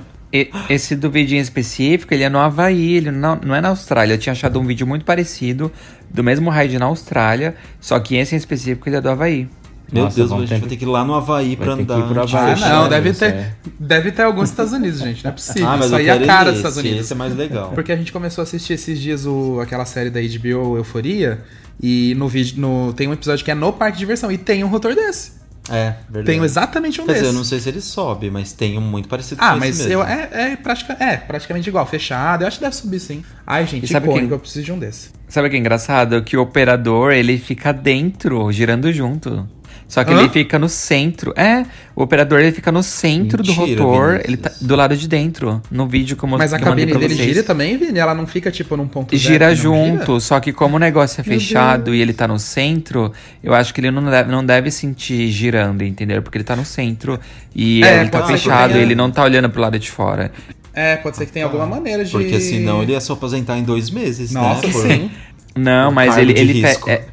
Esse 0.67 0.95
do 0.95 1.11
vídeo 1.11 1.37
em 1.37 1.41
específico, 1.41 2.11
ele 2.11 2.23
é 2.23 2.29
no 2.29 2.39
Havaí, 2.39 2.95
ele 2.95 3.11
não, 3.11 3.35
não 3.45 3.53
é 3.53 3.61
na 3.61 3.69
Austrália. 3.69 4.15
Eu 4.15 4.17
tinha 4.17 4.33
achado 4.33 4.59
um 4.59 4.65
vídeo 4.65 4.87
muito 4.87 5.05
parecido, 5.05 5.71
do 6.09 6.23
mesmo 6.23 6.49
raid 6.49 6.79
na 6.79 6.85
Austrália, 6.87 7.53
só 7.79 7.99
que 7.99 8.15
esse 8.15 8.33
em 8.33 8.37
específico 8.39 8.89
ele 8.89 8.95
é 8.95 9.01
do 9.01 9.09
Havaí. 9.11 9.47
Meu 9.91 10.05
Nossa, 10.05 10.15
Deus, 10.15 10.31
a 10.31 10.35
vamos 10.35 10.49
gente 10.49 10.57
ter 10.57 10.61
vai 10.61 10.69
ter 10.69 10.75
que 10.77 10.85
ir 10.85 10.87
lá 10.87 11.05
no 11.05 11.13
Havaí 11.13 11.55
pra 11.55 11.75
que 11.75 11.81
andar. 11.83 11.99
ir 11.99 12.03
pro 12.03 12.25
de 12.25 12.35
Havaí. 12.37 12.63
Ah, 12.63 12.69
não, 12.69 12.89
deve 12.89 13.09
isso, 13.11 13.19
ter, 13.19 13.25
é. 13.33 13.53
deve 13.79 14.11
ter 14.11 14.23
alguns 14.23 14.49
Estados 14.49 14.73
Unidos, 14.73 14.99
gente. 14.99 15.23
Não 15.23 15.29
é 15.29 15.33
possível. 15.33 15.67
Ah, 15.67 15.77
mas 15.77 15.85
Isso 15.87 15.93
eu 15.95 15.97
aí 15.99 16.09
é 16.09 16.25
cara 16.25 16.49
dos 16.49 16.57
Estados 16.57 16.77
Unidos. 16.79 16.99
esse 17.01 17.13
é 17.13 17.15
mais 17.15 17.35
legal. 17.35 17.71
Porque 17.75 17.91
a 17.91 17.95
gente 17.95 18.11
começou 18.11 18.41
a 18.41 18.43
assistir 18.43 18.73
esses 18.73 18.99
dias 18.99 19.25
o, 19.25 19.59
aquela 19.61 19.85
série 19.85 20.09
da 20.09 20.19
HBO 20.19 20.77
Euforia. 20.77 21.43
E 21.81 22.15
no 22.17 22.27
vídeo 22.27 22.59
no, 22.59 22.93
tem 22.93 23.07
um 23.07 23.13
episódio 23.13 23.43
que 23.45 23.51
é 23.51 23.55
no 23.55 23.71
parque 23.73 23.93
de 23.93 23.99
diversão. 23.99 24.31
E 24.31 24.37
tem 24.37 24.63
um 24.63 24.67
rotor 24.67 24.95
desse. 24.95 25.43
É, 25.69 25.93
verdade. 26.09 26.25
Tem 26.25 26.43
exatamente 26.43 26.99
um 26.99 27.05
Quer 27.05 27.13
desse. 27.13 27.23
dizer, 27.23 27.33
eu 27.33 27.37
não 27.37 27.43
sei 27.45 27.59
se 27.59 27.69
ele 27.69 27.79
sobe, 27.79 28.29
mas 28.29 28.51
tem 28.51 28.77
um 28.77 28.81
muito 28.81 29.07
parecido 29.07 29.39
Ah, 29.41 29.53
com 29.53 29.59
mas 29.59 29.79
esse 29.79 29.91
eu, 29.91 29.99
mesmo. 30.03 30.11
é, 30.11 30.29
é, 30.51 30.55
pratica- 30.57 30.97
é 30.99 31.15
praticamente 31.17 31.69
igual, 31.69 31.85
fechado. 31.85 32.41
Eu 32.43 32.47
acho 32.47 32.57
que 32.57 32.63
deve 32.65 32.75
subir 32.75 32.99
sim. 32.99 33.23
Ai, 33.47 33.65
gente, 33.65 33.85
E 33.85 33.87
sabe 33.87 34.05
icônico, 34.07 34.27
quem- 34.27 34.35
eu 34.35 34.39
preciso 34.39 34.65
de 34.65 34.71
um 34.73 34.79
desse. 34.79 35.09
Sabe 35.29 35.47
o 35.47 35.49
que 35.51 35.55
é 35.55 35.59
engraçado? 35.59 36.21
Que 36.21 36.35
o 36.35 36.41
operador, 36.41 37.13
ele 37.13 37.37
fica 37.37 37.71
dentro, 37.71 38.51
girando 38.51 38.91
junto. 38.91 39.47
Só 39.93 40.03
que 40.03 40.11
Hã? 40.11 40.19
ele 40.21 40.29
fica 40.29 40.57
no 40.57 40.67
centro. 40.67 41.33
É, 41.37 41.63
o 41.95 42.01
operador 42.01 42.39
ele 42.39 42.51
fica 42.51 42.71
no 42.71 42.81
centro 42.81 43.43
do 43.43 43.53
Mentira, 43.55 43.83
rotor, 43.83 44.07
Vinícius. 44.13 44.27
ele 44.27 44.37
tá 44.37 44.51
do 44.59 44.75
lado 44.75 44.97
de 44.97 45.07
dentro, 45.07 45.61
no 45.69 45.87
vídeo 45.87 46.17
como 46.17 46.35
Mas 46.35 46.51
a 46.51 46.57
cabine 46.57 46.89
pra 46.89 46.99
dele 46.99 47.13
vocês. 47.13 47.27
gira 47.27 47.43
também, 47.43 47.77
Vini? 47.77 47.99
Ela 47.99 48.15
não 48.15 48.25
fica 48.25 48.49
tipo 48.49 48.75
num 48.75 48.87
ponto 48.87 49.15
zero 49.15 49.21
Gira 49.21 49.55
que 49.55 49.63
não 49.63 49.75
gira? 49.85 49.97
junto, 49.99 50.19
só 50.19 50.39
que 50.39 50.51
como 50.51 50.77
o 50.77 50.79
negócio 50.79 51.21
é 51.21 51.23
Meu 51.29 51.39
fechado 51.39 51.93
e 51.93 52.01
ele 52.01 52.11
tá 52.11 52.27
no 52.27 52.39
centro, 52.39 53.13
eu 53.43 53.53
acho 53.53 53.71
que 53.71 53.81
ele 53.81 53.91
não 53.91 54.03
deve, 54.09 54.31
não 54.31 54.43
deve 54.43 54.71
sentir 54.71 55.27
girando, 55.29 55.83
entendeu? 55.83 56.23
Porque 56.23 56.39
ele 56.39 56.43
tá 56.43 56.55
no 56.55 56.65
centro 56.65 57.19
e 57.55 57.83
É, 57.83 57.99
ele 57.99 58.09
tá 58.09 58.25
fechado 58.25 58.69
tenha- 58.71 58.79
e 58.81 58.85
ele 58.87 58.95
não 58.95 59.11
tá 59.11 59.23
olhando 59.23 59.47
pro 59.47 59.61
lado 59.61 59.77
de 59.77 59.91
fora. 59.91 60.31
É, 60.73 60.95
pode 60.95 61.17
ser 61.17 61.27
que 61.27 61.31
tenha 61.31 61.45
alguma 61.45 61.67
maneira 61.67 62.03
de. 62.03 62.09
Porque 62.09 62.39
senão 62.39 62.81
ele 62.81 62.93
ia 62.93 62.99
se 62.99 63.11
aposentar 63.11 63.59
em 63.59 63.63
dois 63.63 63.91
meses, 63.91 64.31
Nossa, 64.31 64.65
né? 64.65 64.73
Por- 64.73 64.81
sim. 64.81 65.11
Não, 65.55 65.89
Um 65.89 65.93
mas 65.93 66.17
ele, 66.17 66.33
ele 66.37 66.53
risco. 66.61 66.89
é- 66.89 67.05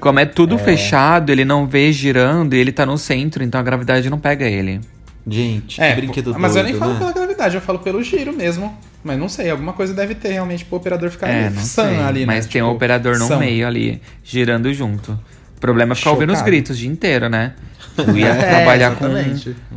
como 0.00 0.18
é 0.18 0.26
tudo 0.26 0.58
fechado, 0.58 1.30
ele 1.30 1.44
não 1.44 1.66
vê 1.66 1.90
girando 1.92 2.54
e 2.54 2.58
ele 2.58 2.72
tá 2.72 2.84
no 2.84 2.98
centro, 2.98 3.42
então 3.42 3.58
a 3.58 3.62
gravidade 3.62 4.10
não 4.10 4.18
pega 4.18 4.44
ele. 4.46 4.80
Gente, 5.28 5.80
É, 5.80 5.90
que 5.92 6.00
brinquedo 6.02 6.32
pô, 6.32 6.38
mas 6.38 6.54
eu 6.54 6.62
nem 6.62 6.72
doido, 6.72 6.78
falo 6.80 6.92
né? 6.92 6.98
pela 7.00 7.12
gravidade, 7.12 7.54
eu 7.56 7.60
falo 7.60 7.78
pelo 7.80 8.02
giro 8.02 8.32
mesmo. 8.32 8.76
Mas 9.02 9.18
não 9.18 9.28
sei, 9.28 9.50
alguma 9.50 9.72
coisa 9.72 9.92
deve 9.94 10.14
ter 10.14 10.32
realmente 10.32 10.64
pro 10.64 10.76
operador 10.76 11.10
ficar 11.10 11.28
É, 11.28 11.46
ali, 11.46 12.00
ali, 12.00 12.20
né? 12.20 12.26
mas 12.26 12.46
tem 12.46 12.60
um 12.62 12.66
Tipo, 12.66 12.76
operador 12.76 13.18
no 13.18 13.26
san. 13.26 13.38
meio 13.38 13.66
ali, 13.66 14.00
girando 14.22 14.72
junto. 14.74 15.12
O 15.56 15.60
problema 15.60 15.92
é 15.92 15.96
ficar 15.96 16.10
ouvindo 16.10 16.30
os 16.30 16.38
Chocado. 16.38 16.50
gritos 16.50 16.76
o 16.76 16.78
dia 16.78 16.88
inteiro, 16.88 17.28
né? 17.28 17.54
Eu 17.96 18.16
ia 18.16 18.26
É, 18.34 18.50
trabalhar 18.50 18.94
com, 18.96 19.06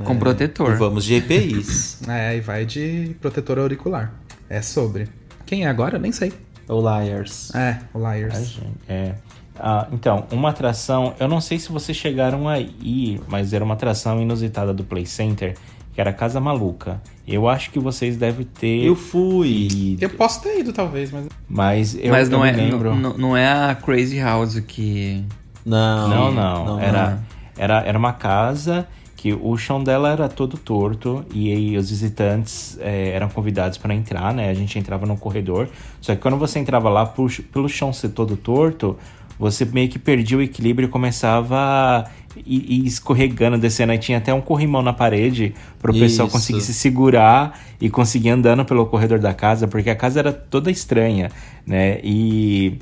com 0.03 0.15
protetor. 0.17 0.75
Vamos 0.75 1.05
de 1.05 1.15
EPIs. 1.15 1.99
É, 2.07 2.37
e 2.37 2.41
vai 2.41 2.65
de 2.65 3.15
protetor 3.21 3.57
auricular. 3.59 4.11
É 4.49 4.61
sobre. 4.61 5.07
Quem 5.45 5.65
é 5.65 5.67
agora? 5.69 5.95
Eu 5.97 6.01
nem 6.01 6.11
sei. 6.11 6.33
Ou 6.69 6.81
Liars. 6.81 7.53
É, 7.53 7.79
o 7.93 7.99
Liars. 7.99 8.47
gente, 8.51 8.61
É. 8.87 9.15
Ah, 9.61 9.87
então, 9.91 10.25
uma 10.31 10.51
atração, 10.51 11.13
eu 11.19 11.27
não 11.27 11.41
sei 11.41 11.59
se 11.59 11.69
vocês 11.69 11.97
chegaram 11.97 12.47
a 12.47 12.59
ir, 12.59 13.19
mas 13.27 13.51
era 13.51 13.61
uma 13.65 13.73
atração 13.73 14.21
inusitada 14.21 14.73
do 14.73 14.85
Play 14.85 15.05
Center, 15.05 15.57
que 15.93 15.99
era 15.99 16.11
a 16.11 16.13
Casa 16.13 16.39
Maluca. 16.39 17.01
Eu 17.27 17.49
acho 17.49 17.69
que 17.69 17.77
vocês 17.77 18.15
devem 18.15 18.45
ter 18.45 18.85
Eu 18.85 18.95
fui. 18.95 19.67
ido, 19.69 20.01
Eu 20.03 20.09
posso 20.11 20.41
ter 20.41 20.59
ido, 20.61 20.71
talvez, 20.71 21.11
mas. 21.11 21.27
mas 21.49 21.95
eu, 21.99 22.09
mas 22.11 22.29
não 22.29 22.45
é, 22.45 22.53
me 22.53 22.57
lembro. 22.69 22.95
não, 22.95 23.17
não 23.17 23.35
é 23.35 23.45
a 23.69 23.75
Crazy 23.75 24.19
House 24.21 24.57
que. 24.61 25.25
Não, 25.65 26.07
Não, 26.07 26.31
não, 26.31 26.79
era, 26.79 27.09
não. 27.09 27.19
era, 27.57 27.79
era 27.81 27.97
uma 27.99 28.13
casa 28.13 28.87
que 29.19 29.33
o 29.33 29.57
chão 29.57 29.83
dela 29.83 30.13
era 30.13 30.29
todo 30.29 30.57
torto 30.57 31.25
e 31.33 31.51
aí 31.51 31.77
os 31.77 31.89
visitantes 31.89 32.77
é, 32.79 33.09
eram 33.09 33.27
convidados 33.27 33.77
para 33.77 33.93
entrar, 33.93 34.33
né? 34.33 34.49
A 34.49 34.53
gente 34.53 34.79
entrava 34.79 35.05
no 35.05 35.17
corredor. 35.17 35.67
Só 35.99 36.15
que 36.15 36.21
quando 36.21 36.37
você 36.37 36.57
entrava 36.57 36.87
lá 36.87 37.05
por, 37.05 37.29
pelo 37.51 37.67
chão 37.67 37.91
ser 37.91 38.09
todo 38.09 38.37
torto, 38.37 38.97
você 39.37 39.65
meio 39.65 39.89
que 39.89 39.99
perdia 39.99 40.37
o 40.37 40.41
equilíbrio 40.41 40.87
e 40.87 40.89
começava 40.89 41.57
a 41.57 42.09
ir, 42.45 42.71
ir 42.71 42.87
escorregando, 42.87 43.57
descendo. 43.57 43.91
Aí 43.91 43.97
tinha 43.97 44.19
até 44.19 44.33
um 44.33 44.39
corrimão 44.39 44.81
na 44.81 44.93
parede 44.93 45.53
para 45.81 45.91
o 45.91 45.93
pessoal 45.93 46.29
conseguir 46.29 46.61
se 46.61 46.73
segurar 46.73 47.59
e 47.81 47.89
conseguir 47.89 48.29
andando 48.29 48.63
pelo 48.63 48.85
corredor 48.85 49.19
da 49.19 49.33
casa, 49.33 49.67
porque 49.67 49.89
a 49.89 49.97
casa 49.97 50.21
era 50.21 50.31
toda 50.31 50.71
estranha, 50.71 51.29
né? 51.67 51.99
E 52.05 52.79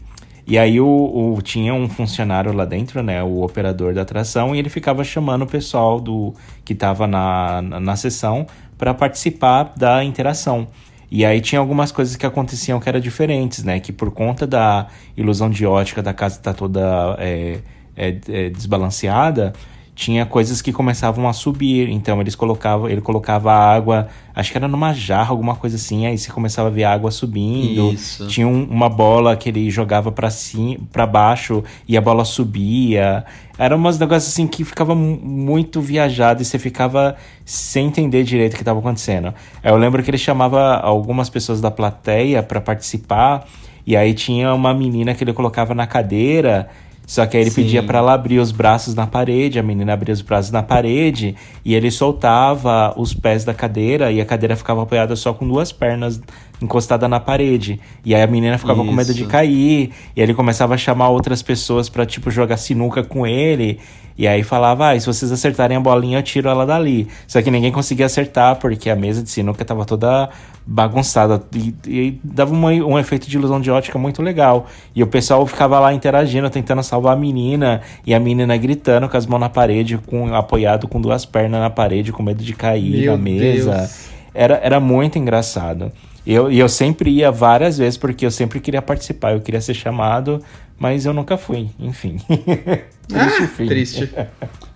e 0.48 0.58
aí 0.58 0.80
o, 0.80 0.88
o- 1.36 1.42
tinha 1.42 1.74
um 1.74 1.90
funcionário 1.90 2.54
lá 2.54 2.66
dentro, 2.66 3.04
né, 3.04 3.22
o 3.24 3.42
operador 3.44 3.94
da 3.94 4.02
atração, 4.04 4.56
e 4.56 4.60
ele 4.60 4.70
ficava 4.70 5.04
chamando 5.04 5.44
o 5.44 5.48
pessoal 5.48 6.00
do 6.00 6.34
que 6.66 6.74
estava 6.74 7.06
na, 7.06 7.62
na, 7.62 7.80
na 7.82 7.96
sessão 7.98 8.48
para 8.78 8.94
participar 8.94 9.74
da 9.76 10.04
interação. 10.04 10.68
E 11.12 11.26
aí 11.26 11.40
tinha 11.42 11.60
algumas 11.60 11.92
coisas 11.92 12.16
que 12.16 12.26
aconteciam 12.26 12.80
que 12.80 12.90
eram 12.90 13.00
diferentes, 13.00 13.64
né, 13.64 13.80
que 13.80 13.92
por 13.94 14.12
conta 14.12 14.48
da 14.48 14.88
ilusão 15.16 15.50
de 15.50 15.66
ótica 15.66 16.02
da 16.02 16.14
casa 16.14 16.38
estar 16.38 16.54
toda 16.54 17.16
é, 17.20 17.60
é, 17.96 18.18
é, 18.30 18.50
desbalanceada, 18.50 19.54
tinha 19.98 20.28
coisas 20.28 20.62
que 20.62 20.72
começavam 20.72 21.28
a 21.28 21.34
subir. 21.34 21.90
Então 21.90 22.22
eles 22.22 22.36
colocavam, 22.36 22.88
ele 22.88 23.02
colocava 23.02 23.52
água, 23.52 24.08
acho 24.36 24.52
que 24.52 24.58
era 24.58 24.68
numa 24.68 24.94
jarra, 24.94 25.32
alguma 25.32 25.56
coisa 25.56 25.76
assim, 25.76 26.06
aí 26.06 26.16
você 26.16 26.32
começava 26.32 26.68
a 26.68 26.72
ver 26.72 26.84
a 26.84 26.94
água 26.94 27.10
subindo. 27.10 27.92
Isso. 27.92 28.28
Tinha 28.28 28.48
um- 28.48 28.66
uma 28.70 28.88
bola 28.90 29.36
que 29.36 29.50
ele 29.50 29.72
jogava 29.72 30.12
pra 30.12 30.30
cima, 30.30 30.78
para 30.94 31.08
baixo 31.08 31.64
e 31.88 31.98
a 31.98 32.02
bola 32.02 32.24
subia. 32.24 33.26
Era 33.58 33.76
umas 33.76 33.98
negócios 33.98 34.32
assim 34.32 34.46
que 34.46 34.64
ficava 34.64 34.94
mu- 34.94 35.20
muito 35.20 35.82
viajado 35.82 36.44
e 36.44 36.46
você 36.46 36.60
ficava 36.60 37.16
sem 37.44 37.88
entender 37.88 38.24
direito 38.24 38.54
o 38.54 38.56
que 38.56 38.62
estava 38.62 38.78
acontecendo. 38.78 39.34
Eu 39.64 39.78
lembro 39.78 40.04
que 40.04 40.12
ele 40.12 40.18
chamava 40.20 40.76
algumas 40.76 41.28
pessoas 41.28 41.60
da 41.60 41.72
plateia 41.72 42.44
pra 42.44 42.62
participar 42.62 43.48
e 43.84 43.98
aí 43.98 44.14
tinha 44.14 44.54
uma 44.54 44.76
menina 44.76 45.16
que 45.16 45.24
ele 45.24 45.34
colocava 45.34 45.74
na 45.74 45.88
cadeira 45.88 46.70
só 47.08 47.26
que 47.26 47.38
aí 47.38 47.44
ele 47.44 47.50
Sim. 47.50 47.64
pedia 47.64 47.82
pra 47.82 48.00
ela 48.00 48.14
abrir 48.14 48.38
os 48.38 48.52
braços 48.52 48.94
na 48.94 49.08
parede, 49.08 49.58
a 49.58 49.64
menina 49.64 49.94
abria 49.94 50.14
os 50.14 50.22
braços 50.22 50.52
na 50.52 50.62
parede 50.62 51.38
e 51.64 51.74
ele 51.74 51.90
soltava 51.90 52.94
os 52.98 53.14
pés 53.14 53.46
da 53.46 53.54
cadeira 53.54 54.12
e 54.12 54.20
a 54.20 54.26
cadeira 54.26 54.58
ficava 54.58 54.84
apoiada 54.84 55.16
só 55.16 55.34
com 55.34 55.48
duas 55.48 55.72
pernas 55.72 56.22
encostada 56.62 57.08
na 57.08 57.20
parede. 57.20 57.80
E 58.04 58.16
aí 58.16 58.22
a 58.22 58.28
menina 58.28 58.58
ficava 58.58 58.84
com 58.84 58.92
medo 58.92 59.14
de 59.14 59.22
Isso. 59.22 59.30
cair, 59.30 59.92
e 60.16 60.20
aí 60.22 60.24
ele 60.24 60.34
começava 60.34 60.74
a 60.74 60.78
chamar 60.78 61.10
outras 61.10 61.42
pessoas 61.42 61.90
pra 61.90 62.06
tipo 62.06 62.32
jogar 62.32 62.58
sinuca 62.58 63.04
com 63.04 63.26
ele. 63.28 63.80
E 64.18 64.28
aí 64.28 64.42
falava, 64.42 64.90
ah, 64.90 65.00
se 65.00 65.06
vocês 65.06 65.32
acertarem 65.32 65.78
a 65.78 65.80
bolinha, 65.80 66.18
eu 66.18 66.24
tiro 66.24 66.50
ela 66.50 66.66
dali. 66.66 67.08
Só 67.28 67.40
que 67.40 67.52
ninguém 67.52 67.72
conseguia 67.72 68.08
acertar, 68.08 68.56
porque 68.56 68.90
a 68.90 68.96
mesa 68.96 69.22
de 69.22 69.30
sinuca 69.30 69.64
tava 69.64 69.86
toda 69.86 70.30
bagunçada. 70.66 71.40
E, 71.56 71.76
e 71.88 72.20
dava 72.24 72.52
uma- 72.52 72.72
um 72.72 72.98
efeito 72.98 73.30
de 73.30 73.38
ilusão 73.38 73.62
de 73.62 73.70
ótica 73.70 74.00
muito 74.00 74.24
legal. 74.24 74.66
E 74.96 75.04
o 75.04 75.08
pessoal 75.08 75.46
ficava 75.46 75.80
lá 75.80 75.94
interagindo, 75.94 76.50
tentando 76.50 76.82
salvar 76.82 77.14
a 77.14 77.16
menina. 77.16 77.82
E 78.08 78.14
a 78.16 78.20
menina 78.20 78.58
gritando 78.58 79.08
com 79.08 79.16
as 79.16 79.28
mãos 79.28 79.40
na 79.40 79.50
parede, 79.50 80.00
com, 80.00 80.34
apoiado 80.34 80.88
com 80.88 81.00
duas 81.00 81.24
pernas 81.24 81.62
na 81.62 81.70
parede, 81.70 82.12
com 82.12 82.24
medo 82.24 82.44
de 82.44 82.54
cair 82.54 83.02
Meu 83.02 83.12
na 83.12 83.18
mesa. 83.24 83.72
Deus. 83.78 84.08
Era, 84.34 84.60
era 84.64 84.80
muito 84.80 85.20
engraçado. 85.20 85.92
E 86.28 86.34
eu, 86.34 86.52
e 86.52 86.60
eu 86.60 86.68
sempre 86.68 87.10
ia 87.10 87.32
várias 87.32 87.78
vezes, 87.78 87.96
porque 87.98 88.26
eu 88.26 88.32
sempre 88.32 88.60
queria 88.60 88.82
participar, 88.82 89.32
eu 89.32 89.40
queria 89.40 89.62
ser 89.62 89.74
chamado, 89.74 90.44
mas 90.78 91.06
eu 91.06 91.14
nunca 91.14 91.38
fui, 91.38 91.70
enfim. 91.80 92.18
triste 93.08 93.44
Ah, 93.44 93.48
fim. 93.48 93.66
triste. 93.66 94.10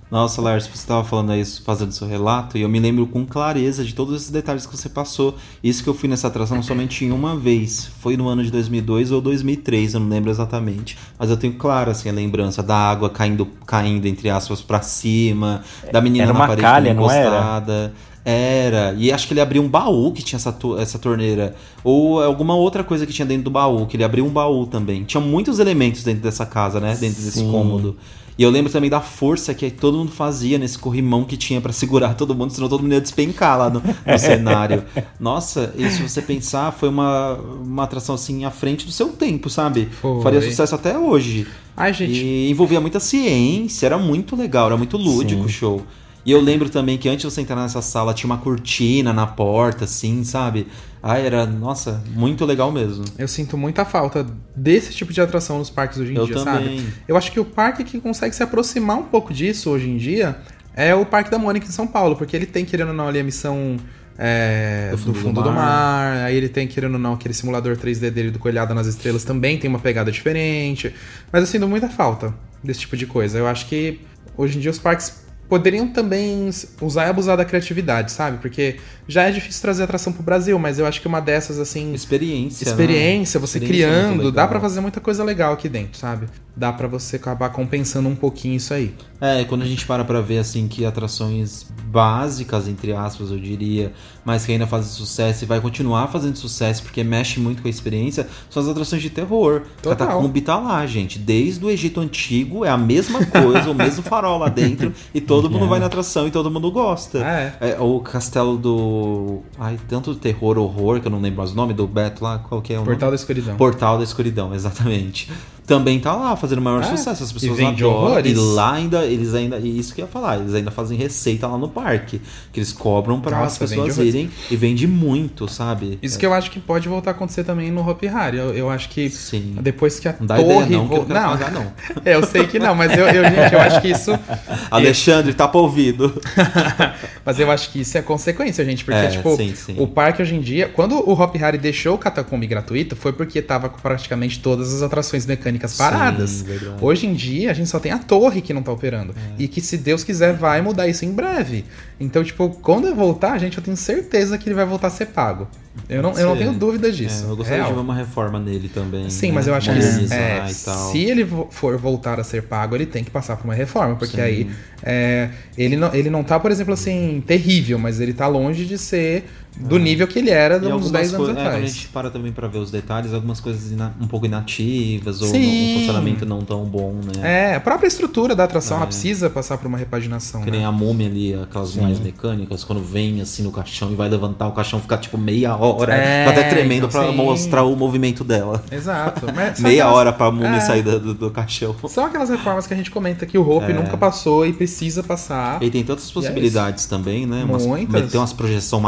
Nossa, 0.09 0.41
Lars, 0.41 0.65
você 0.65 0.75
estava 0.75 1.03
falando 1.03 1.33
aí, 1.33 1.43
fazendo 1.45 1.91
seu 1.91 2.07
relato, 2.07 2.57
e 2.57 2.61
eu 2.61 2.69
me 2.69 2.79
lembro 2.79 3.05
com 3.05 3.25
clareza 3.25 3.83
de 3.83 3.93
todos 3.93 4.15
esses 4.15 4.29
detalhes 4.29 4.65
que 4.65 4.77
você 4.77 4.87
passou. 4.87 5.35
Isso 5.61 5.83
que 5.83 5.89
eu 5.89 5.93
fui 5.93 6.07
nessa 6.07 6.27
atração 6.27 6.63
somente 6.63 7.03
em 7.03 7.11
uma 7.11 7.35
vez. 7.35 7.91
Foi 7.99 8.15
no 8.15 8.29
ano 8.29 8.43
de 8.43 8.51
2002 8.51 9.11
ou 9.11 9.19
2003, 9.19 9.93
eu 9.93 9.99
não 9.99 10.07
lembro 10.07 10.29
exatamente. 10.29 10.97
Mas 11.19 11.29
eu 11.29 11.35
tenho 11.35 11.53
claro, 11.53 11.91
assim, 11.91 12.07
a 12.07 12.13
lembrança 12.13 12.63
da 12.63 12.75
água 12.75 13.09
caindo, 13.09 13.45
caindo 13.65 14.05
entre 14.05 14.29
aspas, 14.29 14.61
pra 14.61 14.81
cima, 14.81 15.63
da 15.91 15.99
menina 15.99 16.25
Era 16.25 16.33
na 16.33 16.39
uma 16.39 16.47
parede 16.47 16.61
calha, 16.61 16.93
não 16.93 17.11
era? 17.11 17.91
Era, 18.23 18.93
e 18.97 19.11
acho 19.11 19.27
que 19.27 19.33
ele 19.33 19.41
abriu 19.41 19.63
um 19.63 19.67
baú 19.67 20.11
que 20.11 20.21
tinha 20.21 20.37
essa, 20.37 20.51
to- 20.51 20.77
essa 20.77 20.99
torneira. 20.99 21.55
Ou 21.83 22.21
alguma 22.21 22.55
outra 22.55 22.83
coisa 22.83 23.05
que 23.05 23.13
tinha 23.13 23.25
dentro 23.25 23.45
do 23.45 23.51
baú, 23.51 23.85
que 23.87 23.97
ele 23.97 24.03
abriu 24.03 24.25
um 24.25 24.29
baú 24.29 24.67
também. 24.67 25.03
Tinha 25.03 25.21
muitos 25.21 25.57
elementos 25.59 26.03
dentro 26.03 26.21
dessa 26.21 26.45
casa, 26.45 26.79
né? 26.79 26.95
Dentro 26.99 27.21
desse 27.21 27.39
Sim. 27.39 27.51
cômodo. 27.51 27.97
E 28.37 28.43
eu 28.43 28.49
lembro 28.49 28.71
também 28.71 28.89
da 28.89 29.01
força 29.01 29.53
que 29.53 29.69
todo 29.69 29.97
mundo 29.97 30.11
fazia 30.11 30.57
nesse 30.57 30.77
corrimão 30.79 31.25
que 31.25 31.35
tinha 31.35 31.59
pra 31.59 31.73
segurar 31.73 32.13
todo 32.15 32.33
mundo, 32.33 32.51
senão 32.51 32.69
todo 32.69 32.81
mundo 32.81 32.93
ia 32.93 33.01
despencar 33.01 33.57
lá 33.57 33.69
no, 33.69 33.81
no 33.81 34.17
cenário. 34.17 34.83
Nossa, 35.19 35.73
e 35.77 35.87
se 35.89 36.01
você 36.01 36.21
pensar, 36.21 36.71
foi 36.71 36.89
uma, 36.89 37.33
uma 37.61 37.83
atração 37.83 38.15
assim 38.15 38.45
à 38.45 38.49
frente 38.49 38.85
do 38.85 38.91
seu 38.91 39.09
tempo, 39.09 39.49
sabe? 39.49 39.89
Foi. 40.01 40.21
Faria 40.23 40.41
sucesso 40.41 40.73
até 40.73 40.97
hoje. 40.97 41.45
Ai, 41.75 41.93
gente. 41.93 42.23
E 42.23 42.49
envolvia 42.49 42.79
muita 42.79 42.99
ciência, 42.99 43.85
era 43.85 43.97
muito 43.97 44.35
legal, 44.35 44.67
era 44.67 44.77
muito 44.77 44.95
lúdico 44.97 45.43
o 45.43 45.49
show. 45.49 45.81
E 46.25 46.31
eu 46.31 46.39
lembro 46.39 46.69
também 46.69 46.97
que 46.97 47.09
antes 47.09 47.25
de 47.27 47.31
você 47.33 47.41
entrar 47.41 47.55
nessa 47.55 47.81
sala 47.81 48.13
tinha 48.13 48.27
uma 48.31 48.37
cortina 48.37 49.11
na 49.11 49.25
porta, 49.25 49.85
assim, 49.85 50.23
sabe? 50.23 50.67
Ah, 51.01 51.17
era, 51.17 51.47
nossa, 51.47 52.03
muito 52.13 52.45
legal 52.45 52.71
mesmo. 52.71 53.03
Eu 53.17 53.27
sinto 53.27 53.57
muita 53.57 53.83
falta 53.83 54.25
desse 54.55 54.93
tipo 54.93 55.11
de 55.11 55.19
atração 55.19 55.57
nos 55.57 55.69
parques 55.71 55.97
hoje 55.97 56.13
em 56.13 56.15
Eu 56.17 56.25
dia, 56.27 56.35
também. 56.35 56.79
sabe? 56.79 56.93
Eu 57.07 57.17
acho 57.17 57.31
que 57.31 57.39
o 57.39 57.45
parque 57.45 57.83
que 57.83 57.99
consegue 57.99 58.35
se 58.35 58.43
aproximar 58.43 58.97
um 58.97 59.03
pouco 59.05 59.33
disso 59.33 59.71
hoje 59.71 59.89
em 59.89 59.97
dia 59.97 60.37
é 60.75 60.93
o 60.93 61.05
Parque 61.05 61.31
da 61.31 61.39
Mônica 61.39 61.65
em 61.67 61.71
São 61.71 61.87
Paulo, 61.87 62.15
porque 62.15 62.35
ele 62.35 62.45
tem, 62.45 62.63
querendo 62.65 62.89
ou 62.89 62.93
não, 62.93 63.07
ali 63.07 63.19
a 63.19 63.23
missão 63.23 63.77
é, 64.17 64.89
Do 64.91 64.97
do 64.97 65.03
fundo 65.03 65.19
fundo, 65.19 65.33
do 65.41 65.49
do, 65.49 65.51
mar. 65.51 65.55
mar. 65.55 66.17
Aí 66.25 66.35
ele 66.35 66.47
tem, 66.49 66.67
querendo 66.67 66.93
ou 66.93 66.99
não, 66.99 67.13
aquele 67.13 67.33
simulador 67.33 67.75
3D 67.75 68.11
dele 68.11 68.29
do 68.29 68.37
Coelhada 68.37 68.73
nas 68.75 68.85
Estrelas 68.85 69.23
também 69.23 69.57
tem 69.57 69.67
uma 69.69 69.79
pegada 69.79 70.11
diferente. 70.11 70.93
Mas 71.31 71.41
eu 71.41 71.47
sinto 71.47 71.67
muita 71.67 71.89
falta 71.89 72.31
desse 72.63 72.81
tipo 72.81 72.95
de 72.95 73.07
coisa. 73.07 73.39
Eu 73.39 73.47
acho 73.47 73.65
que 73.67 74.01
hoje 74.37 74.57
em 74.59 74.61
dia 74.61 74.69
os 74.69 74.77
parques 74.79 75.25
poderiam 75.51 75.85
também 75.85 76.49
usar 76.81 77.07
e 77.07 77.09
abusar 77.09 77.35
da 77.35 77.43
criatividade, 77.43 78.13
sabe? 78.13 78.37
Porque 78.37 78.77
já 79.05 79.23
é 79.23 79.31
difícil 79.31 79.61
trazer 79.61 79.83
atração 79.83 80.13
pro 80.13 80.23
Brasil, 80.23 80.57
mas 80.57 80.79
eu 80.79 80.85
acho 80.85 81.01
que 81.01 81.07
uma 81.09 81.19
dessas, 81.19 81.59
assim, 81.59 81.93
Experiência. 81.93 82.63
né? 82.63 82.71
experiência, 82.71 83.37
você 83.37 83.57
Experiência 83.57 83.85
é 83.85 83.89
criando, 83.89 84.31
dá 84.31 84.43
legal. 84.43 84.47
pra 84.47 84.59
fazer 84.61 84.79
muita 84.79 85.01
coisa 85.01 85.25
legal 85.25 85.51
aqui 85.51 85.67
dentro, 85.67 85.99
sabe? 85.99 86.27
Dá 86.55 86.71
pra 86.73 86.87
você 86.87 87.15
acabar 87.15 87.49
compensando 87.49 88.09
um 88.09 88.15
pouquinho 88.15 88.55
isso 88.55 88.73
aí. 88.73 88.93
É, 89.21 89.43
quando 89.45 89.61
a 89.61 89.65
gente 89.65 89.85
para 89.85 90.03
pra 90.03 90.19
ver 90.19 90.39
assim 90.39 90.67
que 90.67 90.83
atrações 90.83 91.65
básicas, 91.85 92.67
entre 92.67 92.91
aspas, 92.91 93.29
eu 93.29 93.37
diria, 93.37 93.93
mas 94.25 94.45
que 94.45 94.51
ainda 94.51 94.65
fazem 94.65 94.91
sucesso 94.91 95.43
e 95.43 95.47
vai 95.47 95.61
continuar 95.61 96.07
fazendo 96.07 96.35
sucesso 96.35 96.83
porque 96.83 97.03
mexe 97.03 97.39
muito 97.39 97.61
com 97.61 97.67
a 97.67 97.71
experiência, 97.71 98.27
são 98.49 98.63
as 98.63 98.67
atrações 98.67 99.01
de 99.01 99.09
terror. 99.09 99.61
Total. 99.81 100.07
Catacumbi 100.07 100.41
tá 100.41 100.57
lá, 100.57 100.85
gente. 100.85 101.19
Desde 101.19 101.63
o 101.63 101.69
Egito 101.69 101.99
Antigo 101.99 102.65
é 102.65 102.69
a 102.69 102.77
mesma 102.77 103.25
coisa, 103.25 103.69
o 103.69 103.75
mesmo 103.75 104.03
farol 104.03 104.39
lá 104.39 104.49
dentro, 104.49 104.93
e 105.13 105.21
todo 105.21 105.49
mundo 105.49 105.67
vai 105.69 105.79
na 105.79 105.85
atração 105.85 106.27
e 106.27 106.31
todo 106.31 106.49
mundo 106.49 106.71
gosta. 106.71 107.19
É. 107.19 107.55
É, 107.61 107.79
o 107.79 107.99
castelo 107.99 108.57
do. 108.57 109.41
Ai, 109.59 109.77
tanto 109.87 110.15
terror, 110.15 110.57
horror, 110.57 110.99
que 110.99 111.07
eu 111.07 111.11
não 111.11 111.21
lembro 111.21 111.37
mais 111.37 111.51
o 111.51 111.55
nome 111.55 111.73
do 111.73 111.85
Beto 111.87 112.23
lá, 112.23 112.39
qual 112.39 112.61
que 112.61 112.73
é 112.73 112.79
o 112.79 112.83
Portal 112.83 113.07
nome? 113.07 113.11
da 113.11 113.21
Escuridão. 113.21 113.55
Portal 113.55 113.97
da 113.97 114.03
Escuridão, 114.03 114.53
exatamente. 114.53 115.29
Também 115.71 115.99
tá 115.99 116.13
lá 116.13 116.35
fazendo 116.35 116.59
o 116.59 116.61
maior 116.61 116.81
É, 116.81 116.83
sucesso. 116.83 117.23
As 117.23 117.29
e 117.31 117.33
pessoas 117.33 117.57
vende 117.57 117.83
adoram. 117.83 117.97
horrores. 118.07 118.31
E 118.31 118.35
lá 118.35 118.73
ainda, 118.73 119.05
eles 119.05 119.33
ainda. 119.33 119.57
E 119.57 119.79
isso 119.79 119.95
que 119.95 120.01
eu 120.01 120.05
ia 120.05 120.11
falar, 120.11 120.37
eles 120.39 120.53
ainda 120.53 120.69
fazem 120.69 120.97
receita 120.97 121.47
lá 121.47 121.57
no 121.57 121.69
parque. 121.69 122.19
Que 122.51 122.59
eles 122.59 122.73
cobram 122.73 123.21
pra 123.21 123.37
Nossa, 123.39 123.63
as 123.63 123.69
pessoas 123.71 123.97
irem 123.97 124.29
e 124.49 124.55
vende 124.57 124.85
muito, 124.85 125.47
sabe? 125.47 125.97
Isso 126.01 126.19
que 126.19 126.25
eu 126.25 126.33
acho 126.33 126.51
que 126.51 126.59
pode 126.59 126.89
voltar 126.89 127.11
a 127.11 127.13
acontecer 127.13 127.43
também 127.45 127.71
no 127.71 127.87
Hopi 127.89 128.07
Hari. 128.07 128.37
Eu, 128.37 128.53
eu 128.53 128.69
acho 128.69 128.89
que 128.89 129.09
Sim. 129.09 129.55
depois 129.61 129.99
que 129.99 130.07
a 130.09 130.15
Não 130.19 130.25
dá 130.27 130.35
torre... 130.35 130.49
ideia, 130.65 130.77
não, 130.77 130.87
que 130.89 130.93
eu 130.95 131.03
vo- 131.03 131.13
não 131.13 131.21
pagar, 131.21 131.51
não. 131.51 131.71
É, 132.03 132.15
eu 132.15 132.25
sei 132.25 132.47
que 132.47 132.59
não, 132.59 132.75
mas 132.75 132.91
eu, 132.97 133.05
eu, 133.07 133.23
gente, 133.23 133.53
eu 133.53 133.61
acho 133.61 133.81
que 133.81 133.87
isso... 133.89 134.11
Alexandre, 134.69 135.33
tapa 135.33 135.57
ouvido. 135.57 136.19
Mas 137.23 137.39
eu 137.39 137.51
acho 137.51 137.69
que 137.71 137.81
isso 137.81 137.95
é 137.95 138.01
consequência, 138.01 138.65
gente. 138.65 138.83
Porque, 138.83 138.99
É, 138.99 139.07
tipo, 139.09 139.35
sim, 139.37 139.53
sim. 139.55 139.75
o 139.77 139.85
parque 139.85 140.23
hoje 140.23 140.33
em 140.33 140.41
dia. 140.41 140.67
Quando 140.67 140.95
o 141.07 141.13
Hop 141.13 141.35
Hari 141.39 141.59
deixou 141.59 141.93
o 141.93 141.97
Catacombi 141.99 142.47
gratuito, 142.47 142.95
foi 142.95 143.13
porque 143.13 143.39
tava 143.43 143.69
com 143.69 143.79
praticamente 143.79 144.39
todas 144.39 144.73
as 144.73 144.81
atrações 144.81 145.27
mecânicas 145.27 145.60
paradas. 145.67 146.41
verdade. 146.41 146.75
hoje 146.81 147.07
em 147.07 147.13
dia, 147.13 147.51
a 147.51 147.53
gente 147.53 147.69
só 147.69 147.79
tem 147.79 147.91
a 147.91 147.97
torre 147.97 148.41
que 148.41 148.53
não 148.53 148.61
tá 148.61 148.71
operando. 148.71 149.13
É. 149.13 149.43
E 149.43 149.47
que, 149.47 149.61
se 149.61 149.77
Deus 149.77 150.03
quiser, 150.03 150.33
vai 150.33 150.61
mudar 150.61 150.87
isso 150.87 151.05
em 151.05 151.11
breve. 151.11 151.65
Então, 151.99 152.23
tipo, 152.23 152.49
quando 152.61 152.87
eu 152.87 152.95
voltar, 152.95 153.37
gente, 153.37 153.57
eu 153.57 153.63
tenho 153.63 153.77
certeza 153.77 154.37
que 154.37 154.49
ele 154.49 154.55
vai 154.55 154.65
voltar 154.65 154.87
a 154.87 154.91
ser 154.91 155.07
pago. 155.07 155.47
Eu 155.87 156.01
não, 156.01 156.11
eu 156.13 156.27
não 156.27 156.37
tenho 156.37 156.53
dúvida 156.53 156.91
disso. 156.91 157.25
É, 157.25 157.31
eu 157.31 157.35
gostaria 157.35 157.63
Real. 157.63 157.69
de 157.69 157.75
ver 157.75 157.81
uma 157.81 157.95
reforma 157.95 158.39
nele 158.39 158.69
também. 158.69 159.09
Sim, 159.09 159.27
né? 159.27 159.33
mas 159.35 159.47
eu 159.47 159.55
acho 159.55 159.71
que 159.71 160.13
é, 160.13 160.45
tal. 160.65 160.91
se 160.91 160.97
ele 160.99 161.25
for 161.49 161.77
voltar 161.77 162.19
a 162.19 162.23
ser 162.23 162.43
pago, 162.43 162.75
ele 162.75 162.85
tem 162.85 163.03
que 163.03 163.11
passar 163.11 163.37
por 163.37 163.45
uma 163.45 163.53
reforma, 163.53 163.95
porque 163.95 164.19
aí 164.19 164.49
é, 164.83 165.29
ele, 165.57 165.77
não, 165.77 165.93
ele 165.93 166.09
não 166.09 166.23
tá, 166.23 166.39
por 166.39 166.51
exemplo, 166.51 166.73
assim, 166.73 167.23
terrível, 167.25 167.79
mas 167.79 167.99
ele 167.99 168.13
tá 168.13 168.27
longe 168.27 168.65
de 168.65 168.77
ser 168.77 169.25
do 169.59 169.77
nível 169.77 170.07
que 170.07 170.17
ele 170.17 170.29
era 170.29 170.55
E 170.55 170.59
uns 170.59 170.65
algumas 170.71 170.91
10 170.91 171.13
anos 171.13 171.29
é, 171.29 171.33
quando 171.33 171.37
a 171.37 171.47
atrás. 171.49 171.71
gente 171.73 171.87
para 171.89 172.09
também 172.09 172.31
pra 172.31 172.47
ver 172.47 172.59
os 172.59 172.71
detalhes, 172.71 173.13
algumas 173.13 173.39
coisas 173.39 173.71
um 173.99 174.07
pouco 174.07 174.25
inativas 174.25 175.21
ou 175.21 175.27
Sim. 175.27 175.75
um 175.75 175.79
funcionamento 175.79 176.25
não 176.25 176.41
tão 176.41 176.63
bom, 176.65 176.93
né? 177.15 177.51
É, 177.51 177.55
a 177.55 177.59
própria 177.59 177.87
estrutura 177.87 178.35
da 178.35 178.43
atração, 178.45 178.77
É. 178.77 178.79
ela 178.79 178.87
precisa 178.87 179.29
passar 179.29 179.57
por 179.57 179.67
uma 179.67 179.77
repaginação. 179.77 180.41
Que 180.41 180.51
nem 180.51 180.61
né? 180.61 180.65
a 180.65 180.71
múmia 180.71 181.07
ali, 181.07 181.33
aquelas 181.33 181.75
mais 181.75 181.99
mecânicas, 181.99 182.63
quando 182.63 182.81
vem 182.81 183.21
assim 183.21 183.43
no 183.43 183.51
caixão 183.51 183.91
e 183.91 183.95
vai 183.95 184.09
levantar, 184.09 184.47
o 184.47 184.51
caixão 184.53 184.79
fica 184.79 184.97
tipo 184.97 185.17
meia 185.17 185.55
hora, 185.55 185.93
É, 185.95 186.25
tá 186.25 186.31
até 186.31 186.43
tremendo 186.49 186.87
então, 186.87 186.89
pra 187.01 187.09
sim. 187.11 187.15
mostrar 187.15 187.63
o 187.63 187.75
movimento 187.75 188.23
dela. 188.23 188.63
Exato. 188.71 189.25
Meia 189.61 189.83
aquelas- 189.83 189.95
hora 189.95 190.13
pra 190.13 190.31
múmia 190.31 190.57
É. 190.57 190.59
sair 190.61 190.81
do, 190.81 190.99
do, 190.99 191.13
do 191.13 191.31
caixão. 191.31 191.75
São 191.87 192.05
aquelas 192.05 192.29
reformas 192.29 192.65
que 192.65 192.73
a 192.73 192.77
gente 192.77 192.89
comenta 192.91 193.25
que 193.25 193.37
o 193.37 193.47
Hope 193.49 193.71
É. 193.71 193.73
nunca 193.73 193.97
passou 193.97 194.45
e 194.45 194.53
precisa 194.53 195.03
passar. 195.03 195.61
E 195.61 195.69
tem 195.69 195.83
tantas 195.83 196.09
possibilidades 196.11 196.85
também, 196.85 197.25
né? 197.25 197.43
Umas, 197.43 197.65
Muitas. 197.65 198.01
Meter 198.03 198.17
umas 198.17 198.33
projeção 198.33 198.79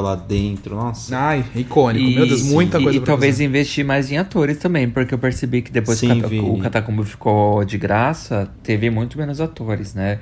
lá 0.00 0.14
dentro, 0.14 0.74
nossa. 0.76 1.16
Ai, 1.16 1.44
icônico. 1.54 2.10
Meu 2.10 2.26
Deus, 2.26 2.42
muita 2.42 2.78
e, 2.78 2.82
coisa 2.82 2.98
E 2.98 3.00
pra 3.00 3.06
talvez 3.06 3.34
fazer. 3.36 3.44
investir 3.44 3.84
mais 3.84 4.10
em 4.10 4.18
atores 4.18 4.58
também, 4.58 4.88
porque 4.88 5.14
eu 5.14 5.18
percebi 5.18 5.62
que 5.62 5.70
depois 5.72 5.98
Sim, 5.98 6.20
que 6.20 6.38
o 6.38 6.58
Catacumba 6.58 7.04
ficou 7.04 7.64
de 7.64 7.78
graça, 7.78 8.48
teve 8.62 8.90
muito 8.90 9.16
menos 9.18 9.40
atores, 9.40 9.94
né? 9.94 10.18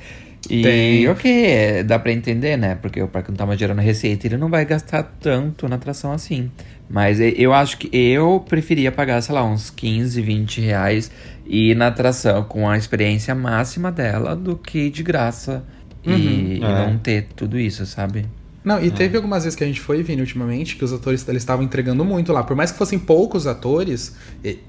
E 0.51 0.61
Tem. 0.61 1.09
ok, 1.09 1.85
dá 1.85 1.99
pra 2.01 2.11
entender, 2.11 2.57
né? 2.57 2.75
Porque 2.75 3.01
o 3.01 3.07
parque 3.07 3.31
não 3.31 3.37
tava 3.37 3.57
gerando 3.57 3.79
receita, 3.81 4.27
ele 4.27 4.37
não 4.37 4.49
vai 4.49 4.65
gastar 4.65 5.05
tanto 5.21 5.69
na 5.69 5.77
atração 5.77 6.11
assim. 6.13 6.51
Mas 6.91 7.21
e- 7.21 7.35
eu 7.39 7.53
acho 7.55 7.79
que 7.79 7.89
eu 7.97 8.45
preferia 8.49 8.91
pagar, 8.91 9.21
sei 9.23 9.35
lá, 9.37 9.45
uns 9.45 9.71
15, 9.71 10.21
20 10.21 10.61
reais 10.61 11.13
e 11.47 11.71
ir 11.71 11.77
na 11.77 11.87
atração 11.87 12.43
com 12.43 12.69
a 12.69 12.77
experiência 12.77 13.35
máxima 13.37 13.93
dela 13.93 14.35
do 14.35 14.57
que 14.57 14.91
de 14.91 15.03
graça 15.05 15.65
e, 16.05 16.11
e 16.11 16.61
É. 16.61 16.87
não 16.87 16.99
ter 16.99 17.29
tudo 17.37 17.57
isso, 17.57 17.87
sabe? 17.87 18.27
Não, 18.65 18.77
É. 18.79 18.87
e 18.87 18.91
teve 18.93 19.17
algumas 19.17 19.43
vezes 19.45 19.57
que 19.57 19.65
a 19.65 19.67
gente 19.67 19.81
foi, 19.81 20.03
Vini, 20.03 20.21
ultimamente, 20.21 20.77
que 20.77 20.85
os 20.85 20.93
atores 20.93 21.27
eles 21.29 21.43
estavam 21.43 21.65
entregando 21.65 22.05
muito 22.05 22.33
lá. 22.33 22.43
Por 22.45 22.55
mais 22.57 22.71
que 22.71 22.79
fossem 22.79 22.99
poucos 22.99 23.47
atores, 23.47 24.15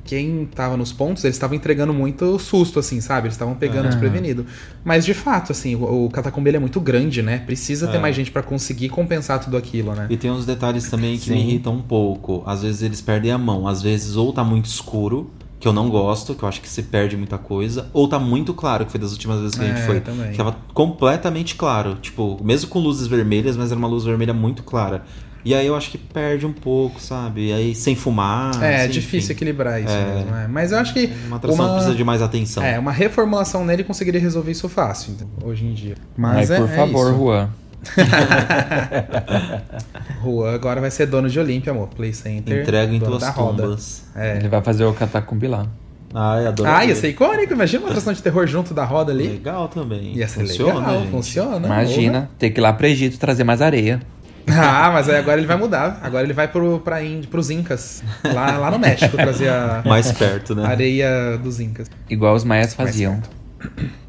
quem 0.03 0.45
tava 0.53 0.75
nos 0.75 0.91
pontos, 0.91 1.23
eles 1.23 1.35
estavam 1.35 1.55
entregando 1.55 1.93
muito 1.93 2.39
susto, 2.39 2.79
assim, 2.79 2.99
sabe? 3.01 3.27
Eles 3.27 3.35
estavam 3.35 3.53
pegando 3.55 3.85
É. 3.85 3.89
desprevenido. 3.89 4.45
Mas, 4.83 5.05
de 5.05 5.13
fato, 5.13 5.51
assim, 5.51 5.75
o, 5.75 6.05
o 6.05 6.09
catacumba 6.09 6.49
é 6.49 6.59
muito 6.59 6.79
grande, 6.81 7.21
né? 7.21 7.37
Precisa 7.39 7.87
ter 7.87 7.97
É. 7.97 7.99
mais 7.99 8.15
gente 8.15 8.31
pra 8.31 8.41
conseguir 8.41 8.89
compensar 8.89 9.39
tudo 9.39 9.57
aquilo, 9.57 9.93
né? 9.93 10.07
E 10.09 10.17
tem 10.17 10.31
uns 10.31 10.45
detalhes 10.45 10.89
também 10.89 11.17
que 11.17 11.29
me 11.29 11.37
Sim. 11.37 11.47
irritam 11.47 11.75
um 11.75 11.81
pouco. 11.81 12.43
Às 12.45 12.63
vezes 12.63 12.81
eles 12.81 13.01
perdem 13.01 13.31
a 13.31 13.37
mão. 13.37 13.67
Às 13.67 13.81
vezes 13.81 14.15
ou 14.15 14.33
tá 14.33 14.43
muito 14.43 14.65
escuro, 14.65 15.29
que 15.63 15.67
eu 15.69 15.71
não 15.71 15.89
gosto, 15.89 16.35
que 16.35 16.43
eu 16.43 16.49
acho 16.49 16.59
que 16.59 16.67
se 16.67 16.83
perde 16.83 17.15
muita 17.15 17.37
coisa, 17.37 17.89
ou 17.93 18.05
tá 18.05 18.19
muito 18.19 18.53
claro, 18.53 18.83
que 18.85 18.91
foi 18.91 18.99
das 18.99 19.13
últimas 19.13 19.39
vezes 19.39 19.55
que 19.55 19.63
a 19.63 19.67
gente 19.69 19.79
É, 19.79 19.85
foi. 19.85 20.01
também. 20.01 20.31
Que 20.31 20.37
tava 20.37 20.57
completamente 20.73 21.55
claro. 21.55 21.95
Tipo, 22.01 22.37
mesmo 22.43 22.69
com 22.69 22.79
luzes 22.79 23.07
vermelhas, 23.07 23.55
mas 23.55 23.71
era 23.71 23.79
uma 23.79 23.87
luz 23.87 24.03
vermelha 24.03 24.33
muito 24.33 24.61
clara. 24.61 25.03
E 25.45 25.55
aí 25.55 25.65
eu 25.65 25.73
acho 25.73 25.89
que 25.89 25.97
perde 25.97 26.45
um 26.45 26.51
pouco, 26.51 26.99
sabe? 27.01 27.47
E 27.47 27.53
aí 27.53 27.73
sem 27.75 27.95
fumar. 27.95 28.61
é, 28.61 28.73
é 28.75 28.79
sem- 28.81 28.89
difícil 28.89 29.19
enfim. 29.19 29.31
equilibrar 29.33 29.81
isso 29.81 29.89
É. 29.93 30.15
mesmo. 30.15 30.35
é. 30.35 30.47
Mas 30.49 30.73
eu 30.73 30.79
acho 30.79 30.93
que. 30.93 31.09
Uma 31.27 31.37
atração 31.37 31.65
que 31.65 31.73
precisa 31.75 31.95
de 31.95 32.03
mais 32.03 32.21
atenção. 32.21 32.61
É, 32.61 32.77
uma 32.77 32.91
reformulação 32.91 33.63
nele 33.65 33.85
conseguiria 33.85 34.19
resolver 34.19 34.51
isso 34.51 34.67
fácil, 34.67 35.13
entendeu? 35.13 35.33
hoje 35.47 35.65
em 35.65 35.73
dia. 35.73 35.95
Mas 36.17 36.49
é, 36.51 36.57
por 36.59 36.69
é 36.69 36.75
favor, 36.75 37.07
isso. 37.09 37.17
Juan. 37.17 37.49
Juan 40.23 40.53
agora 40.53 40.81
vai 40.81 40.91
ser 40.91 41.05
dono 41.07 41.29
de 41.29 41.39
Olímpia, 41.39 41.71
amor. 41.71 41.87
Play 41.89 42.13
Center. 42.13 42.61
Entrega 42.61 42.93
em 42.93 42.99
tuas 42.99 43.33
tumbas. 43.33 44.05
É. 44.15 44.37
Ele 44.37 44.47
vai 44.47 44.61
fazer 44.61 44.85
o 44.85 44.93
Catacumbi 44.93 45.47
lá. 45.47 45.67
Ai, 46.13 46.45
adoro. 46.45 46.69
Ah, 46.69 46.85
ia 46.85 46.95
ser 46.95 47.09
icônico. 47.09 47.53
Imagina 47.53 47.83
uma 47.83 47.89
atração 47.89 48.13
de 48.13 48.21
terror 48.21 48.45
junto 48.45 48.73
da 48.73 48.85
roda 48.85 49.11
ali. 49.11 49.27
Legal 49.27 49.67
também. 49.67 50.15
Ia 50.15 50.27
ser 50.27 50.41
Funciona, 50.41 50.79
legal, 50.79 50.99
gente? 50.99 51.11
funciona. 51.11 51.67
Imagina, 51.67 52.29
ter 52.37 52.51
que 52.51 52.59
ir 52.59 52.61
lá 52.61 52.71
pro 52.71 52.85
Egito 52.85 53.17
trazer 53.17 53.43
mais 53.43 53.61
areia. 53.61 53.99
Ah, 54.47 54.91
mas 54.93 55.09
aí 55.09 55.15
agora 55.15 55.39
ele 55.39 55.47
vai 55.47 55.57
mudar. 55.57 55.99
Agora 56.03 56.23
ele 56.23 56.33
vai 56.33 56.47
pro, 56.47 56.79
pra 56.81 57.01
Índia, 57.01 57.27
pros 57.29 57.49
Incas. 57.49 58.03
Lá, 58.23 58.57
lá 58.57 58.69
no 58.69 58.77
México, 58.77 59.15
trazer 59.15 59.49
a 59.49 59.81
Mais 59.85 60.11
perto, 60.11 60.53
né? 60.53 60.65
areia 60.65 61.37
dos 61.41 61.59
Incas. 61.59 61.89
Igual 62.09 62.35
os 62.35 62.43
maias 62.43 62.73
faziam. 62.73 63.21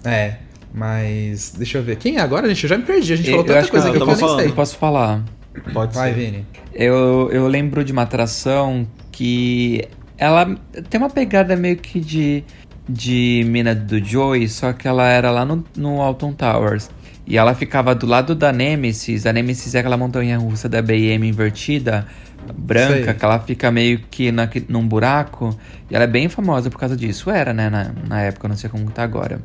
É, 0.05 0.35
mas. 0.75 1.55
Deixa 1.57 1.79
eu 1.79 1.83
ver. 1.85 1.97
Quem 1.97 2.17
é 2.17 2.21
agora, 2.21 2.49
gente? 2.49 2.65
Eu 2.65 2.71
já 2.71 2.77
me 2.77 2.85
perdi. 2.85 3.13
A 3.13 3.17
gente 3.17 3.27
Eu, 3.31 3.37
falou 3.37 3.47
tanta 3.47 3.59
acho 3.61 3.67
que 3.69 3.71
coisa 3.71 3.89
eu, 3.89 3.93
que 3.93 4.03
eu 4.03 4.07
nem 4.07 4.17
falando. 4.17 4.41
sei. 4.41 4.49
eu 4.49 4.55
posso 4.55 4.77
falar. 4.77 5.23
Pode 5.73 5.95
Vai, 5.95 6.13
ser. 6.13 6.19
Vini. 6.19 6.47
Eu, 6.75 7.31
eu 7.33 7.47
lembro 7.47 7.85
de 7.85 7.93
uma 7.93 8.03
atração 8.03 8.87
que 9.13 9.85
ela 10.19 10.57
tem 10.91 11.01
uma 11.01 11.09
pegada 11.09 11.55
meio 11.57 11.77
que 11.77 12.01
de, 12.01 12.43
de 12.89 13.45
Mina 13.47 13.73
do 13.75 14.05
Joey, 14.05 14.49
só 14.49 14.73
que 14.73 14.89
ela 14.89 15.09
era 15.09 15.31
lá 15.31 15.45
no, 15.45 15.65
no 15.77 16.03
Alton 16.03 16.33
Towers. 16.33 16.91
E 17.27 17.39
ela 17.39 17.55
ficava 17.55 17.95
do 17.95 18.05
lado 18.07 18.35
da 18.35 18.53
Nemesis. 18.53 19.25
A 19.27 19.33
Nemesis 19.33 19.75
é 19.75 19.79
aquela 19.79 19.97
montanha 19.97 20.37
russa 20.39 20.69
da 20.69 20.83
BM 20.83 21.27
invertida, 21.29 22.07
branca, 22.53 23.05
Sei. 23.05 23.15
que 23.15 23.25
ela 23.25 23.39
fica 23.41 23.71
meio 23.71 24.01
que 24.11 24.31
na, 24.33 24.49
num 24.69 24.87
buraco. 24.87 25.57
E 25.91 25.95
ela 25.95 26.05
é 26.05 26.09
bem 26.09 26.29
famosa 26.29 26.71
por 26.71 26.79
causa 26.79 26.97
disso. 26.97 27.31
Era, 27.31 27.53
né, 27.53 27.71
na, 27.71 27.91
na 28.09 28.21
época, 28.23 28.49
não 28.49 28.57
sei 28.57 28.69
como 28.71 28.91
tá 28.91 29.03
agora. 29.03 29.41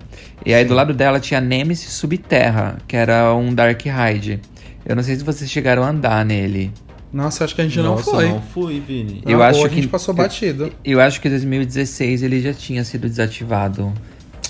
E 0.45 0.53
aí 0.53 0.65
do 0.65 0.73
lado 0.73 0.93
dela 0.93 1.19
tinha 1.19 1.37
a 1.37 1.41
Nemesis 1.41 1.91
Subterra, 1.93 2.77
que 2.87 2.95
era 2.95 3.33
um 3.35 3.53
Dark 3.53 3.81
Ride. 3.85 4.39
Eu 4.85 4.95
não 4.95 5.03
sei 5.03 5.15
se 5.15 5.23
vocês 5.23 5.49
chegaram 5.49 5.83
a 5.83 5.89
andar 5.89 6.25
nele. 6.25 6.71
Nossa, 7.11 7.41
eu 7.41 7.45
acho 7.45 7.55
que 7.55 7.61
a 7.61 7.63
gente 7.63 7.77
não 7.79 7.95
Nossa, 7.95 8.11
foi. 8.11 8.27
não 8.29 8.41
fui, 8.41 8.79
Vini. 8.79 9.21
Eu 9.25 9.41
Ah, 9.41 9.47
acho 9.47 9.59
ou 9.59 9.65
a 9.65 9.69
que- 9.69 9.75
gente 9.75 9.87
passou 9.87 10.13
batido. 10.13 10.71
Eu 10.85 11.01
acho 11.01 11.19
que 11.19 11.27
em 11.27 11.31
2016 11.31 12.21
ele 12.23 12.39
já 12.39 12.53
tinha 12.53 12.83
sido 12.83 13.09
desativado. 13.09 13.91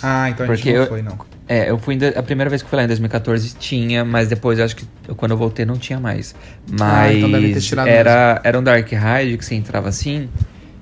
Ah, 0.04 0.30
então 0.30 0.46
a 0.50 0.56
gente 0.56 0.68
não 0.74 0.82
eu- 0.82 0.88
foi, 0.88 1.02
não. 1.02 1.18
É, 1.52 1.70
eu 1.72 1.80
fui 1.80 1.96
do- 1.98 2.06
a 2.18 2.22
primeira 2.22 2.48
vez 2.48 2.62
que 2.62 2.68
eu 2.68 2.70
fui 2.70 2.78
lá 2.78 2.84
em 2.84 2.88
2014 2.88 3.56
tinha, 3.58 4.06
mas 4.06 4.28
depois 4.30 4.60
eu 4.60 4.66
acho 4.66 4.76
que 4.76 4.86
quando 5.18 5.32
eu 5.32 5.38
voltei 5.38 5.66
não 5.66 5.78
tinha 5.80 6.00
mais. 6.00 6.36
Mas 6.70 6.82
Ah, 6.82 7.12
então 7.14 7.32
deve 7.32 7.52
ter 7.54 7.60
tirado 7.62 7.88
era, 7.88 8.40
era 8.44 8.60
um 8.60 8.62
Dark 8.64 8.88
Ride 8.88 9.36
que 9.36 9.44
você 9.44 9.56
entrava 9.56 9.90
assim. 9.90 10.30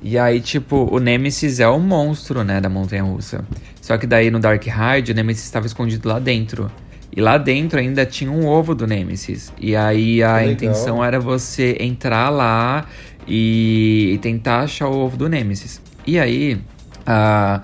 E 0.03 0.17
aí, 0.17 0.41
tipo, 0.41 0.87
o 0.91 0.99
Nemesis 0.99 1.61
é 1.61 1.67
o 1.69 1.79
monstro, 1.79 2.43
né, 2.43 2.59
da 2.59 2.67
montanha 2.69 3.01
russa. 3.03 3.45
Só 3.81 3.97
que 3.97 4.05
daí 4.05 4.29
no 4.29 4.39
Dark 4.39 4.61
Ride 4.63 5.13
o 5.13 5.15
Nemesis 5.15 5.45
estava 5.45 5.65
escondido 5.65 6.07
lá 6.09 6.19
dentro. 6.19 6.69
E 7.15 7.21
lá 7.21 7.37
dentro 7.37 7.79
ainda 7.79 8.05
tinha 8.05 8.29
um 8.29 8.45
ovo 8.45 8.75
do 8.75 8.85
Nemesis. 8.85 9.51
E 9.59 9.73
aí 9.73 10.21
a 10.21 10.35
legal. 10.35 10.51
intenção 10.51 11.03
era 11.03 11.17
você 11.19 11.77
entrar 11.79 12.29
lá 12.29 12.85
e, 13.27 14.11
e 14.13 14.17
tentar 14.19 14.59
achar 14.59 14.87
o 14.87 14.97
ovo 14.97 15.15
do 15.17 15.27
Nemesis. 15.29 15.81
E 16.05 16.19
aí, 16.19 16.59
a, 17.05 17.61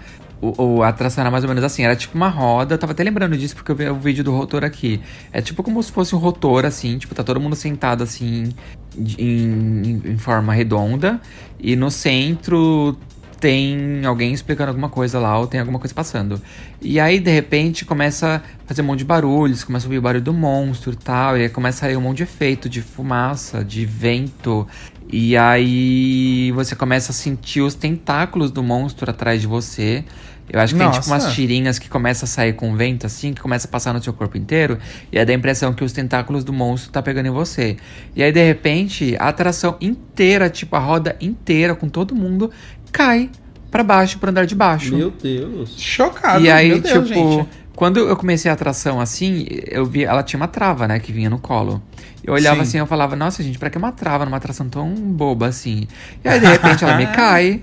o, 0.58 0.84
a 0.84 0.90
atração 0.90 1.22
era 1.22 1.32
mais 1.32 1.44
ou 1.44 1.48
menos 1.48 1.64
assim, 1.64 1.84
era 1.84 1.96
tipo 1.96 2.16
uma 2.16 2.28
roda, 2.28 2.74
eu 2.74 2.78
tava 2.78 2.92
até 2.92 3.04
lembrando 3.04 3.38
disso 3.38 3.56
porque 3.56 3.72
eu 3.72 3.76
vi 3.76 3.90
o 3.90 3.96
vídeo 3.96 4.24
do 4.24 4.36
rotor 4.36 4.64
aqui. 4.64 5.00
É 5.32 5.42
tipo 5.42 5.64
como 5.64 5.82
se 5.82 5.92
fosse 5.92 6.16
um 6.16 6.20
rotor, 6.20 6.66
assim, 6.66 6.98
tipo, 6.98 7.16
tá 7.16 7.24
todo 7.24 7.40
mundo 7.40 7.56
sentado 7.56 8.04
assim, 8.04 8.54
em, 8.98 10.02
em 10.04 10.18
forma 10.18 10.54
redonda, 10.54 11.22
e 11.60 11.76
no 11.76 11.90
centro 11.90 12.98
tem 13.40 14.06
alguém 14.06 14.34
explicando 14.34 14.70
alguma 14.70 14.88
coisa 14.88 15.20
lá, 15.20 15.38
ou 15.38 15.48
tem 15.48 15.60
alguma 15.60 15.78
coisa 15.78 15.94
passando. 15.94 16.42
E 16.82 16.98
aí, 16.98 17.20
de 17.20 17.30
repente, 17.30 17.84
começa 17.84 18.38
a 18.38 18.68
fazer 18.68 18.82
um 18.82 18.86
monte 18.86 19.00
de 19.00 19.06
barulhos, 19.06 19.66
começa 19.66 19.86
a 19.86 19.88
ouvir 19.88 19.98
o 19.98 20.02
barulho 20.02 20.24
do 20.24 20.34
monstro 20.34 20.94
e 20.94 20.96
tal, 20.96 21.38
e 21.38 21.42
aí 21.42 21.50
começa 21.50 21.80
a 21.80 21.90
sair 21.90 21.98
um 21.98 22.02
monte 22.02 22.18
de 22.18 22.24
efeito, 22.24 22.70
de 22.70 22.82
fumaça, 22.82 23.62
de 23.62 23.86
vento. 23.86 24.66
E 25.12 25.36
aí 25.36 26.54
você 26.54 26.74
começa 26.74 27.12
a 27.12 27.14
sentir 27.14 27.60
os 27.60 27.76
tentáculos 27.76 28.50
do 28.50 28.64
monstro 28.64 29.12
atrás 29.12 29.42
de 29.42 29.48
você. 29.48 30.06
Eu 30.50 30.60
acho 30.60 30.74
que 30.74 30.80
tem 30.80 30.88
tipo 30.92 31.10
Nossa. 31.10 31.26
umas 31.26 31.34
tirinhas 31.34 31.80
que 31.80 31.90
começa 31.90 32.26
a 32.26 32.28
sair 32.28 32.54
com 32.54 32.76
vento 32.76 33.06
assim, 33.06 33.34
que 33.34 33.42
começa 33.42 33.68
a 33.68 33.72
passar 33.72 33.94
no 33.94 34.04
seu 34.04 34.14
corpo 34.14 34.38
inteiro, 34.38 34.78
e 35.12 35.18
aí 35.18 35.26
dá 35.26 35.32
a 35.32 35.36
impressão 35.36 35.74
que 35.74 35.84
os 35.84 35.92
tentáculos 35.92 36.44
do 36.44 36.52
monstro 36.52 36.92
tá 36.92 37.02
pegando 37.02 37.28
em 37.28 37.32
você. 37.32 37.78
E 38.16 38.22
aí 38.22 38.32
de 38.32 38.44
repente, 38.46 39.16
a 39.20 39.30
atração 39.30 39.78
inteira, 39.80 40.50
tipo 40.50 40.76
a 40.76 40.80
roda 40.80 41.16
inteira 41.22 41.76
com 41.76 41.88
todo 41.88 42.14
mundo 42.14 42.52
cai 42.92 43.30
pra 43.72 43.84
baixo, 43.84 44.20
pro 44.20 44.30
andar 44.30 44.46
de 44.46 44.54
baixo. 44.54 44.96
Meu 44.96 45.10
Deus. 45.10 45.74
Chocado, 45.78 46.46
E 46.46 46.52
aí, 46.52 46.70
meu 46.70 46.80
Deus, 46.80 47.08
tipo, 47.08 47.38
gente. 47.38 47.50
Quando 47.76 48.00
eu 48.00 48.16
comecei 48.16 48.50
a 48.50 48.54
atração 48.54 49.00
assim, 49.02 49.46
eu 49.68 49.86
vi, 49.86 50.04
ela 50.04 50.22
tinha 50.24 50.40
uma 50.40 50.48
trava, 50.48 50.88
né, 50.88 51.00
que 51.00 51.12
vinha 51.12 51.30
no 51.30 51.40
colo. 51.40 51.82
Eu 52.24 52.34
olhava 52.34 52.58
Sim. 52.58 52.62
assim, 52.62 52.78
eu 52.78 52.88
falava, 52.88 53.16
nossa, 53.16 53.44
gente, 53.44 53.60
pra 53.60 53.70
que 53.70 53.78
uma 53.78 53.92
trava 53.92 54.24
numa 54.24 54.38
atração 54.38 54.70
tão 54.70 54.94
boba 54.94 55.48
assim? 55.48 55.88
E 56.24 56.30
aí, 56.30 56.40
de 56.40 56.46
repente, 56.46 56.84
ela 56.84 56.96
me 56.96 57.06
cai. 57.12 57.62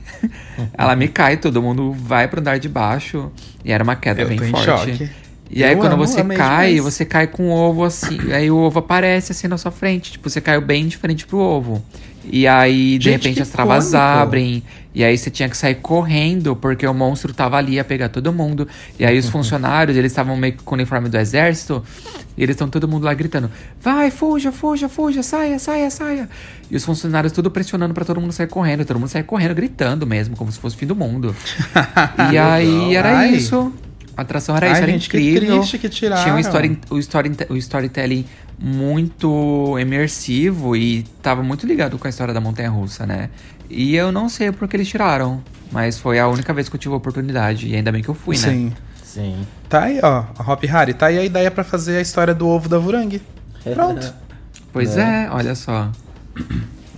ela 0.76 0.94
me 0.94 1.08
cai, 1.08 1.38
todo 1.38 1.62
mundo 1.62 1.92
vai 1.92 2.28
pro 2.28 2.40
andar 2.40 2.58
de 2.58 2.68
baixo. 2.68 3.30
E 3.64 3.72
era 3.72 3.82
uma 3.82 3.96
queda 3.96 4.20
Eu 4.20 4.28
bem 4.28 4.38
forte. 4.38 4.64
choque. 4.64 5.10
E 5.48 5.64
aí, 5.64 5.72
Eu 5.72 5.78
quando 5.78 5.94
amo, 5.94 6.06
você 6.06 6.22
cai, 6.22 6.74
demais. 6.74 6.80
você 6.94 7.04
cai 7.06 7.26
com 7.26 7.48
o 7.48 7.50
ovo 7.52 7.84
assim. 7.84 8.32
aí 8.32 8.50
o 8.50 8.56
ovo 8.58 8.80
aparece 8.80 9.32
assim 9.32 9.48
na 9.48 9.56
sua 9.56 9.70
frente. 9.70 10.12
Tipo, 10.12 10.28
você 10.28 10.40
caiu 10.42 10.60
bem 10.60 10.86
de 10.86 10.96
frente 10.98 11.26
pro 11.26 11.38
ovo. 11.38 11.82
E 12.24 12.46
aí, 12.46 12.98
de 12.98 13.04
Gente, 13.04 13.22
repente, 13.22 13.36
que 13.36 13.42
as 13.42 13.48
travas 13.48 13.90
cômico. 13.90 13.98
abrem. 13.98 14.62
E 14.92 15.04
aí 15.04 15.16
você 15.16 15.30
tinha 15.30 15.48
que 15.48 15.56
sair 15.56 15.76
correndo, 15.76 16.56
porque 16.56 16.86
o 16.86 16.92
monstro 16.92 17.32
tava 17.32 17.56
ali 17.56 17.78
a 17.78 17.84
pegar 17.84 18.08
todo 18.08 18.32
mundo. 18.32 18.66
E 18.98 19.04
aí 19.04 19.16
os 19.18 19.28
funcionários, 19.28 19.96
eles 19.96 20.10
estavam 20.10 20.36
meio 20.36 20.54
que 20.54 20.62
com 20.64 20.74
o 20.74 20.76
uniforme 20.76 21.08
do 21.08 21.16
exército. 21.16 21.82
E 22.36 22.42
eles 22.42 22.54
estão 22.54 22.68
todo 22.68 22.88
mundo 22.88 23.04
lá 23.04 23.14
gritando: 23.14 23.50
Vai, 23.80 24.10
fuja, 24.10 24.50
fuja, 24.50 24.88
fuja, 24.88 25.22
saia, 25.22 25.58
saia, 25.58 25.90
saia. 25.90 26.28
E 26.70 26.76
os 26.76 26.84
funcionários 26.84 27.32
tudo 27.32 27.50
pressionando 27.50 27.94
pra 27.94 28.04
todo 28.04 28.20
mundo 28.20 28.32
sair 28.32 28.48
correndo. 28.48 28.84
Todo 28.84 28.98
mundo 28.98 29.08
sair 29.08 29.22
correndo, 29.22 29.54
gritando 29.54 30.06
mesmo, 30.06 30.36
como 30.36 30.50
se 30.50 30.58
fosse 30.58 30.74
o 30.74 30.78
fim 30.78 30.86
do 30.86 30.96
mundo. 30.96 31.34
e 32.32 32.38
aí 32.38 32.94
era 32.96 33.18
Ai. 33.18 33.34
isso. 33.34 33.72
A 34.16 34.22
atração 34.22 34.56
era 34.56 34.66
Ai, 34.66 34.72
isso, 34.72 34.82
era 34.82 34.92
gente, 34.92 35.08
que 35.08 35.18
incrível. 35.18 35.58
triste 35.58 35.78
que 35.78 35.88
tiraram. 35.88 36.22
Tinha 36.22 36.34
um 36.34 36.38
story, 36.40 36.78
o, 36.90 36.98
story, 36.98 37.30
o 37.48 37.56
storytelling 37.56 38.26
muito 38.60 39.78
imersivo 39.78 40.76
e 40.76 41.02
tava 41.22 41.42
muito 41.42 41.66
ligado 41.66 41.98
com 41.98 42.06
a 42.06 42.10
história 42.10 42.34
da 42.34 42.40
montanha 42.40 42.68
russa, 42.70 43.06
né? 43.06 43.30
E 43.70 43.96
eu 43.96 44.12
não 44.12 44.28
sei 44.28 44.52
por 44.52 44.68
que 44.68 44.76
eles 44.76 44.88
tiraram, 44.88 45.42
mas 45.72 45.98
foi 45.98 46.18
a 46.18 46.28
única 46.28 46.52
vez 46.52 46.68
que 46.68 46.76
eu 46.76 46.80
tive 46.80 46.92
a 46.92 46.96
oportunidade 46.98 47.68
e 47.68 47.74
ainda 47.74 47.90
bem 47.90 48.02
que 48.02 48.08
eu 48.08 48.14
fui, 48.14 48.36
né? 48.36 48.42
Sim. 48.42 48.72
Sim. 49.02 49.46
Tá 49.68 49.84
aí, 49.84 49.98
ó. 50.02 50.24
A 50.38 50.52
Hop 50.52 50.62
Hari, 50.70 50.94
tá 50.94 51.06
aí 51.06 51.18
a 51.18 51.24
ideia 51.24 51.50
pra 51.50 51.64
fazer 51.64 51.96
a 51.96 52.00
história 52.00 52.32
do 52.34 52.46
ovo 52.46 52.68
da 52.68 52.78
Vurang. 52.78 53.20
Pronto. 53.74 54.12
Pois 54.72 54.96
é, 54.96 55.28
olha 55.32 55.54
só. 55.56 55.90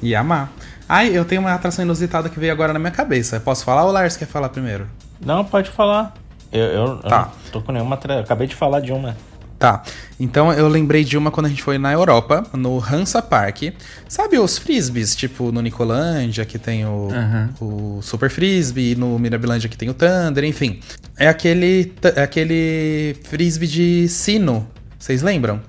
Ia 0.03 0.21
amar. 0.21 0.53
Ai, 0.89 1.09
eu 1.17 1.25
tenho 1.25 1.41
uma 1.41 1.55
atração 1.55 1.83
inusitada 1.85 2.29
que 2.29 2.39
veio 2.39 2.53
agora 2.53 2.73
na 2.73 2.79
minha 2.79 2.91
cabeça. 2.91 3.41
Posso 3.41 3.65
falar 3.65 3.85
ou 3.85 3.89
o 3.89 3.93
Lars 3.93 4.17
quer 4.17 4.27
falar 4.27 4.51
primeiro? 4.51 4.87
Não, 5.25 5.43
pode 5.45 5.71
falar. 5.71 6.13
Eu, 6.53 6.61
eu, 6.65 6.85
eu 6.87 6.97
Tá. 6.99 7.31
não 7.45 7.51
tô 7.51 7.63
com 7.63 7.73
nenhuma. 7.73 7.97
Tra... 7.97 8.21
Acabei 8.21 8.47
de 8.47 8.55
falar 8.55 8.81
de 8.81 8.93
uma. 8.93 9.17
Tá. 9.63 9.81
Então 10.19 10.53
eu 10.53 10.67
lembrei 10.67 11.05
de 11.05 11.17
uma 11.17 11.31
quando 11.31 11.47
a 11.47 11.49
gente 11.49 11.63
foi 11.63 11.79
na 11.79 11.93
Europa, 11.93 12.45
no 12.53 12.81
Hansa 12.81 13.23
Park. 13.23 13.63
Sabe 14.09 14.37
os 14.37 14.59
frisbees, 14.59 15.15
tipo 15.15 15.53
no 15.53 15.63
Nicolândia, 15.63 16.45
que 16.45 16.59
tem 16.59 16.85
o, 16.85 17.09
Aham. 17.13 17.51
o 17.61 18.01
Super 18.03 18.29
Frisbee, 18.29 18.97
no 18.97 19.17
Mirabilândia 19.21 19.69
que 19.69 19.77
tem 19.77 19.89
o 19.89 19.95
Thunder, 19.95 20.43
enfim. 20.43 20.81
É 21.17 21.29
aquele, 21.29 21.93
é 22.17 22.23
aquele 22.25 23.15
frisbee 23.23 23.69
de 23.69 24.09
sino. 24.09 24.67
Vocês 24.99 25.23
lembram? 25.23 25.61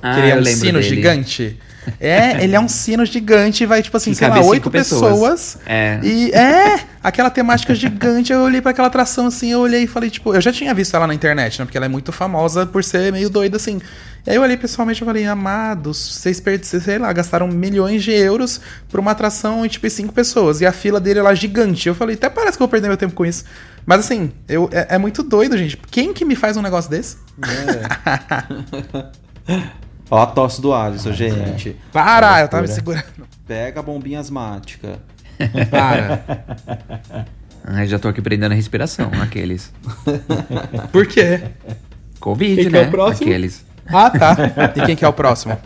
Ah, 0.00 0.14
que 0.14 0.20
ele 0.20 0.30
é 0.30 0.36
um 0.36 0.44
sino 0.46 0.80
dele. 0.80 0.82
gigante. 0.82 1.58
É, 1.98 2.42
ele 2.42 2.54
é 2.54 2.60
um 2.60 2.68
sino 2.68 3.04
gigante 3.04 3.66
vai, 3.66 3.82
tipo 3.82 3.96
assim, 3.96 4.10
Que 4.10 4.18
sei 4.18 4.28
lá, 4.28 4.40
oito 4.40 4.70
pessoas. 4.70 5.12
pessoas. 5.12 5.58
É. 5.66 6.00
E 6.02 6.30
é, 6.32 6.80
aquela 7.02 7.30
temática 7.30 7.74
gigante. 7.74 8.32
Eu 8.32 8.40
olhei 8.40 8.60
pra 8.60 8.70
aquela 8.70 8.88
atração 8.88 9.26
assim, 9.26 9.50
eu 9.50 9.60
olhei 9.60 9.84
e 9.84 9.86
falei, 9.86 10.10
tipo, 10.10 10.34
eu 10.34 10.40
já 10.40 10.52
tinha 10.52 10.72
visto 10.74 10.94
ela 10.94 11.06
na 11.06 11.14
internet, 11.14 11.58
né? 11.58 11.64
Porque 11.64 11.76
ela 11.76 11.86
é 11.86 11.88
muito 11.88 12.12
famosa 12.12 12.66
por 12.66 12.84
ser 12.84 13.12
meio 13.12 13.28
doida 13.28 13.56
assim. 13.56 13.80
E 14.24 14.30
aí 14.30 14.36
eu 14.36 14.42
olhei 14.42 14.56
pessoalmente 14.56 15.02
e 15.02 15.06
falei, 15.06 15.26
amados, 15.26 15.98
vocês 15.98 16.38
perderam, 16.38 16.80
sei 16.80 16.98
lá, 16.98 17.12
gastaram 17.12 17.48
milhões 17.48 18.04
de 18.04 18.12
euros 18.12 18.60
por 18.88 19.00
uma 19.00 19.10
atração 19.10 19.66
e, 19.66 19.68
tipo, 19.68 19.88
cinco 19.90 20.12
pessoas. 20.12 20.60
E 20.60 20.66
a 20.66 20.72
fila 20.72 21.00
dele 21.00 21.20
lá 21.20 21.34
gigante. 21.34 21.88
Eu 21.88 21.94
falei, 21.94 22.14
até 22.14 22.30
parece 22.30 22.56
que 22.56 22.62
eu 22.62 22.66
vou 22.66 22.70
perder 22.70 22.86
meu 22.86 22.96
tempo 22.96 23.14
com 23.14 23.26
isso. 23.26 23.44
Mas 23.84 24.00
assim, 24.00 24.30
eu, 24.48 24.70
é, 24.72 24.94
é 24.94 24.98
muito 24.98 25.24
doido, 25.24 25.58
gente. 25.58 25.76
Quem 25.90 26.12
que 26.12 26.24
me 26.24 26.36
faz 26.36 26.56
um 26.56 26.62
negócio 26.62 26.88
desse? 26.88 27.16
Ó 30.14 30.20
a 30.22 30.26
tosse 30.26 30.60
do 30.60 30.74
Alisson, 30.74 31.10
gente. 31.12 31.74
Para, 31.90 32.42
eu 32.42 32.48
tava 32.48 32.62
me 32.64 32.68
segurando. 32.68 33.04
Pega 33.48 33.80
a 33.80 33.82
bombinha 33.82 34.20
asmática. 34.20 34.98
Para. 35.70 36.22
Ai, 37.64 37.86
já 37.86 37.98
tô 37.98 38.08
aqui 38.08 38.20
prendendo 38.20 38.52
a 38.52 38.54
respiração, 38.54 39.10
aqueles. 39.22 39.72
Por 40.92 41.06
quê? 41.06 41.40
Covid, 42.20 42.56
Quem 42.56 42.64
que 42.66 42.70
né? 42.70 42.82
é 42.84 42.86
o 42.88 42.90
próximo? 42.90 43.26
Aqueles. 43.26 43.64
Ah, 43.86 44.10
tá. 44.10 44.36
E 44.76 44.82
quem 44.84 44.94
que 44.96 45.02
é 45.04 45.08
o 45.08 45.14
próximo? 45.14 45.56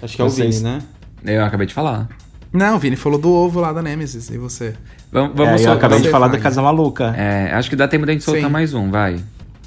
Acho 0.00 0.14
que 0.16 0.22
é 0.22 0.24
o 0.24 0.30
Vocês- 0.30 0.60
Vini, 0.62 0.78
né? 1.24 1.34
Eu 1.38 1.44
acabei 1.44 1.66
de 1.66 1.74
falar. 1.74 2.08
Não, 2.52 2.76
o 2.76 2.78
Vini 2.78 2.94
falou 2.94 3.18
do 3.18 3.30
ovo 3.32 3.58
lá 3.60 3.72
da 3.72 3.82
Nemesis. 3.82 4.30
E 4.30 4.38
você? 4.38 4.74
Vamos, 5.10 5.32
É, 5.32 5.36
vamos 5.36 5.52
eu 5.54 5.58
soltar. 5.58 5.76
acabei 5.76 6.00
de 6.00 6.08
falar 6.08 6.28
vai. 6.28 6.36
da 6.36 6.42
Casa 6.42 6.62
Maluca. 6.62 7.14
É, 7.16 7.52
acho 7.52 7.68
que 7.68 7.74
dá 7.74 7.88
tempo 7.88 8.06
da 8.06 8.12
gente 8.12 8.22
soltar 8.22 8.44
Sim. 8.44 8.48
mais 8.50 8.72
um, 8.74 8.90
vai. 8.92 9.20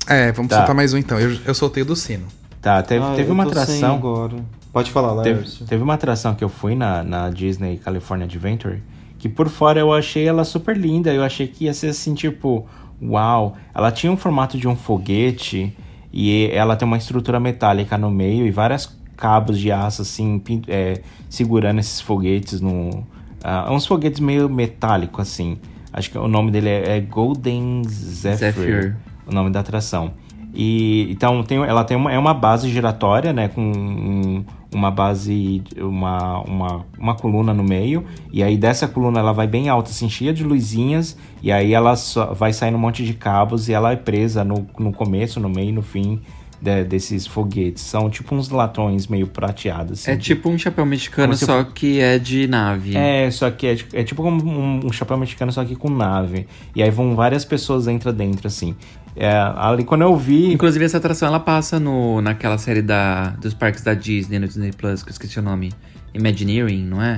É, 0.07 0.31
vamos 0.31 0.49
Tá. 0.49 0.57
soltar 0.59 0.73
mais 0.75 0.93
um 0.93 0.97
então. 0.97 1.19
Eu, 1.19 1.37
eu 1.45 1.53
soltei 1.53 1.83
o 1.83 1.85
do 1.85 1.95
sino. 1.97 2.25
Tá, 2.61 2.81
teve, 2.83 3.03
Ah, 3.03 3.13
teve 3.15 3.31
uma 3.31 3.43
atração. 3.43 3.95
agora. 3.95 4.35
Pode 4.71 4.91
falar, 4.91 5.21
Teve, 5.23 5.39
Lércio. 5.41 5.65
teve 5.65 5.83
uma 5.83 5.95
atração 5.95 6.33
que 6.33 6.43
eu 6.43 6.47
fui 6.49 6.75
na, 6.75 7.03
na 7.03 7.29
Disney 7.29 7.77
California 7.77 8.25
Adventure 8.25 8.81
que 9.21 9.29
por 9.29 9.49
fora 9.49 9.79
eu 9.79 9.93
achei 9.93 10.27
ela 10.27 10.43
super 10.43 10.75
linda. 10.75 11.13
Eu 11.13 11.23
achei 11.23 11.45
que 11.47 11.65
ia 11.65 11.73
ser 11.75 11.89
assim, 11.89 12.15
tipo, 12.15 12.65
uau. 12.99 13.55
Ela 13.71 13.91
tinha 13.91 14.11
um 14.11 14.17
formato 14.17 14.57
de 14.57 14.67
um 14.67 14.75
foguete 14.75 15.75
e 16.11 16.49
ela 16.51 16.75
tem 16.75 16.87
uma 16.87 16.97
estrutura 16.97 17.39
metálica 17.39 17.99
no 17.99 18.09
meio 18.09 18.47
e 18.47 18.51
vários 18.51 18.91
cabos 19.15 19.59
de 19.59 19.71
aço, 19.71 20.01
assim, 20.01 20.41
é, 20.67 21.01
segurando 21.29 21.79
esses 21.79 22.01
foguetes 22.01 22.59
no. 22.61 23.05
ah, 23.43 23.71
uns 23.71 23.85
foguetes 23.85 24.19
meio 24.19 24.49
metálico, 24.49 25.21
assim. 25.21 25.59
Acho 25.93 26.09
que 26.09 26.17
o 26.17 26.27
nome 26.27 26.49
dele 26.49 26.69
é, 26.69 26.97
é 26.97 26.99
Golden 26.99 27.83
Zephyr, 27.87 28.53
Zephyr. 28.53 28.97
o 29.27 29.31
nome 29.31 29.51
da 29.51 29.59
atração. 29.59 30.13
E 30.53 31.07
então 31.11 31.43
tem, 31.43 31.57
ela 31.59 31.83
tem 31.83 31.95
uma, 31.95 32.11
é 32.11 32.17
uma 32.19 32.33
base 32.33 32.69
giratória, 32.69 33.31
né, 33.31 33.47
com 33.47 33.61
um- 33.61 34.43
uma 34.73 34.89
base, 34.89 35.61
uma, 35.77 36.39
uma, 36.41 36.85
uma 36.97 37.13
coluna 37.15 37.53
no 37.53 37.63
meio, 37.63 38.05
e 38.31 38.41
aí 38.41 38.55
dessa 38.57 38.87
coluna 38.87 39.19
ela 39.19 39.33
vai 39.33 39.45
bem 39.45 39.67
alta, 39.67 39.89
assim, 39.89 40.09
cheia 40.09 40.33
de 40.33 40.43
luzinhas, 40.45 41.17
e 41.43 41.51
aí 41.51 41.73
ela 41.73 41.95
só 41.97 42.33
vai 42.33 42.53
saindo 42.53 42.75
um 42.77 42.79
monte 42.81 43.03
de 43.05 43.13
cabos 43.13 43.67
e 43.67 43.73
ela 43.73 43.91
é 43.91 43.97
presa 43.97 44.43
no, 44.45 44.65
no 44.79 44.93
começo, 44.93 45.39
no 45.41 45.49
meio 45.49 45.69
e 45.69 45.73
no 45.73 45.81
fim 45.81 46.21
de- 46.61 46.85
desses 46.85 47.27
foguetes. 47.27 47.83
São 47.83 48.09
tipo 48.09 48.33
uns 48.33 48.47
latões 48.49 49.07
meio 49.07 49.27
prateados. 49.27 49.99
assim. 50.01 50.11
É 50.11 50.15
tipo 50.15 50.47
um 50.47 50.57
chapéu 50.57 50.85
mexicano, 50.85 51.35
se 51.35 51.45
só 51.45 51.63
que 51.65 51.99
é 51.99 52.17
de 52.17 52.47
nave. 52.47 52.95
É, 52.95 53.29
só 53.31 53.51
que 53.51 53.67
é, 53.67 53.77
é 53.93 54.03
tipo 54.03 54.23
um, 54.23 54.85
um 54.85 54.91
chapéu 54.93 55.17
mexicano, 55.17 55.51
só 55.51 55.65
que 55.65 55.75
com 55.75 55.89
nave. 55.89 56.47
E 56.73 56.81
aí 56.81 56.89
vão 56.91 57.13
várias 57.15 57.43
pessoas 57.43 57.87
entra 57.89 58.13
dentro, 58.13 58.47
assim. 58.47 58.73
É, 59.15 59.29
ali 59.57 59.83
quando 59.83 60.01
eu 60.01 60.15
vi. 60.15 60.53
Inclusive, 60.53 60.85
essa 60.85 60.97
atração 60.97 61.27
ela 61.27 61.39
passa 61.39 61.79
no, 61.79 62.21
naquela 62.21 62.57
série 62.57 62.81
da, 62.81 63.29
dos 63.41 63.53
parques 63.53 63.83
da 63.83 63.93
Disney, 63.93 64.39
no 64.39 64.47
Disney 64.47 64.71
Plus, 64.71 65.03
que 65.03 65.09
eu 65.09 65.11
esqueci 65.11 65.39
o 65.39 65.41
nome. 65.41 65.71
Imagineering, 66.13 66.83
não 66.83 67.01
é? 67.01 67.17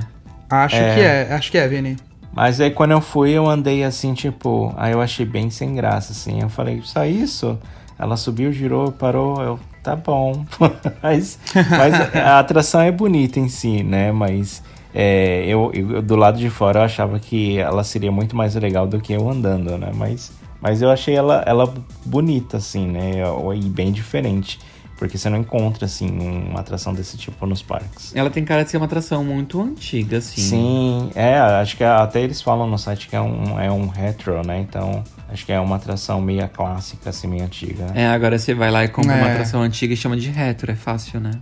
Acho 0.50 0.76
É. 0.76 0.94
que 0.94 1.00
é, 1.00 1.34
acho 1.34 1.50
que 1.50 1.58
é, 1.58 1.66
Vini. 1.68 1.96
Mas 2.32 2.60
aí 2.60 2.70
quando 2.70 2.90
eu 2.92 3.00
fui, 3.00 3.30
eu 3.30 3.48
andei 3.48 3.84
assim, 3.84 4.12
tipo. 4.14 4.72
Aí 4.76 4.92
eu 4.92 5.00
achei 5.00 5.24
bem 5.26 5.50
sem 5.50 5.74
graça, 5.74 6.12
assim. 6.12 6.40
Eu 6.42 6.48
falei, 6.48 6.80
só 6.84 7.04
isso? 7.04 7.58
Ela 7.98 8.16
subiu, 8.16 8.52
girou, 8.52 8.90
parou. 8.92 9.40
Eu, 9.40 9.60
tá 9.82 9.94
bom. 9.94 10.44
mas, 11.02 11.38
mas 11.70 11.94
a 12.16 12.38
atração 12.40 12.80
é 12.80 12.90
bonita 12.90 13.38
em 13.38 13.48
si, 13.48 13.82
né? 13.84 14.10
Mas. 14.10 14.62
é, 14.92 15.44
eu, 15.46 15.70
eu- 15.74 16.02
do 16.02 16.16
lado 16.16 16.38
de 16.38 16.50
fora 16.50 16.80
eu 16.80 16.84
achava 16.84 17.18
que 17.20 17.56
ela 17.58 17.84
seria 17.84 18.10
muito 18.12 18.34
mais 18.36 18.54
legal 18.56 18.86
do 18.86 19.00
que 19.00 19.12
eu 19.12 19.28
andando, 19.30 19.76
né? 19.78 19.90
Mas, 19.94 20.32
mas 20.64 20.80
eu 20.80 20.90
achei 20.90 21.14
ela, 21.14 21.44
ela 21.46 21.72
bonita, 22.06 22.56
assim, 22.56 22.86
né? 22.86 23.20
E 23.54 23.68
bem 23.68 23.92
diferente. 23.92 24.58
Porque 24.96 25.18
você 25.18 25.28
não 25.28 25.36
encontra, 25.38 25.84
assim, 25.84 26.08
uma 26.08 26.60
atração 26.60 26.94
desse 26.94 27.18
tipo 27.18 27.44
nos 27.44 27.60
parques. 27.60 28.14
Ela 28.14 28.30
tem 28.30 28.42
cara 28.44 28.64
de 28.64 28.70
ser 28.70 28.78
uma 28.78 28.86
atração 28.86 29.22
muito 29.22 29.60
antiga, 29.60 30.16
assim. 30.18 30.40
Sim, 30.40 31.10
é, 31.14 31.36
acho 31.36 31.76
que 31.76 31.84
até 31.84 32.22
eles 32.22 32.40
falam 32.40 32.66
no 32.66 32.78
site 32.78 33.08
que 33.08 33.14
é 33.16 33.20
um, 33.20 33.60
é 33.60 33.70
um 33.70 33.88
retro, 33.88 34.40
né? 34.46 34.60
Então, 34.60 35.04
acho 35.28 35.44
que 35.44 35.52
é 35.52 35.60
uma 35.60 35.76
atração 35.76 36.20
meio 36.22 36.48
clássica, 36.48 37.10
assim, 37.10 37.26
meio 37.26 37.44
antiga. 37.44 37.88
É, 37.94 38.06
agora 38.06 38.38
você 38.38 38.54
vai 38.54 38.70
lá 38.70 38.84
e 38.84 38.88
compra 38.88 39.14
uma 39.16 39.28
É. 39.28 39.32
atração 39.32 39.60
antiga 39.60 39.92
e 39.92 39.96
chama 39.98 40.16
de 40.16 40.30
retro, 40.30 40.72
é 40.72 40.76
fácil, 40.76 41.20
né? 41.20 41.32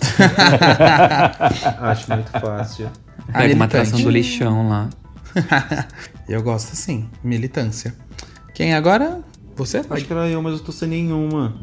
Acho 1.80 2.12
muito 2.12 2.30
fácil. 2.32 2.90
A 3.28 3.38
Pega 3.38 3.54
uma 3.54 3.66
atração 3.66 4.00
do 4.00 4.10
lixão 4.10 4.68
lá. 4.68 4.88
Eu 6.28 6.42
gosto 6.42 6.72
assim, 6.72 7.08
militância. 7.22 7.94
Quem 8.54 8.74
agora? 8.74 9.20
Você? 9.54 9.82
Acho 9.90 10.04
que 10.06 10.12
era 10.12 10.28
eu, 10.30 10.40
mas 10.40 10.54
eu 10.54 10.60
tô 10.60 10.72
sem 10.72 10.88
nenhuma. 10.88 11.54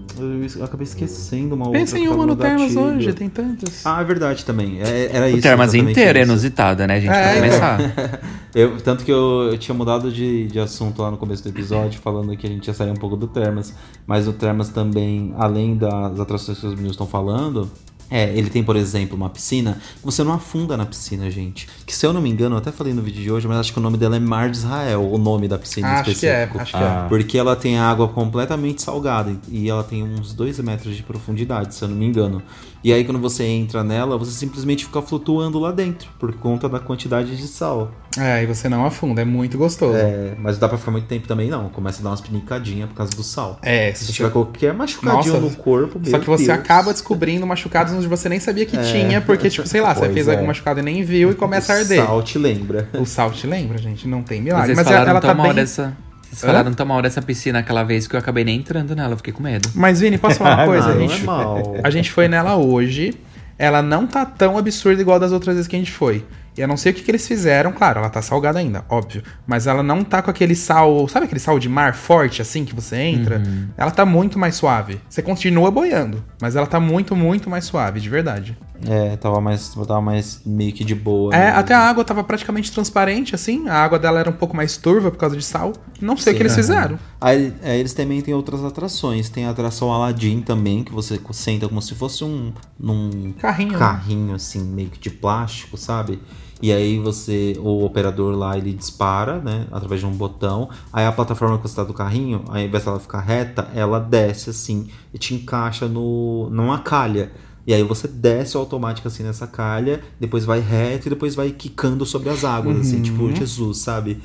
Eu 0.55 0.63
acabei 0.63 0.83
esquecendo 0.83 1.55
uma 1.55 1.71
Pensa 1.71 1.95
outra. 1.95 1.99
em 1.99 2.01
que 2.03 2.07
uma 2.07 2.25
no 2.27 2.35
Termas 2.35 2.75
hoje, 2.75 3.13
tem 3.13 3.27
tantas. 3.27 3.83
Ah, 3.83 3.99
é 3.99 4.03
verdade 4.03 4.45
também. 4.45 4.79
É- 4.79 5.09
era 5.11 5.27
isso. 5.27 5.39
O 5.39 5.41
Termas 5.41 5.73
inteiro 5.73 6.19
é 6.19 6.21
inusitada, 6.21 6.85
né, 6.85 7.01
gente? 7.01 7.11
É, 7.11 7.37
pra 7.39 7.47
então. 7.47 7.59
começar. 7.59 8.19
Eu, 8.53 8.77
tanto 8.81 9.05
que 9.05 9.11
eu, 9.11 9.49
eu 9.51 9.57
tinha 9.59 9.75
mudado 9.75 10.11
de, 10.11 10.47
de 10.47 10.59
assunto 10.59 11.03
lá 11.03 11.11
no 11.11 11.17
começo 11.17 11.43
do 11.43 11.49
episódio, 11.49 11.99
falando 12.01 12.35
que 12.35 12.47
a 12.47 12.49
gente 12.49 12.67
ia 12.67 12.73
sair 12.73 12.89
um 12.89 12.95
pouco 12.95 13.15
do 13.15 13.27
Termas. 13.27 13.75
Mas 14.07 14.27
o 14.27 14.33
Termas 14.33 14.69
também, 14.69 15.31
além 15.37 15.77
das 15.77 16.19
atrações 16.19 16.57
que 16.59 16.65
os 16.65 16.71
meninos 16.73 16.93
estão 16.93 17.05
falando, 17.05 17.69
é, 18.09 18.35
ele 18.35 18.49
tem, 18.49 18.63
por 18.63 18.75
exemplo, 18.75 19.15
uma 19.15 19.29
piscina. 19.29 19.77
Você 20.03 20.23
não 20.23 20.33
afunda 20.33 20.75
na 20.75 20.85
piscina, 20.85 21.29
gente. 21.29 21.67
Que 21.85 21.95
se 21.95 22.05
eu 22.05 22.11
não 22.11 22.21
me 22.21 22.29
engano, 22.29 22.55
eu 22.55 22.59
até 22.59 22.71
falei 22.71 22.93
no 22.93 23.01
vídeo 23.01 23.21
de 23.21 23.31
hoje, 23.31 23.47
mas 23.47 23.57
acho 23.57 23.73
que 23.73 23.79
o 23.79 23.81
nome 23.81 23.97
dela 23.97 24.15
é 24.15 24.19
Mar 24.19 24.49
de 24.49 24.57
Israel, 24.57 25.09
o 25.11 25.17
nome 25.17 25.47
da 25.47 25.59
piscina 25.59 25.87
Acho 25.87 26.15
que 26.15 26.27
é, 26.27 26.43
específico. 26.43 26.59
acho 26.59 26.71
que 26.71 26.83
é. 26.83 27.05
Porque 27.07 27.37
ela 27.37 27.55
tem 27.55 27.77
água 27.77 28.07
completamente 28.07 28.81
salgada 28.81 29.35
e 29.47 29.69
ela 29.69 29.83
tem 29.83 30.03
uns 30.03 30.33
2 30.33 30.59
metros 30.59 30.95
de 30.95 31.03
profundidade, 31.03 31.75
se 31.75 31.83
eu 31.83 31.87
não 31.87 31.95
me 31.95 32.05
engano. 32.05 32.41
E 32.83 32.93
aí 32.93 33.03
quando 33.03 33.19
você 33.19 33.43
entra 33.43 33.83
nela, 33.83 34.17
você 34.17 34.31
simplesmente 34.31 34.85
fica 34.85 35.01
flutuando 35.01 35.59
lá 35.59 35.71
dentro, 35.71 36.09
por 36.17 36.33
conta 36.33 36.69
da 36.69 36.79
quantidade 36.79 37.35
de 37.35 37.47
sal. 37.47 37.91
É, 38.17 38.41
e 38.43 38.45
você 38.45 38.67
não 38.69 38.85
afunda, 38.85 39.21
é 39.21 39.25
muito 39.25 39.57
gostoso. 39.57 39.95
É, 39.97 40.33
mas 40.39 40.55
não 40.55 40.61
dá 40.61 40.69
pra 40.69 40.77
ficar 40.77 40.91
muito 40.91 41.05
tempo 41.07 41.27
também 41.27 41.49
não, 41.49 41.69
começa 41.69 41.99
a 41.99 42.03
dar 42.03 42.09
umas 42.09 42.21
pinicadinhas 42.21 42.89
por 42.89 42.95
causa 42.95 43.11
do 43.15 43.23
sal. 43.23 43.59
É, 43.61 43.93
Se 43.93 44.05
se 44.05 44.13
tiver 44.13 44.27
você... 44.29 44.33
qualquer 44.33 44.73
machucadinho 44.73 45.33
Nossa, 45.33 45.39
no 45.39 45.55
corpo, 45.55 45.99
Só 46.09 46.19
que 46.19 46.25
você 46.25 46.47
Deus. 46.47 46.57
acaba 46.59 46.91
descobrindo 46.91 47.45
machucados 47.45 47.93
onde 47.93 48.07
você 48.07 48.29
nem 48.29 48.39
sabia 48.39 48.65
que 48.65 48.77
É. 48.77 48.81
tinha, 48.81 49.21
porque, 49.21 49.49
tipo, 49.49 49.67
sei 49.67 49.81
lá, 49.81 49.93
você 49.93 50.09
fez 50.09 50.27
é. 50.27 50.31
algum 50.31 50.47
machucado 50.47 50.79
e 50.79 50.83
nem 50.83 51.03
viu 51.03 51.31
e 51.31 51.35
começa 51.35 51.73
a 51.73 51.77
arder. 51.77 52.01
O 52.03 52.05
sal 52.05 52.23
te 52.23 52.37
lembra. 52.37 52.89
O 52.93 53.05
sal 53.05 53.31
te 53.31 53.45
lembra, 53.45 53.77
gente? 53.77 54.07
Não 54.07 54.23
tem 54.23 54.39
Mas 54.39 54.45
milagre. 54.45 54.75
Mas 54.75 54.87
falaram 54.87 55.09
ela 55.11 55.21
tão 55.21 55.35
tá 55.35 55.43
bem. 55.43 55.53
dessa. 55.53 55.95
Vocês 56.29 56.43
Hã? 56.43 56.47
falaram 56.47 56.73
tão 56.73 56.85
mal 56.85 57.01
dessa 57.01 57.21
piscina 57.21 57.59
aquela 57.59 57.83
vez 57.83 58.07
que 58.07 58.15
eu 58.15 58.19
acabei 58.19 58.43
nem 58.43 58.57
entrando 58.59 58.95
nela, 58.95 59.13
eu 59.13 59.17
fiquei 59.17 59.33
com 59.33 59.41
medo. 59.43 59.69
Mas, 59.75 59.99
Vini, 59.99 60.17
posso 60.17 60.37
falar 60.37 60.57
uma 60.59 60.65
coisa? 60.67 60.87
Ah, 60.87 60.91
a, 60.91 60.95
não 60.95 61.07
gente, 61.07 61.21
é 61.21 61.25
mal. 61.25 61.75
a 61.83 61.89
gente 61.89 62.11
foi 62.11 62.27
nela 62.27 62.55
hoje. 62.55 63.13
Ela 63.57 63.81
não 63.81 64.07
tá 64.07 64.25
tão 64.25 64.57
absurda 64.57 65.01
igual 65.01 65.19
das 65.19 65.31
outras 65.33 65.55
vezes 65.55 65.67
que 65.67 65.75
a 65.75 65.79
gente 65.79 65.91
foi. 65.91 66.23
Eu 66.59 66.67
não 66.67 66.77
sei 66.77 66.91
o 66.91 66.95
que, 66.95 67.01
que 67.01 67.11
eles 67.11 67.27
fizeram, 67.27 67.71
claro, 67.71 67.99
ela 67.99 68.09
tá 68.09 68.21
salgada 68.21 68.59
ainda, 68.59 68.83
óbvio. 68.89 69.23
Mas 69.47 69.65
ela 69.65 69.81
não 69.81 70.03
tá 70.03 70.21
com 70.21 70.29
aquele 70.29 70.55
sal, 70.55 71.07
sabe 71.07 71.25
aquele 71.25 71.39
sal 71.39 71.57
de 71.57 71.69
mar 71.69 71.93
forte 71.93 72.41
assim 72.41 72.65
que 72.65 72.75
você 72.75 72.97
entra? 72.97 73.37
Uhum. 73.37 73.69
Ela 73.77 73.91
tá 73.91 74.05
muito 74.05 74.37
mais 74.37 74.55
suave. 74.55 74.99
Você 75.09 75.21
continua 75.21 75.71
boiando, 75.71 76.23
mas 76.41 76.55
ela 76.55 76.67
tá 76.67 76.79
muito, 76.79 77.15
muito 77.15 77.49
mais 77.49 77.65
suave, 77.65 77.99
de 77.99 78.09
verdade. 78.09 78.57
É, 78.87 79.17
tava 79.17 79.41
mais, 79.41 79.69
tava 79.69 80.01
mais 80.01 80.41
meio 80.45 80.71
que 80.71 80.83
de 80.83 80.95
boa. 80.95 81.33
É, 81.35 81.37
né? 81.37 81.49
até 81.49 81.73
a 81.73 81.79
água 81.79 82.03
tava 82.03 82.23
praticamente 82.23 82.71
transparente, 82.71 83.35
assim. 83.35 83.67
A 83.67 83.75
água 83.75 83.99
dela 83.99 84.19
era 84.19 84.29
um 84.29 84.33
pouco 84.33 84.55
mais 84.55 84.77
turva 84.77 85.11
por 85.11 85.17
causa 85.17 85.35
de 85.35 85.43
sal. 85.43 85.73
Não 85.99 86.15
sei 86.15 86.33
o 86.33 86.35
que 86.35 86.41
eles 86.41 86.55
fizeram. 86.55 86.97
Aí 87.19 87.53
é, 87.61 87.77
eles 87.77 87.93
também 87.93 88.21
têm 88.21 88.33
outras 88.33 88.63
atrações. 88.63 89.29
Tem 89.29 89.45
a 89.45 89.49
atração 89.49 89.91
Aladdin 89.91 90.41
também, 90.41 90.83
que 90.83 90.93
você 90.93 91.19
senta 91.31 91.67
como 91.67 91.81
se 91.81 91.93
fosse 91.95 92.23
um 92.23 92.53
num 92.79 93.33
Carrinho, 93.33 93.73
né? 93.73 93.79
carrinho 93.79 94.35
assim, 94.35 94.63
meio 94.63 94.89
que 94.89 94.99
de 94.99 95.09
plástico, 95.09 95.77
sabe? 95.77 96.19
E 96.61 96.71
aí 96.73 96.99
você, 96.99 97.55
o 97.59 97.85
operador 97.85 98.35
lá, 98.35 98.57
ele 98.57 98.73
dispara, 98.73 99.39
né, 99.39 99.65
através 99.71 100.01
de 100.01 100.07
um 100.07 100.11
botão. 100.11 100.69
Aí 100.91 101.05
a 101.05 101.11
plataforma 101.11 101.57
que 101.57 101.67
você 101.67 101.75
tá 101.75 101.83
do 101.83 101.93
carrinho, 101.93 102.43
ao 102.47 102.57
invés 102.57 102.83
dela 102.83 102.99
ficar 102.99 103.21
reta, 103.21 103.69
ela 103.73 103.99
desce 103.99 104.49
assim 104.49 104.87
e 105.13 105.17
te 105.17 105.33
encaixa 105.33 105.87
no 105.87 106.49
numa 106.51 106.79
calha. 106.79 107.31
E 107.67 107.73
aí 107.73 107.83
você 107.83 108.07
desce 108.07 108.57
automático 108.57 109.07
assim 109.07 109.21
nessa 109.21 109.45
calha, 109.45 110.01
depois 110.19 110.43
vai 110.43 110.59
reto 110.59 111.07
e 111.07 111.09
depois 111.09 111.35
vai 111.35 111.51
quicando 111.51 112.03
sobre 112.05 112.29
as 112.29 112.43
águas, 112.43 112.79
assim, 112.79 113.01
tipo 113.01 113.31
Jesus, 113.35 113.77
sabe? 113.77 114.19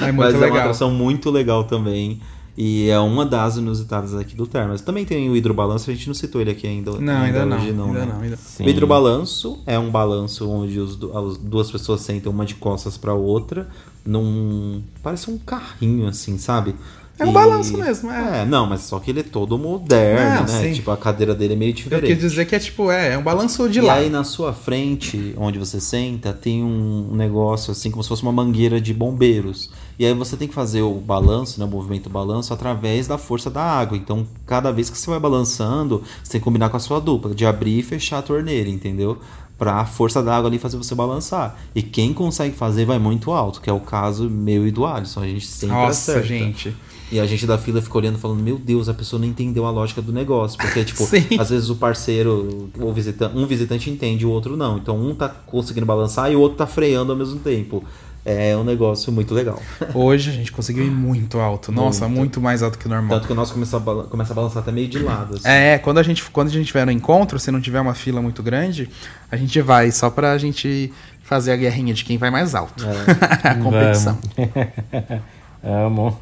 É 0.00 0.12
muito 0.12 0.16
Mas 0.26 0.34
é 0.34 0.36
uma 0.36 0.44
legal. 0.44 0.58
atração 0.58 0.90
muito 0.90 1.30
legal 1.30 1.64
também. 1.64 2.20
E 2.56 2.88
é 2.88 2.98
uma 2.98 3.26
das 3.26 3.58
inusitadas 3.58 4.14
aqui 4.14 4.34
do 4.34 4.46
Termas. 4.46 4.80
Também 4.80 5.04
tem 5.04 5.28
o 5.28 5.36
hidrobalanço, 5.36 5.90
a 5.90 5.94
gente 5.94 6.06
não 6.06 6.14
citou 6.14 6.40
ele 6.40 6.50
aqui 6.50 6.66
ainda. 6.66 6.92
Não, 6.92 7.22
ainda 7.22 7.44
não. 7.44 7.56
hoje 7.58 7.66
ainda 7.68 7.84
né? 7.84 8.06
não, 8.10 8.20
ainda. 8.20 8.38
O 8.60 8.68
hidrobalanço 8.68 9.58
é 9.66 9.78
um 9.78 9.90
balanço 9.90 10.48
onde 10.48 10.80
os 10.80 10.96
as 11.14 11.36
duas 11.36 11.70
pessoas 11.70 12.00
sentam 12.00 12.32
uma 12.32 12.46
de 12.46 12.54
costas 12.54 12.96
pra 12.96 13.12
outra 13.12 13.68
num. 14.04 14.82
Parece 15.02 15.30
um 15.30 15.36
carrinho, 15.36 16.06
assim, 16.08 16.38
sabe? 16.38 16.74
É 17.18 17.24
um 17.24 17.32
balanço 17.32 17.76
mesmo, 17.78 18.10
é. 18.10 18.42
É, 18.42 18.44
não, 18.44 18.66
mas 18.66 18.82
só 18.82 18.98
que 18.98 19.10
ele 19.10 19.20
é 19.20 19.22
todo 19.22 19.56
moderno, 19.56 20.46
Não, 20.46 20.52
né? 20.52 20.62
sim. 20.64 20.72
Tipo, 20.74 20.90
a 20.90 20.98
cadeira 20.98 21.34
dele 21.34 21.54
é 21.54 21.56
meio 21.56 21.70
Eu 21.70 21.74
diferente. 21.74 22.06
quis 22.06 22.18
dizer 22.18 22.44
que 22.44 22.54
é 22.54 22.58
tipo, 22.58 22.90
é, 22.90 23.14
é 23.14 23.18
um 23.18 23.22
balanço 23.22 23.66
de 23.70 23.78
e 23.78 23.82
lá. 23.82 23.94
aí 23.94 24.10
na 24.10 24.22
sua 24.22 24.52
frente, 24.52 25.34
onde 25.38 25.58
você 25.58 25.80
senta, 25.80 26.34
tem 26.34 26.62
um 26.62 27.14
negócio 27.14 27.72
assim, 27.72 27.90
como 27.90 28.02
se 28.02 28.08
fosse 28.10 28.22
uma 28.22 28.32
mangueira 28.32 28.78
de 28.78 28.92
bombeiros. 28.92 29.70
E 29.98 30.04
aí 30.04 30.12
você 30.12 30.36
tem 30.36 30.46
que 30.46 30.54
fazer 30.54 30.82
o 30.82 30.94
balanço, 30.94 31.58
né, 31.58 31.64
o 31.64 31.68
movimento 31.68 32.10
balanço, 32.10 32.52
através 32.52 33.06
da 33.06 33.16
força 33.16 33.50
da 33.50 33.62
água. 33.62 33.96
Então, 33.96 34.26
cada 34.44 34.70
vez 34.70 34.90
que 34.90 34.98
você 34.98 35.08
vai 35.10 35.18
balançando, 35.18 36.02
você 36.22 36.32
tem 36.32 36.40
que 36.40 36.44
combinar 36.44 36.68
com 36.68 36.76
a 36.76 36.80
sua 36.80 37.00
dupla, 37.00 37.34
de 37.34 37.46
abrir 37.46 37.78
e 37.78 37.82
fechar 37.82 38.18
a 38.18 38.22
torneira, 38.22 38.68
entendeu? 38.68 39.18
Pra 39.58 39.80
a 39.80 39.86
força 39.86 40.22
da 40.22 40.36
água 40.36 40.50
ali 40.50 40.58
fazer 40.58 40.76
você 40.76 40.94
balançar. 40.94 41.58
E 41.74 41.82
quem 41.82 42.12
consegue 42.12 42.54
fazer 42.54 42.84
vai 42.84 42.98
muito 42.98 43.32
alto, 43.32 43.60
que 43.60 43.70
é 43.70 43.72
o 43.72 43.80
caso 43.80 44.28
meu 44.28 44.66
e 44.66 44.70
do 44.70 44.84
Alisson. 44.84 45.22
A 45.22 45.26
gente 45.26 45.46
sempre 45.46 45.74
Nossa, 45.74 46.12
acerta. 46.12 46.28
gente. 46.28 46.76
E 47.10 47.20
a 47.20 47.26
gente 47.26 47.46
da 47.46 47.56
fila 47.56 47.80
fica 47.80 47.96
olhando 47.96 48.18
falando, 48.18 48.42
meu 48.42 48.58
Deus, 48.58 48.88
a 48.88 48.94
pessoa 48.94 49.20
não 49.20 49.26
entendeu 49.28 49.64
a 49.64 49.70
lógica 49.70 50.02
do 50.02 50.12
negócio. 50.12 50.58
Porque, 50.58 50.84
tipo, 50.84 51.04
Sim. 51.06 51.24
às 51.38 51.50
vezes 51.50 51.70
o 51.70 51.76
parceiro, 51.76 52.68
o 52.78 52.92
visitante, 52.92 53.36
um 53.36 53.46
visitante 53.46 53.88
entende, 53.88 54.26
o 54.26 54.30
outro 54.30 54.56
não. 54.56 54.76
Então 54.76 54.98
um 54.98 55.14
tá 55.14 55.28
conseguindo 55.28 55.86
balançar 55.86 56.30
e 56.30 56.36
o 56.36 56.40
outro 56.40 56.58
tá 56.58 56.66
freando 56.66 57.12
ao 57.12 57.18
mesmo 57.18 57.38
tempo. 57.38 57.82
É 58.28 58.56
um 58.56 58.64
negócio 58.64 59.12
muito 59.12 59.32
legal. 59.32 59.62
Hoje 59.94 60.30
a 60.30 60.32
gente 60.32 60.50
conseguiu 60.50 60.84
ir 60.84 60.90
muito 60.90 61.38
alto. 61.38 61.70
Nossa, 61.70 62.06
muito, 62.08 62.18
Muito. 62.18 62.40
mais 62.40 62.60
alto 62.60 62.76
que 62.76 62.86
o 62.86 62.88
normal. 62.88 63.10
Tanto 63.18 63.28
que 63.28 63.32
o 63.32 63.36
nosso 63.36 63.52
começa 63.54 63.76
a, 63.76 63.80
começa 63.80 64.32
a 64.32 64.34
balançar 64.36 64.62
até 64.64 64.72
meio 64.72 64.88
de 64.88 64.98
lado. 64.98 65.36
assim. 65.36 65.48
É, 65.48 65.78
quando 65.78 65.98
a 65.98 66.02
gente 66.02 66.24
quando 66.30 66.48
a 66.48 66.50
gente 66.50 66.66
tiver 66.66 66.84
no 66.84 66.90
encontro, 66.90 67.38
se 67.38 67.52
não 67.52 67.60
tiver 67.60 67.80
uma 67.80 67.94
fila 67.94 68.20
muito 68.20 68.42
grande, 68.42 68.90
a 69.30 69.36
gente 69.36 69.60
vai 69.60 69.92
só 69.92 70.10
pra 70.10 70.36
gente 70.38 70.92
fazer 71.22 71.52
a 71.52 71.56
guerrinha 71.56 71.94
de 71.94 72.04
quem 72.04 72.18
vai 72.18 72.30
mais 72.30 72.52
alto. 72.54 72.84
a 73.44 73.54
competição. 73.54 74.18
Amo. 75.62 76.16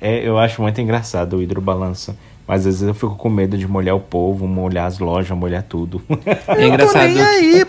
É, 0.00 0.26
eu 0.28 0.38
acho 0.38 0.60
muito 0.62 0.80
engraçado 0.80 1.36
o 1.36 1.42
hidrobalanço. 1.42 2.16
Mas 2.48 2.60
às 2.60 2.64
vezes 2.66 2.82
eu 2.82 2.94
fico 2.94 3.16
com 3.16 3.28
medo 3.28 3.58
de 3.58 3.66
molhar 3.66 3.96
o 3.96 4.00
povo, 4.00 4.46
molhar 4.46 4.86
as 4.86 5.00
lojas, 5.00 5.36
molhar 5.36 5.62
tudo. 5.64 6.00
É 6.46 6.66
engraçado. 6.68 7.06
Eu 7.06 7.14
tô 7.14 7.14
nem 7.14 7.22
aí. 7.22 7.66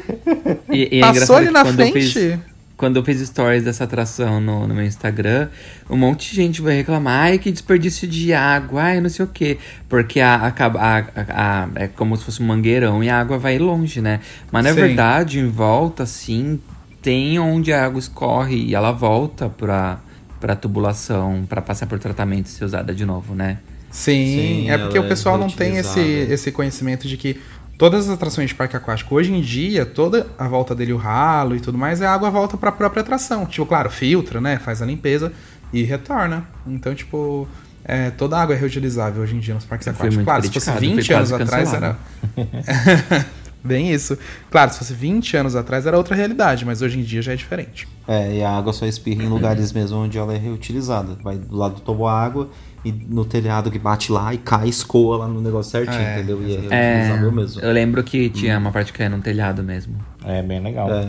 E, 0.69 0.97
e 0.97 0.99
é 0.99 1.01
Passou 1.01 1.13
engraçado 1.13 1.37
ali 1.37 1.49
na 1.51 1.63
quando 1.63 1.79
eu 1.79 1.91
frente. 1.91 2.09
fiz- 2.13 2.39
quando 2.77 2.97
eu 2.97 3.03
fiz 3.03 3.19
stories 3.27 3.63
dessa 3.63 3.83
atração 3.85 4.39
no, 4.39 4.67
no 4.67 4.75
meu 4.75 4.85
Instagram, 4.85 5.49
um 5.89 5.97
monte 5.97 6.29
de 6.29 6.35
gente 6.35 6.61
vai 6.61 6.75
reclamar, 6.75 7.23
ai, 7.23 7.39
que 7.39 7.51
desperdício 7.51 8.07
de 8.07 8.33
água, 8.33 8.83
ai, 8.83 9.01
não 9.01 9.09
sei 9.09 9.25
o 9.25 9.27
quê. 9.27 9.57
Porque 9.89 10.19
a, 10.19 10.35
a, 10.35 10.65
a- 10.67 11.05
a- 11.65 11.69
é 11.75 11.87
como 11.87 12.15
se 12.15 12.23
fosse 12.23 12.41
um 12.41 12.45
mangueirão 12.45 13.03
e 13.03 13.09
a 13.09 13.19
água 13.19 13.37
vai 13.39 13.57
longe, 13.57 13.99
né? 13.99 14.19
Mas 14.51 14.63
na 14.63 14.69
Sim. 14.73 14.75
verdade, 14.75 15.39
em 15.39 15.47
volta, 15.49 16.03
assim, 16.03 16.59
tem 17.01 17.39
onde 17.39 17.73
a 17.73 17.83
água 17.85 17.99
escorre 17.99 18.55
e 18.55 18.75
ela 18.75 18.91
volta 18.91 19.49
pra, 19.49 19.99
pra 20.39 20.55
tubulação, 20.55 21.45
pra 21.49 21.61
passar 21.61 21.87
por 21.87 21.97
tratamento 21.97 22.45
e 22.45 22.49
ser 22.49 22.63
usada 22.65 22.93
de 22.93 23.05
novo, 23.05 23.33
né? 23.33 23.57
Sim, 23.89 24.25
Sim, 24.65 24.69
é 24.69 24.77
porque 24.77 24.99
o 24.99 25.07
pessoal 25.07 25.35
é 25.35 25.39
não 25.39 25.49
tem 25.49 25.77
esse, 25.77 25.99
esse 25.99 26.51
conhecimento 26.51 27.07
de 27.07 27.17
que 27.17 27.39
todas 27.77 28.07
as 28.07 28.13
atrações 28.15 28.49
de 28.49 28.55
parque 28.55 28.75
aquático 28.75 29.13
hoje 29.15 29.31
em 29.31 29.41
dia, 29.41 29.85
toda 29.85 30.27
a 30.37 30.47
volta 30.47 30.73
dele, 30.73 30.93
o 30.93 30.97
ralo 30.97 31.55
e 31.55 31.59
tudo 31.59 31.77
mais, 31.77 32.01
a 32.01 32.11
água 32.11 32.29
volta 32.29 32.57
pra 32.57 32.71
própria 32.71 33.01
atração. 33.01 33.45
Tipo, 33.45 33.65
claro, 33.65 33.89
filtra, 33.89 34.41
né? 34.41 34.57
Faz 34.57 34.81
a 34.81 34.85
limpeza 34.85 35.31
e 35.71 35.83
retorna. 35.83 36.47
Então, 36.65 36.95
tipo, 36.95 37.47
é, 37.83 38.09
toda 38.11 38.37
a 38.37 38.41
água 38.41 38.55
é 38.55 38.57
reutilizável 38.57 39.23
hoje 39.23 39.35
em 39.35 39.39
dia 39.39 39.53
nos 39.53 39.65
parques 39.65 39.87
aquáticos. 39.87 40.23
Claro, 40.23 40.43
se 40.43 40.51
fosse 40.51 40.65
criticado, 40.65 40.85
fui 40.85 40.95
20 40.95 41.13
anos 41.13 41.33
atrás 41.33 41.73
era. 41.73 41.97
Bem 43.63 43.91
isso. 43.91 44.17
Claro, 44.49 44.71
se 44.71 44.79
fosse 44.79 44.93
20 44.93 45.35
anos 45.37 45.55
atrás 45.55 45.85
era 45.85 45.97
outra 45.97 46.15
realidade, 46.15 46.65
mas 46.65 46.81
hoje 46.81 46.99
em 46.99 47.03
dia 47.03 47.21
já 47.21 47.33
é 47.33 47.35
diferente. 47.35 47.87
É, 48.07 48.37
e 48.37 48.43
a 48.43 48.49
água 48.49 48.71
só 48.71 48.85
espirra 48.85 49.23
em 49.23 49.27
lugares 49.27 49.73
mesmo 49.73 49.97
onde 49.97 50.17
ela 50.17 50.33
é 50.33 50.37
reutilizada. 50.37 51.17
Vai 51.21 51.37
do 51.37 51.55
lado 51.55 51.75
do 51.75 51.81
toboágua 51.81 52.49
e 52.49 52.66
no 52.85 53.25
telhado 53.25 53.69
que 53.71 53.79
bate 53.79 54.11
lá 54.11 54.33
e 54.33 54.37
cai, 54.37 54.67
escoa 54.69 55.17
lá 55.17 55.27
no 55.27 55.41
negócio 55.41 55.71
certinho, 55.71 55.99
É, 55.99 56.15
entendeu? 56.17 56.41
E 56.41 56.55
é 56.55 57.07
É, 57.09 57.19
mesmo. 57.31 57.59
eu 57.61 57.71
lembro 57.71 58.03
que 58.03 58.29
tinha 58.29 58.57
uma 58.57 58.71
parte 58.71 58.93
que 58.93 59.01
era 59.01 59.13
num 59.15 59.21
telhado 59.21 59.63
mesmo. 59.63 59.95
É 60.23 60.41
bem 60.41 60.61
legal. 60.61 60.91
É. 60.91 61.07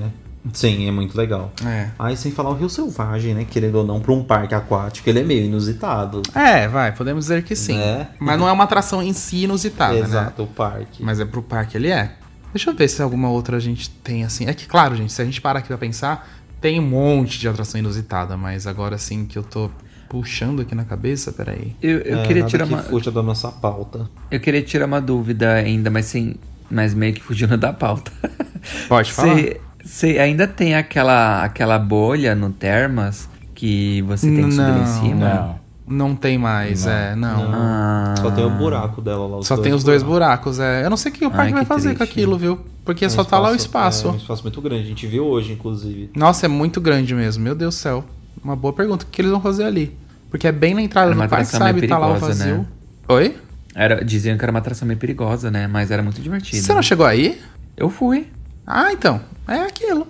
Sim, 0.53 0.89
é 0.89 0.91
muito 0.91 1.16
legal. 1.16 1.53
É. 1.66 1.89
Aí 1.99 2.16
sem 2.16 2.33
falar 2.33 2.51
o 2.51 2.55
Rio 2.55 2.69
Selvagem, 2.71 3.35
né? 3.35 3.45
Querendo 3.49 3.75
ou 3.77 3.85
não, 3.85 4.01
pra 4.01 4.12
um 4.12 4.25
parque 4.25 4.55
aquático, 4.55 5.09
ele 5.11 5.21
é 5.21 5.23
meio 5.25 5.45
inusitado. 5.45 6.23
É, 6.35 6.66
vai, 6.66 6.91
podemos 6.93 7.25
dizer 7.27 7.43
que 7.43 7.55
sim. 7.55 7.77
Né? 7.77 8.09
Mas 8.19 8.39
não 8.39 8.49
é 8.49 8.53
uma 8.53 8.64
atração 8.64 9.03
em 9.03 9.12
si 9.12 9.45
inusitada, 9.45 9.95
né? 9.95 10.05
Exato, 10.05 10.45
o 10.45 10.47
parque. 10.47 11.03
Mas 11.03 11.21
é 11.21 11.25
pro 11.25 11.43
parque 11.43 11.77
ele 11.77 11.89
é. 11.89 12.12
Deixa 12.53 12.71
eu 12.71 12.75
ver 12.75 12.89
se 12.89 13.03
alguma 13.03 13.29
outra 13.29 13.59
a 13.59 13.61
gente 13.61 13.91
tem 13.91 14.25
assim. 14.25 14.47
É 14.47 14.55
que, 14.55 14.66
claro, 14.66 14.97
gente, 14.97 15.12
se 15.12 15.21
a 15.21 15.25
gente 15.25 15.39
parar 15.41 15.59
aqui 15.59 15.69
pra 15.69 15.77
pensar, 15.77 16.27
tem 16.62 16.81
um 16.81 16.87
monte 16.89 17.39
de 17.39 17.47
atração 17.47 17.79
inusitada, 17.79 18.37
mas 18.37 18.66
agora 18.66 18.97
sim 18.97 19.27
que 19.27 19.37
eu 19.37 19.43
tô 19.43 19.69
puxando 20.09 20.61
aqui 20.61 20.74
na 20.74 20.84
cabeça, 20.84 21.32
peraí. 21.32 21.74
Eu, 21.82 21.98
eu 22.00 22.18
É, 22.18 22.22
queria 22.22 22.42
nada 22.42 22.50
tirar 22.50 22.66
que 22.66 22.74
uma. 22.74 22.82
fuja 22.82 23.11
da 23.11 23.22
nossa 23.22 23.50
pauta. 23.50 24.09
Eu 24.30 24.40
queria 24.40 24.62
tirar 24.62 24.86
uma 24.86 25.00
dúvida 25.00 25.52
ainda, 25.54 25.90
mas 25.90 26.06
sem. 26.06 26.36
Mas 26.70 26.92
meio 26.94 27.14
que 27.14 27.22
fugindo 27.22 27.56
da 27.56 27.72
pauta. 27.72 28.11
Pode 28.88 29.12
falar. 29.12 29.34
Você, 29.36 29.61
você 29.84 30.06
ainda 30.18 30.46
tem 30.46 30.74
aquela, 30.74 31.42
aquela 31.44 31.78
bolha 31.78 32.34
no 32.34 32.50
Termas 32.50 33.28
que 33.54 34.02
você 34.02 34.26
tem 34.26 34.44
que 34.44 34.52
subir 34.52 34.68
em 34.68 34.78
Não. 34.80 34.86
cima? 35.00 35.34
Não. 35.34 35.68
Não 35.90 36.14
tem 36.14 36.36
mais, 36.36 36.86
é, 36.86 37.16
não. 37.16 37.48
Ah, 37.50 38.14
Só 38.20 38.30
tem 38.30 38.44
o 38.44 38.50
buraco 38.50 39.00
dela 39.00 39.26
lá. 39.26 39.42
Só 39.42 39.56
tem 39.56 39.72
os 39.72 39.82
dois 39.82 40.02
buracos, 40.02 40.61
é. 40.61 40.84
Eu 40.84 40.90
não 40.90 40.98
sei 40.98 41.11
o 41.11 41.14
que 41.14 41.24
o 41.24 41.30
parque 41.30 41.46
Ai, 41.46 41.52
vai 41.52 41.64
fazer 41.64 41.92
com 41.92 41.96
triste. 42.00 42.12
aquilo, 42.12 42.36
viu? 42.36 42.59
Porque 42.84 43.06
É 43.06 43.09
um 43.09 43.11
só 43.11 43.24
tá 43.24 43.38
lá 43.38 43.48
o 43.48 43.54
É 43.54 43.56
espaço. 43.56 44.11
um 44.11 44.16
espaço 44.16 44.42
muito 44.42 44.61
grande. 44.61 44.82
A 44.82 44.86
gente 44.86 45.06
viu 45.06 45.24
hoje, 45.24 45.54
inclusive. 45.54 46.11
Nossa, 46.14 46.44
é 46.44 46.48
muito 46.48 46.78
grande 46.78 47.14
mesmo. 47.14 47.42
Meu 47.42 47.54
Deus 47.54 47.74
do 47.74 47.78
céu. 47.78 48.04
Uma 48.43 48.57
boa 48.57 48.72
pergunta. 48.72 49.05
O 49.05 49.09
que 49.09 49.20
eles 49.20 49.30
vão 49.30 49.41
fazer 49.41 49.64
ali? 49.64 49.97
Porque 50.30 50.47
é 50.47 50.53
bem 50.53 50.74
na 50.74 50.82
entrada 50.82 51.11
Era 51.11 51.20
do 51.22 51.28
parque, 51.28 51.47
sabe? 51.47 51.86
Tá 51.86 51.99
lá 51.99 52.09
o 52.09 52.11
perigosa, 52.14 52.39
vazio. 52.45 52.59
né? 52.59 52.66
Oi? 53.09 53.36
era, 53.74 54.05
diziam 54.05 54.36
que 54.36 54.45
era 54.45 54.51
uma 54.51 54.59
atração 54.59 54.86
meio 54.86 54.99
perigosa, 54.99 55.51
né? 55.51 55.66
Mas 55.66 55.91
era 55.91 56.03
muito 56.03 56.20
divertido. 56.20 56.61
Você 56.62 56.74
não 56.74 56.82
chegou 56.82 57.07
aí? 57.07 57.41
Eu 57.76 57.89
fui. 57.89 58.26
Ah, 58.66 58.93
então. 58.93 59.20
É 59.47 59.61
aquilo. 59.61 60.07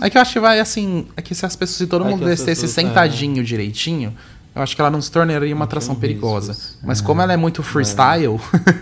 É 0.00 0.10
que 0.10 0.18
eu 0.18 0.22
acho 0.22 0.32
que 0.32 0.40
vai 0.40 0.58
assim. 0.58 1.06
É 1.16 1.22
que 1.22 1.34
se 1.34 1.46
as 1.46 1.54
pessoas, 1.54 1.76
se 1.76 1.86
todo 1.86 2.04
É 2.04 2.08
mundo 2.10 2.24
descesse 2.24 2.62
pessoas, 2.62 2.70
sentadinho 2.72 3.44
direitinho, 3.44 4.12
eu 4.54 4.62
acho 4.62 4.74
que 4.74 4.80
ela 4.82 4.90
não 4.90 5.00
se 5.00 5.10
tornaria 5.10 5.54
uma 5.54 5.64
atração 5.64 5.94
perigosa. 5.94 6.52
riscos. 6.52 6.78
Mas 6.82 7.00
como 7.00 7.20
ela 7.22 7.32
é 7.32 7.36
muito 7.36 7.62
freestyle, 7.62 8.38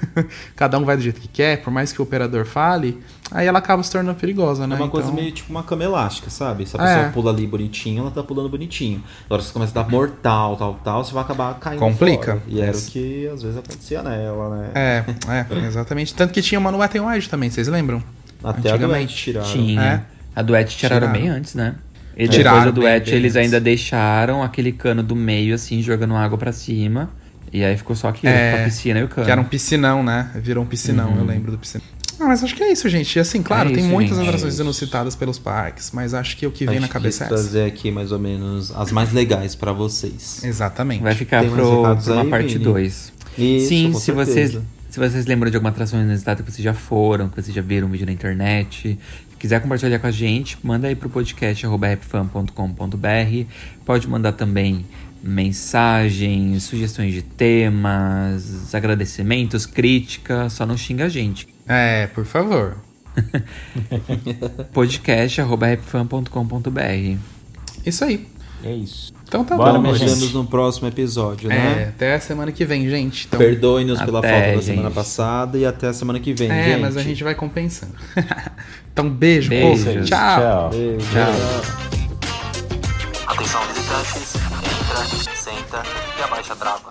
cada 0.57 0.79
um 0.79 0.85
vai 0.85 0.97
do 0.97 1.03
jeito 1.03 1.21
que 1.21 1.29
quer, 1.29 1.63
por 1.63 1.71
mais 1.73 1.93
que 1.93 2.01
o 2.01 2.05
operador 2.05 2.45
fale, 2.45 3.01
aí 3.31 3.47
ela 3.47 3.59
acaba 3.59 3.83
se 3.83 3.91
tornando 3.91 4.19
perigosa, 4.19 4.67
né? 4.67 4.75
É 4.75 4.79
uma 4.79 4.89
coisa 4.89 5.09
Então- 5.09 5.21
meio 5.21 5.33
tipo 5.33 5.51
uma 5.51 5.63
cama 5.63 5.85
elástica, 5.85 6.31
sabe? 6.31 6.67
Se 6.67 6.77
a 6.77 6.83
É. 6.85 6.95
pessoa 6.97 7.13
pula 7.13 7.31
ali 7.33 7.47
bonitinho, 7.47 8.03
ela 8.03 8.11
tá 8.11 8.23
pulando 8.23 8.49
bonitinho. 8.49 9.03
Agora, 9.27 9.43
se 9.43 9.49
você 9.49 9.53
começa 9.55 9.79
a 9.79 9.83
dar 9.83 9.89
mortal, 9.91 10.57
tal, 10.57 10.75
tal, 10.83 11.05
você 11.05 11.13
vai 11.15 11.23
acabar 11.23 11.55
caindo 11.59 11.79
Complica. 11.79 12.33
fora. 12.33 12.43
E 12.49 12.61
era 12.61 12.77
o 12.77 12.81
que 12.81 13.29
às 13.29 13.43
vezes 13.43 13.59
acontecia 13.59 14.03
nela, 14.03 14.57
né? 14.57 14.71
É, 14.75 15.05
é, 15.29 15.47
exatamente. 15.67 16.15
Tanto 16.15 16.33
que 16.33 16.43
tinha 16.43 16.59
uma 16.59 16.71
no 16.73 16.79
Wet 16.79 16.97
n 16.97 17.07
Wild 17.07 17.29
também, 17.29 17.51
vocês 17.51 17.69
lembram? 17.69 18.03
Até 18.43 18.71
a 18.71 18.73
Antigamente. 18.75 18.87
doente 19.07 19.15
tiraram. 19.17 19.47
Tinha. 19.49 19.83
É. 19.83 20.01
A 20.35 20.43
duete 20.43 20.77
tiraram, 20.77 21.07
Tiraram. 21.09 21.21
bem 21.21 21.29
antes, 21.31 21.55
né? 21.55 21.75
E 22.25 22.29
Tiraram 22.29 22.59
depois 22.67 22.75
duete 22.75 23.11
bem 23.11 23.19
eles 23.21 23.37
antes. 23.37 23.45
ainda 23.47 23.61
deixaram 23.61 24.43
aquele 24.43 24.73
cano 24.73 25.03
do 25.03 25.17
meio, 25.17 25.55
assim, 25.55 25.81
jogando 25.83 26.15
água 26.15 26.37
pra 26.39 26.53
cima. 26.53 27.11
E 27.53 27.65
aí 27.65 27.77
ficou 27.77 27.97
só 27.97 28.09
aquilo, 28.09 28.33
É, 28.33 28.61
a 28.63 28.65
piscina 28.65 29.01
e 29.01 29.05
o 29.05 29.09
cano. 29.09 29.25
Que 29.25 29.31
era 29.33 29.41
um 29.41 29.45
piscinão, 29.45 30.03
né? 30.03 30.31
Virou 30.37 30.63
um 30.63 30.67
piscinão, 30.67 31.11
Uhum. 31.11 31.19
eu 31.19 31.25
lembro 31.25 31.51
do 31.51 31.59
piscinão. 31.59 31.85
Ah, 32.21 32.27
mas 32.27 32.45
acho 32.45 32.55
que 32.55 32.63
é 32.63 32.71
isso, 32.71 32.87
gente. 32.89 33.17
E 33.17 33.19
assim, 33.21 33.43
claro, 33.43 33.71
É 33.71 33.73
tem 33.73 33.83
isso, 33.83 33.89
muitas 33.93 34.17
gente. 34.19 34.29
atrações 34.29 34.59
É 34.59 34.63
inusitadas 34.63 35.17
pelos 35.17 35.39
parques, 35.39 35.91
mas 35.93 36.13
acho 36.13 36.37
que 36.37 36.47
o 36.47 36.51
que 36.51 36.67
vem 36.67 36.75
Acho 36.75 36.83
na 36.83 36.87
que 36.87 36.93
cabeça 36.93 37.25
é 37.25 37.27
essa. 37.27 37.35
trazer 37.35 37.65
aqui 37.65 37.91
mais 37.91 38.13
ou 38.13 38.19
menos 38.19 38.71
as 38.77 38.93
mais 38.93 39.11
legais 39.13 39.55
pra 39.55 39.73
vocês. 39.73 40.45
Exatamente. 40.45 41.03
Vai 41.03 41.15
ficar 41.15 41.43
pra 41.45 41.67
uma 41.67 42.21
aí, 42.21 42.29
parte 42.29 42.53
Vini? 42.53 42.65
2. 42.65 43.13
Isso, 43.39 43.69
Sim, 43.69 43.93
com 43.93 43.99
se 43.99 44.13
vocês, 44.13 44.59
se 44.91 44.99
vocês 45.01 45.25
lembram 45.25 45.51
de 45.51 45.57
alguma 45.57 45.71
atração 45.71 45.99
inusitada 46.01 46.43
que 46.43 46.53
vocês 46.53 46.63
já 46.63 46.75
foram, 46.75 47.29
que 47.31 47.41
vocês 47.41 47.55
já 47.57 47.63
viram 47.63 47.89
um 47.89 47.91
vídeo 47.91 48.05
na 48.07 48.13
internet, 48.13 48.99
quiser 49.41 49.61
compartilhar 49.61 49.99
com 49.99 50.07
a 50.07 50.11
gente, 50.11 50.59
manda 50.63 50.87
aí 50.87 50.95
pro 50.95 51.09
podcast 51.09 51.65
arroba 51.65 51.89
rapfan.com.br. 51.89 53.47
Pode 53.87 54.07
mandar 54.07 54.33
também 54.33 54.85
mensagens, 55.23 56.65
sugestões 56.65 57.15
de 57.15 57.23
temas, 57.23 58.75
agradecimentos, 58.75 59.65
crítica, 59.65 60.49
só 60.51 60.67
não 60.67 60.77
xinga 60.77 61.07
a 61.07 61.09
gente. 61.09 61.49
É, 61.67 62.07
por 62.09 62.27
favor. 62.27 62.77
podcast 64.73 65.41
arroba 65.41 65.67
rapfan.com.br. 65.69 67.17
Isso 67.85 68.05
aí. 68.05 68.29
É 68.63 68.73
isso. 68.75 69.13
Então 69.31 69.45
tá 69.45 69.57
Bora, 69.57 69.75
bom, 69.79 69.83
Nos 69.83 70.01
vemos 70.01 70.33
no 70.33 70.45
próximo 70.45 70.89
episódio, 70.89 71.53
É, 71.53 71.55
né? 71.55 71.93
até 71.95 72.15
a 72.17 72.21
semana 72.21 72.51
que 72.51 72.65
vem, 72.65 72.91
gente. 72.91 73.29
Então, 73.29 73.39
Perdoe-nos 73.39 74.01
pela 74.03 74.21
falta 74.21 74.29
da 74.29 74.53
gente. 74.55 74.65
semana 74.65 74.91
passada 74.91 75.57
e 75.57 75.65
até 75.65 75.87
a 75.87 75.93
semana 75.93 76.19
que 76.19 76.33
vem, 76.35 76.51
é, 76.51 76.65
gente. 76.65 76.81
mas 76.81 76.97
a 76.97 77.03
gente 77.05 77.23
vai 77.23 77.33
compensando. 77.37 77.95
então, 78.93 79.09
beijo, 79.09 79.49
Beijos. 79.51 79.85
povo. 79.85 80.05
Tchau. 80.05 80.41
Tchau. 80.41 80.71
Beijo. 80.71 81.07
Atenção 83.29 83.61
visitantes, 83.69 84.35
entra, 84.35 85.37
senta 85.37 85.83
e 86.19 86.23
abaixa 86.25 86.53
a 86.53 86.57
trava. 86.57 86.91